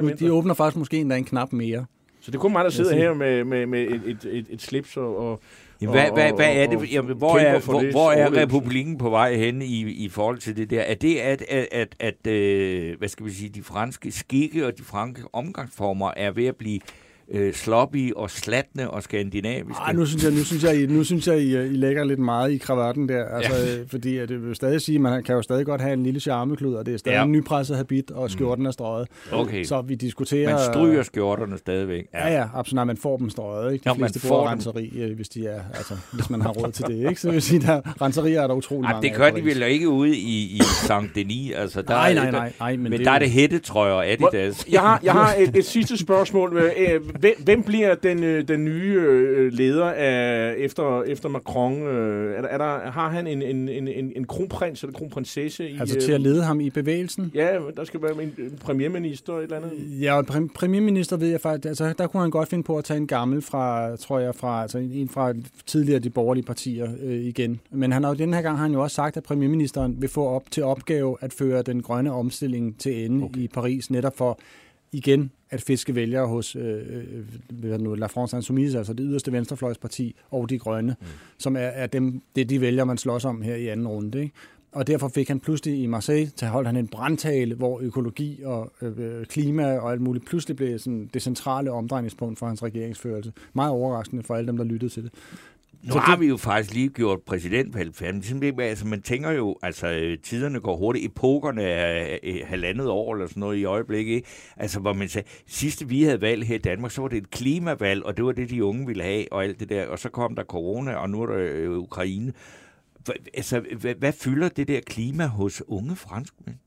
Øh, 0.09 0.19
de 0.19 0.33
åbner 0.33 0.53
faktisk 0.53 0.77
måske 0.77 0.97
endda 0.97 1.15
en 1.15 1.23
knap 1.25 1.53
mere. 1.53 1.85
så 2.21 2.31
det 2.31 2.37
er 2.37 2.41
kun 2.41 2.51
mig, 2.51 2.63
der 2.63 2.69
sidder 2.69 2.95
her 2.95 3.13
med, 3.13 3.43
med, 3.43 3.65
med 3.65 3.81
et, 3.81 4.01
et, 4.05 4.25
et, 4.31 4.45
et 4.49 4.61
slips 4.61 4.97
og... 4.97 5.17
og 5.17 5.39
Jamen, 5.83 5.93
hvad, 5.95 6.09
og- 6.09 6.13
hvad, 6.13 6.31
hvad 6.33 6.55
er 6.55 6.67
det? 6.67 6.91
Jamen, 6.93 7.17
hvor 7.17 7.37
er, 7.37 7.59
hvor, 7.59 7.91
hvor 7.91 8.11
er 8.11 8.41
republikken 8.41 8.97
på 8.97 9.09
vej 9.09 9.35
hen 9.35 9.61
i, 9.61 9.81
i 9.91 10.09
forhold 10.09 10.37
til 10.37 10.57
det 10.57 10.69
der? 10.69 10.81
Er 10.81 10.95
det, 10.95 11.15
at, 11.17 11.41
at, 11.49 11.67
at, 11.71 11.95
at 11.99 12.27
øh, 12.27 12.97
hvad 12.97 13.07
skal 13.07 13.25
vi 13.25 13.31
sige, 13.31 13.49
de 13.49 13.63
franske 13.63 14.11
skikke 14.11 14.67
og 14.67 14.77
de 14.77 14.83
franske 14.83 15.23
omgangsformer 15.33 16.11
er 16.17 16.31
ved 16.31 16.45
at 16.45 16.55
blive 16.55 16.79
øh, 17.33 17.53
sloppy 17.53 18.13
og 18.13 18.29
slatne 18.31 18.89
og 18.89 19.03
skandinaviske? 19.03 19.81
Ej, 19.81 19.93
nu 19.93 20.05
synes 20.05 20.23
jeg, 20.23 20.31
nu 20.31 20.43
synes 20.43 20.63
jeg, 20.63 20.81
I, 20.81 20.85
nu 20.85 21.03
synes 21.03 21.27
jeg, 21.27 21.39
I, 21.39 21.53
I 21.55 21.69
lægger 21.69 22.03
lidt 22.03 22.19
meget 22.19 22.51
i 22.51 22.57
kravatten 22.57 23.09
der. 23.09 23.25
Altså, 23.25 23.51
ja. 23.55 23.83
Fordi 23.87 24.17
at 24.17 24.29
det 24.29 24.41
vil 24.41 24.47
jo 24.47 24.53
stadig 24.53 24.81
sige, 24.81 24.95
at 24.95 25.01
man 25.01 25.23
kan 25.23 25.35
jo 25.35 25.41
stadig 25.41 25.65
godt 25.65 25.81
have 25.81 25.93
en 25.93 26.03
lille 26.03 26.19
charmeklud, 26.19 26.73
og 26.73 26.85
det 26.85 26.93
er 26.93 26.97
stadig 26.97 27.13
Ja. 27.15 27.19
ja. 27.19 27.25
en 27.25 27.31
nypresset 27.31 27.77
habit, 27.77 28.11
og 28.11 28.31
skjorten 28.31 28.65
er 28.65 28.71
strøget. 28.71 29.07
Okay, 29.31 29.63
Så 29.63 29.81
vi 29.81 29.95
diskuterer... 29.95 30.49
man 30.49 30.59
stryger 30.73 31.03
skjorterne 31.03 31.57
stadigvæk. 31.57 32.05
Ja, 32.13 32.33
ja, 32.33 32.47
absolut. 32.53 32.75
Nej, 32.75 32.83
man 32.83 32.97
får 32.97 33.17
dem 33.17 33.29
strøget. 33.29 33.73
Ikke? 33.73 33.83
De 33.83 33.89
Ja, 33.89 33.93
ja, 33.93 33.99
man 33.99 34.09
fleste 34.09 34.27
får 34.27 34.47
renseri, 34.47 34.93
øh, 34.99 35.15
hvis, 35.15 35.29
de 35.29 35.47
er, 35.47 35.59
altså, 35.73 35.93
hvis 36.13 36.29
man 36.29 36.41
har 36.41 36.49
råd 36.49 36.71
til 36.71 36.85
det. 36.85 36.97
Ikke? 37.09 37.21
Så 37.21 37.31
vil 37.31 37.41
sige, 37.41 37.61
der 37.61 38.01
renserier 38.01 38.41
er 38.41 38.47
der 38.47 38.53
utrolig 38.55 38.85
Ej, 38.87 38.91
mange 38.93 39.07
det 39.07 39.13
af 39.13 39.17
gør 39.19 39.29
de 39.39 39.45
vel 39.45 39.61
ikke 39.63 39.89
ude 39.89 40.17
i, 40.17 40.55
i 40.55 40.59
Saint-Denis. 40.61 41.53
Altså, 41.55 41.81
der, 41.81 41.87
Nej, 41.93 42.09
er- 42.09 42.13
nej, 42.15 42.31
nej. 42.31 42.53
nej 42.59 42.71
men, 42.75 42.83
Men, 42.83 42.91
det, 42.91 43.05
der 43.05 43.11
er 43.11 43.19
det 43.19 43.29
hættetrøjer 43.31 44.11
Adidas. 44.13 44.65
Jeg 44.71 44.81
har, 44.81 44.99
jeg 45.03 45.13
har 45.13 45.33
et, 45.39 45.55
et 45.57 45.65
sidste 45.65 45.97
spørgsmål. 45.97 46.43
Øh, 46.77 47.01
Hvem, 47.23 47.33
hvem 47.43 47.63
bliver 47.63 47.95
den, 47.95 48.23
øh, 48.23 48.47
den 48.47 48.65
nye 48.65 48.99
øh, 49.01 49.53
leder 49.53 49.85
af, 49.85 50.53
efter, 50.57 51.03
efter 51.03 51.29
Macron? 51.29 51.87
Øh, 51.87 52.35
Er 52.37 52.41
der, 52.41 52.47
er 52.47 52.57
der, 52.57 52.91
har 52.91 53.09
han 53.09 53.27
en, 53.27 53.41
en, 53.41 53.69
en, 53.69 53.87
en, 53.87 54.11
en 54.15 54.25
kronprins 54.25 54.83
eller 54.83 54.93
kronprinsesse? 54.93 55.69
I, 55.69 55.77
Altså 55.79 55.99
til 55.99 56.11
at 56.11 56.21
lede 56.21 56.43
ham 56.43 56.59
i 56.59 56.69
bevægelsen? 56.69 57.31
Ja, 57.35 57.57
der 57.77 57.83
skal 57.83 58.01
være 58.01 58.23
en, 58.23 58.33
en 58.37 58.57
premierminister 58.61 59.33
eller 59.37 59.57
et 59.57 59.63
eller 59.63 59.71
andet. 59.77 60.01
Ja, 60.01 60.17
og 60.17 60.25
præ- 60.31 60.47
premierminister 60.55 61.17
ved 61.17 61.27
jeg 61.27 61.41
faktisk, 61.41 61.67
altså 61.67 61.93
der 61.97 62.07
kunne 62.07 62.21
han 62.21 62.31
godt 62.31 62.49
finde 62.49 62.63
på 62.63 62.77
at 62.77 62.83
tage 62.83 62.97
en 62.97 63.07
gammel 63.07 63.41
fra, 63.41 63.95
tror 63.95 64.19
jeg, 64.19 64.35
fra, 64.35 64.61
altså 64.61 64.77
en- 64.77 64.91
en 64.91 65.09
fra 65.09 65.33
tidligere 65.65 65.99
de 65.99 66.09
borgerlige 66.09 66.43
partier 66.45 66.87
øh, 67.03 67.13
igen. 67.15 67.59
Men 67.71 67.91
han 67.91 68.03
har 68.03 68.09
jo 68.11 68.15
den 68.17 68.33
her 68.33 68.41
gang 68.41 68.57
har 68.57 68.63
han 68.63 68.73
jo 68.73 68.81
også 68.83 68.95
sagt, 68.95 69.17
at 69.17 69.23
premierministeren 69.23 69.95
vil 70.01 70.09
få 70.09 70.25
op 70.27 70.51
til 70.51 70.63
opgave 70.63 71.17
at 71.21 71.33
føre 71.33 71.61
den 71.61 71.81
grønne 71.81 72.11
omstilling 72.11 72.79
til 72.79 73.05
ende 73.05 73.25
okay. 73.25 73.39
i 73.39 73.47
Paris, 73.47 73.91
netop 73.91 74.17
for 74.17 74.39
igen 74.93 75.31
at 75.49 75.61
fiske 75.61 75.95
vælgere 75.95 76.27
hos 76.27 76.55
øh, 76.55 76.81
øh, 77.63 77.81
nu, 77.81 77.95
La 77.95 78.05
France 78.05 78.37
Insoumise, 78.37 78.77
altså 78.77 78.93
det 78.93 79.05
yderste 79.09 79.31
venstrefløjsparti, 79.31 80.15
og 80.31 80.49
de 80.49 80.59
grønne, 80.59 80.95
mm. 80.99 81.07
som 81.37 81.55
er, 81.55 81.59
er 81.59 81.87
dem, 81.87 82.21
det 82.35 82.41
er 82.41 82.45
de 82.45 82.61
vælgere, 82.61 82.85
man 82.85 82.97
slås 82.97 83.25
om 83.25 83.41
her 83.41 83.55
i 83.55 83.67
anden 83.67 83.87
runde. 83.87 84.21
Ikke? 84.21 84.33
Og 84.71 84.87
derfor 84.87 85.07
fik 85.07 85.27
han 85.27 85.39
pludselig 85.39 85.83
i 85.83 85.85
Marseille, 85.85 86.31
til 86.35 86.47
holdt 86.47 86.67
han 86.67 86.77
en 86.77 86.87
brandtale, 86.87 87.55
hvor 87.55 87.79
økologi 87.81 88.41
og 88.43 88.71
øh, 88.81 89.25
klima 89.25 89.77
og 89.77 89.91
alt 89.91 90.01
muligt 90.01 90.25
pludselig 90.25 90.57
blev 90.57 90.79
sådan 90.79 91.09
det 91.13 91.21
centrale 91.21 91.71
omdrejningspunkt 91.71 92.39
for 92.39 92.47
hans 92.47 92.63
regeringsførelse. 92.63 93.33
Meget 93.53 93.71
overraskende 93.71 94.23
for 94.23 94.35
alle 94.35 94.47
dem, 94.47 94.57
der 94.57 94.63
lyttede 94.63 94.91
til 94.91 95.03
det. 95.03 95.11
Nu 95.83 95.93
har 95.93 96.17
vi 96.17 96.27
jo 96.27 96.37
faktisk 96.37 96.73
lige 96.73 96.89
gjort 96.89 97.21
præsidentvalg 97.21 97.95
færdigt. 97.95 98.61
Altså, 98.61 98.87
man 98.87 99.01
tænker 99.01 99.31
jo, 99.31 99.57
altså 99.61 99.87
øh, 99.87 100.17
tiderne 100.19 100.59
går 100.59 100.77
hurtigt. 100.77 101.05
Epokerne 101.05 101.63
er 101.63 102.17
øh, 102.23 102.35
halvandet 102.45 102.87
år 102.87 103.13
eller 103.13 103.27
sådan 103.27 103.39
noget 103.41 103.57
i 103.57 103.65
øjeblikket. 103.65 104.13
Ikke? 104.13 104.27
Altså, 104.57 104.79
hvor 104.79 104.93
man 104.93 105.09
sagde, 105.09 105.27
sidste 105.47 105.87
vi 105.87 106.03
havde 106.03 106.21
valg 106.21 106.47
her 106.47 106.55
i 106.55 106.57
Danmark, 106.57 106.91
så 106.91 107.01
var 107.01 107.07
det 107.07 107.17
et 107.17 107.29
klimavalg, 107.29 108.03
og 108.03 108.17
det 108.17 108.25
var 108.25 108.31
det, 108.31 108.49
de 108.49 108.63
unge 108.63 108.87
ville 108.87 109.03
have, 109.03 109.33
og 109.33 109.43
alt 109.43 109.59
det 109.59 109.69
der. 109.69 109.87
Og 109.87 109.99
så 109.99 110.09
kom 110.09 110.35
der 110.35 110.43
corona, 110.43 110.95
og 110.95 111.09
nu 111.09 111.21
er 111.21 111.25
der 111.25 111.37
øh, 111.37 111.77
Ukraine. 111.77 112.33
Altså, 113.33 113.61
hvad, 113.81 113.95
hvad 113.95 114.13
fylder 114.13 114.49
det 114.49 114.67
der 114.67 114.79
klima 114.81 115.25
hos 115.25 115.63
unge 115.67 115.95
franskmænd? 115.95 116.57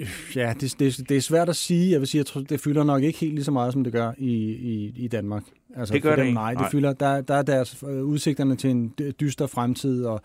Det, 0.00 0.36
ja, 0.36 0.54
det, 0.60 0.74
det, 0.78 1.08
det 1.08 1.16
er 1.16 1.20
svært 1.20 1.48
at 1.48 1.56
sige. 1.56 1.92
Jeg 1.92 2.00
vil 2.00 2.08
sige, 2.08 2.18
jeg 2.18 2.26
tror, 2.26 2.40
det 2.40 2.60
fylder 2.60 2.84
nok 2.84 3.02
ikke 3.02 3.18
helt 3.18 3.34
lige 3.34 3.44
så 3.44 3.50
meget, 3.50 3.72
som 3.72 3.84
det 3.84 3.92
gør 3.92 4.12
i, 4.18 4.32
i, 4.52 4.92
i 4.96 5.08
Danmark. 5.08 5.42
Altså, 5.76 5.94
Det 5.94 6.02
gør 6.02 6.10
det 6.10 6.18
dem, 6.18 6.26
ikke. 6.26 6.34
Nej, 6.34 6.54
det 6.54 6.66
fylder, 6.70 6.92
der, 6.92 7.20
der 7.20 7.34
er 7.34 7.42
deres 7.42 7.84
øh, 7.88 8.04
udsigterne 8.04 8.56
til 8.56 8.70
en 8.70 8.94
dy- 8.98 9.12
dyster 9.20 9.46
fremtid, 9.46 10.04
og 10.04 10.20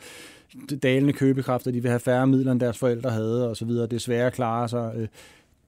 dalende 0.84 1.14
købekraft, 1.14 1.68
og 1.68 1.74
de 1.74 1.82
vil 1.82 1.90
have 1.90 2.00
færre 2.00 2.28
midler, 2.28 2.52
end 2.52 2.60
deres 2.60 2.78
forældre 2.78 3.10
havde, 3.10 3.50
og 3.50 3.58
så 3.58 3.66
videre. 3.66 3.88
Det 3.88 3.94
er 3.96 4.00
svære 4.00 4.28
at 4.28 4.34
klare 4.34 4.70
sig. 4.70 4.94
Øh, 4.96 5.08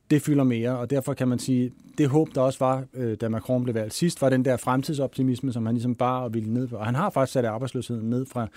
det 0.09 0.21
fylder 0.21 0.43
mere, 0.43 0.77
og 0.77 0.89
derfor 0.89 1.13
kan 1.13 1.27
man 1.27 1.39
sige, 1.39 1.71
det 1.97 2.09
håb, 2.09 2.29
der 2.35 2.41
også 2.41 2.59
var, 2.59 2.83
øh, 2.93 3.17
da 3.21 3.29
Macron 3.29 3.63
blev 3.63 3.75
valgt 3.75 3.93
sidst, 3.93 4.21
var 4.21 4.29
den 4.29 4.45
der 4.45 4.57
fremtidsoptimisme, 4.57 5.53
som 5.53 5.65
han 5.65 5.75
ligesom 5.75 5.95
bare 5.95 6.23
og 6.23 6.33
ville 6.33 6.53
ned 6.53 6.67
på. 6.67 6.75
Og 6.75 6.85
han 6.85 6.95
har 6.95 7.09
faktisk 7.09 7.33
sat 7.33 7.45
arbejdsløsheden 7.45 8.09
ned 8.09 8.25
fra 8.25 8.47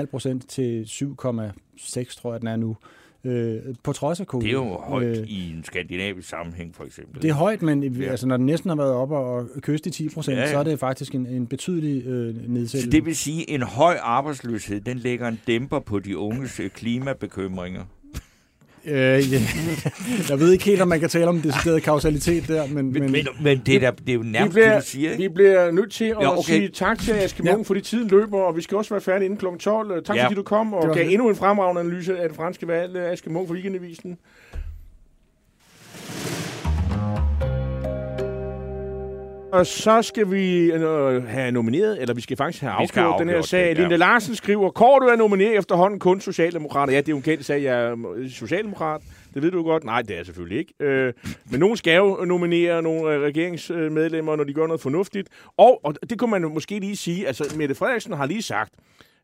9,5 0.00 0.04
procent 0.06 0.48
til 0.48 0.84
7,6, 0.84 2.20
tror 2.20 2.32
jeg, 2.32 2.40
den 2.40 2.48
er 2.48 2.56
nu. 2.56 2.70
Øh, 2.70 2.76
på 3.82 3.92
trods 3.92 4.20
af 4.20 4.26
covid. 4.26 4.48
Det 4.48 4.50
er 4.50 4.60
jo 4.64 4.76
højt 4.76 5.18
øh, 5.18 5.26
i 5.26 5.50
en 5.50 5.64
skandinavisk 5.64 6.28
sammenhæng, 6.28 6.74
for 6.74 6.84
eksempel. 6.84 7.22
Det 7.22 7.30
er 7.30 7.34
højt, 7.34 7.62
men 7.62 7.82
ja. 7.82 8.10
altså, 8.10 8.26
når 8.26 8.36
den 8.36 8.46
næsten 8.46 8.68
har 8.68 8.76
været 8.76 8.92
oppe 8.92 9.16
og 9.16 9.48
kyste 9.60 9.88
i 9.88 9.92
10 9.92 10.08
procent, 10.08 10.36
ja, 10.36 10.42
ja. 10.42 10.50
så 10.50 10.58
er 10.58 10.62
det 10.62 10.78
faktisk 10.78 11.14
en, 11.14 11.26
en 11.26 11.46
betydelig 11.46 12.06
øh, 12.06 12.34
nedsættelse. 12.34 12.80
Så 12.80 12.90
det 12.90 13.06
vil 13.06 13.16
sige, 13.16 13.50
at 13.50 13.54
en 13.54 13.62
høj 13.62 13.96
arbejdsløshed, 14.02 14.80
den 14.80 14.98
lægger 14.98 15.28
en 15.28 15.40
dæmper 15.46 15.80
på 15.80 15.98
de 15.98 16.18
unges 16.18 16.60
øh, 16.60 16.70
klimabekymringer. 16.70 17.84
Øh, 18.86 19.32
ja. 19.32 19.40
Jeg 20.30 20.40
ved 20.40 20.52
ikke 20.52 20.64
helt, 20.64 20.82
om 20.82 20.88
man 20.88 21.00
kan 21.00 21.08
tale 21.08 21.26
om 21.26 21.40
decideret 21.40 21.82
kausalitet 21.82 22.48
der, 22.48 22.66
men... 22.66 22.92
Men, 22.92 23.12
men, 23.12 23.26
men 23.40 23.62
det, 23.66 23.74
er 23.76 23.80
da, 23.80 23.90
det 24.06 24.08
er 24.08 24.14
jo 24.14 24.22
nærmest 24.22 24.54
bliver, 24.54 24.72
det, 24.74 24.82
du 24.82 24.86
siger, 24.86 25.10
ikke? 25.10 25.22
Vi 25.22 25.28
bliver 25.28 25.70
nødt 25.70 25.92
til 25.92 26.04
at 26.04 26.16
Ja, 26.20 26.32
okay. 26.38 26.42
sige 26.52 26.68
tak 26.68 26.98
til 26.98 27.12
Aske 27.12 27.42
Munk, 27.42 27.58
Ja. 27.58 27.62
fordi 27.62 27.80
tiden 27.80 28.08
løber, 28.08 28.38
og 28.38 28.56
vi 28.56 28.62
skal 28.62 28.76
også 28.76 28.94
være 28.94 29.00
færdige 29.00 29.24
inden 29.24 29.38
kl. 29.38 29.46
12. 29.60 30.04
Tak 30.04 30.16
Ja. 30.16 30.24
fordi 30.24 30.34
du 30.34 30.42
kom 30.42 30.66
Det 30.66 30.74
og 30.76 30.82
gav 30.94 30.94
fedt. 31.04 31.12
endnu 31.12 31.28
en 31.28 31.36
fremragende 31.36 31.80
analyse 31.80 32.18
af 32.18 32.28
det 32.28 32.36
franske 32.36 32.68
valg, 32.68 32.96
Aske 32.96 33.30
Munk 33.30 33.46
for 33.48 33.54
Weekendavisen. 33.54 34.16
Og 39.52 39.66
så 39.66 40.02
skal 40.02 40.30
vi 40.30 40.72
øh, 40.72 41.24
have 41.24 41.52
nomineret, 41.52 42.00
eller 42.00 42.14
vi 42.14 42.20
skal 42.20 42.36
faktisk 42.36 42.62
have 42.62 42.72
afgjort 42.72 42.94
have 42.94 43.18
den 43.18 43.28
her 43.28 43.34
afgjort 43.34 43.48
sag. 43.48 43.68
det, 43.68 43.76
ja. 43.76 43.80
Linda 43.80 43.96
Larsen 43.96 44.34
skriver, 44.34 44.70
Kort 44.70 45.02
du 45.02 45.06
er 45.06 45.16
nomineret 45.16 45.56
efterhånden 45.56 45.98
kun 45.98 46.20
Socialdemokrater. 46.20 46.92
Ja, 46.92 46.98
det 46.98 47.08
er 47.08 47.12
jo 47.12 47.16
en 47.16 47.22
kendt 47.22 47.44
sag, 47.44 47.62
jeg 47.62 47.84
er 47.84 47.96
øh, 48.16 48.30
Socialdemokrat. 48.30 49.02
Det 49.34 49.42
ved 49.42 49.50
du 49.50 49.62
godt. 49.62 49.84
Nej, 49.84 50.02
det 50.02 50.10
er 50.10 50.16
jeg 50.16 50.26
selvfølgelig 50.26 50.58
ikke. 50.58 50.74
Øh, 50.80 51.12
men 51.50 51.60
nogen 51.60 51.76
skal 51.76 51.96
jo 51.96 52.24
nominere 52.24 52.82
nogle 52.82 53.14
øh, 53.14 53.20
regeringsmedlemmer, 53.20 54.36
når 54.36 54.44
de 54.44 54.52
gør 54.52 54.66
noget 54.66 54.80
fornuftigt. 54.80 55.28
Og, 55.56 55.80
og 55.84 55.94
det 56.10 56.18
kunne 56.18 56.30
man 56.30 56.42
måske 56.42 56.78
lige 56.78 56.96
sige, 56.96 57.26
altså 57.26 57.54
Mette 57.56 57.74
Frederiksen 57.74 58.12
har 58.12 58.26
lige 58.26 58.42
sagt 58.42 58.74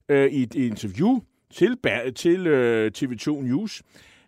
øh, 0.08 0.30
i 0.30 0.42
et 0.42 0.54
interview 0.54 1.20
til, 1.54 1.76
til 2.16 2.46
øh, 2.46 2.90
TV2 2.98 3.42
News, 3.42 3.82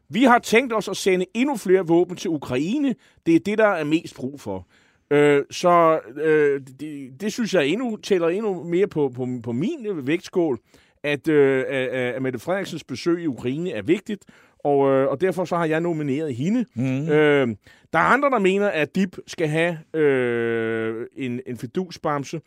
vi 0.08 0.24
har 0.24 0.38
tænkt 0.38 0.72
os 0.72 0.88
at 0.88 0.96
sende 0.96 1.26
endnu 1.34 1.56
flere 1.56 1.86
våben 1.86 2.16
til 2.16 2.30
Ukraine. 2.30 2.94
Det 3.26 3.34
er 3.34 3.40
det, 3.40 3.58
der 3.58 3.66
er 3.66 3.84
mest 3.84 4.14
brug 4.14 4.40
for. 4.40 4.66
Øh, 5.14 5.42
så 5.50 6.00
øh, 6.22 6.60
det, 6.80 7.20
det 7.20 7.32
synes 7.32 7.54
jeg 7.54 7.66
endnu 7.66 7.96
tæller 7.96 8.28
endnu 8.28 8.64
mere 8.64 8.86
på, 8.86 9.12
på, 9.16 9.28
på 9.42 9.52
min 9.52 9.86
øh, 9.86 10.06
vægtskål, 10.06 10.58
at, 11.02 11.28
øh, 11.28 11.64
at, 11.68 11.88
at 11.88 12.22
Mette 12.22 12.38
Frederiksens 12.38 12.84
besøg 12.84 13.22
i 13.22 13.26
Ukraine 13.26 13.70
er 13.70 13.82
vigtigt, 13.82 14.24
og, 14.64 14.90
øh, 14.90 15.08
og 15.08 15.20
derfor 15.20 15.44
så 15.44 15.56
har 15.56 15.64
jeg 15.64 15.80
nomineret 15.80 16.34
hende. 16.34 16.64
Mm. 16.74 17.08
Øh, 17.08 17.48
der 17.92 17.98
er 17.98 18.02
andre, 18.02 18.30
der 18.30 18.38
mener, 18.38 18.68
at 18.68 18.94
DIP 18.94 19.16
skal 19.26 19.48
have 19.48 19.78
øh, 19.94 21.06
en, 21.16 21.40
en 21.46 21.56
fedusbamse. 21.56 22.40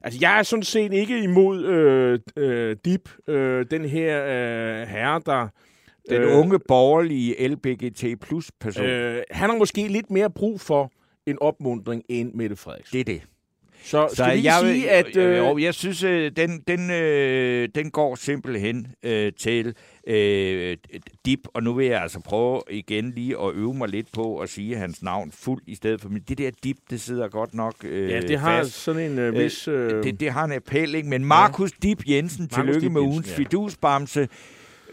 Altså, 0.00 0.18
jeg 0.22 0.38
er 0.38 0.42
sådan 0.42 0.62
set 0.62 0.92
ikke 0.92 1.18
imod 1.18 1.64
øh, 1.64 2.18
øh, 2.36 2.76
DIP, 2.84 3.28
øh, 3.28 3.66
den 3.70 3.84
her 3.84 4.24
øh, 4.24 4.88
herre, 4.88 5.20
der... 5.26 5.48
Den 6.08 6.22
øh, 6.22 6.38
unge 6.38 6.58
borgerlige 6.68 7.48
LBGT 7.48 8.20
plus 8.20 8.50
person. 8.60 8.84
Øh, 8.84 9.22
han 9.30 9.50
har 9.50 9.56
måske 9.56 9.88
lidt 9.88 10.10
mere 10.10 10.30
brug 10.30 10.60
for 10.60 10.92
en 11.26 11.38
opmundring 11.40 12.02
end 12.08 12.34
Mette 12.34 12.56
Frederiksen. 12.56 12.92
det 12.92 13.00
er 13.00 13.04
det. 13.04 13.22
Så 13.84 14.08
skal 14.12 14.30
vi 14.30 14.36
ikke 14.36 14.48
jeg, 14.48 14.60
sige, 14.60 14.90
at... 14.90 15.16
Øh, 15.16 15.38
jo, 15.38 15.58
jeg 15.58 15.74
synes, 15.74 16.02
øh, 16.02 16.30
den, 16.36 16.60
den, 16.68 16.90
øh, 16.90 17.68
den 17.74 17.90
går 17.90 18.14
simpelthen 18.14 18.86
øh, 19.02 19.32
til 19.38 19.74
øh, 20.06 20.76
dip, 21.26 21.38
og 21.54 21.62
nu 21.62 21.72
vil 21.72 21.86
jeg 21.86 22.02
altså 22.02 22.20
prøve 22.20 22.62
igen 22.70 23.10
lige 23.10 23.40
at 23.40 23.54
øve 23.54 23.74
mig 23.74 23.88
lidt 23.88 24.12
på 24.12 24.38
at 24.38 24.48
sige 24.48 24.76
hans 24.76 25.02
navn 25.02 25.32
fuldt 25.32 25.64
i 25.66 25.74
stedet 25.74 26.00
for, 26.00 26.08
men 26.08 26.22
det 26.28 26.38
der 26.38 26.50
dip, 26.64 26.76
det 26.90 27.00
sidder 27.00 27.28
godt 27.28 27.54
nok 27.54 27.74
øh, 27.84 28.10
ja, 28.10 28.20
det 28.20 28.38
har 28.38 28.62
fast. 28.62 28.72
sådan 28.72 29.12
en 29.12 29.18
øh, 29.18 29.34
vis... 29.34 29.68
Øh, 29.68 30.04
Det, 30.04 30.20
det 30.20 30.30
har 30.30 30.44
en 30.44 30.52
appel, 30.52 30.94
ikke? 30.94 31.08
Men 31.08 31.24
Markus 31.24 31.70
ja. 31.72 31.88
Dip 31.88 32.02
Jensen, 32.08 32.42
Markus 32.42 32.56
tillykke 32.56 32.80
Dip 32.80 32.92
med 32.92 33.00
Jensen, 33.00 33.12
ugens 33.12 33.30
ja. 33.30 33.36
fidusbamse. 33.36 34.28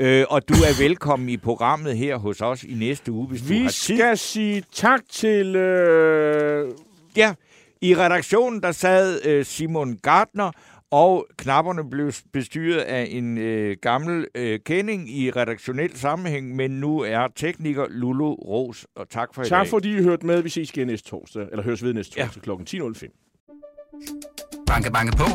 Øh, 0.02 0.26
og 0.30 0.50
du 0.50 0.54
er 0.54 0.84
velkommen 0.84 1.30
i 1.30 1.38
programmet 1.38 1.98
her 1.98 2.18
hos 2.18 2.42
os 2.42 2.64
i 2.64 2.74
næste 2.74 3.12
uge, 3.12 3.28
hvis 3.28 3.42
du 3.42 3.48
vi 3.48 3.58
har 3.62 3.70
tid. 3.70 3.96
skal 3.96 4.18
sige 4.18 4.64
tak 4.74 5.02
til... 5.10 5.56
Øh, 5.56 6.72
Ja, 7.18 7.34
i 7.82 7.96
redaktionen 7.96 8.62
der 8.64 8.72
sad 8.72 9.26
øh, 9.26 9.46
Simon 9.46 9.98
Gardner, 10.04 10.52
og 10.92 11.28
knapperne 11.38 11.90
blev 11.90 12.12
bestyret 12.34 12.78
af 12.80 13.08
en 13.10 13.38
øh, 13.38 13.78
gammel 13.82 14.28
øh, 14.36 14.60
kending 14.66 15.10
i 15.18 15.32
redaktionel 15.32 15.98
sammenhæng, 15.98 16.56
men 16.56 16.72
nu 16.72 17.00
er 17.00 17.28
tekniker 17.36 17.86
Lulu 17.90 18.34
Ros, 18.34 18.86
og 18.96 19.10
tak 19.10 19.36
for 19.36 19.42
i 19.44 19.50
tak 19.50 19.64
dag. 19.64 19.70
fordi 19.70 19.98
I 19.98 20.02
hørte 20.04 20.26
med. 20.26 20.42
Vi 20.42 20.50
ses 20.50 20.70
igen 20.70 20.88
næste 20.88 21.10
torsdag, 21.10 21.48
eller 21.52 21.64
høres 21.64 21.84
ved 21.84 21.94
næste 21.94 22.14
Ja. 22.20 22.26
torsdag 22.26 22.44
kl. 22.44 22.78
10.05. 22.78 24.64
Banke, 24.68 24.92
banke 24.92 25.18
på. 25.18 25.26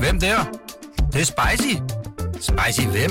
Hvem 0.00 0.20
der? 0.20 0.36
Det, 1.12 1.20
er 1.20 1.24
spicy. 1.24 1.74
Spicy 2.40 2.86
hvem? 2.88 3.10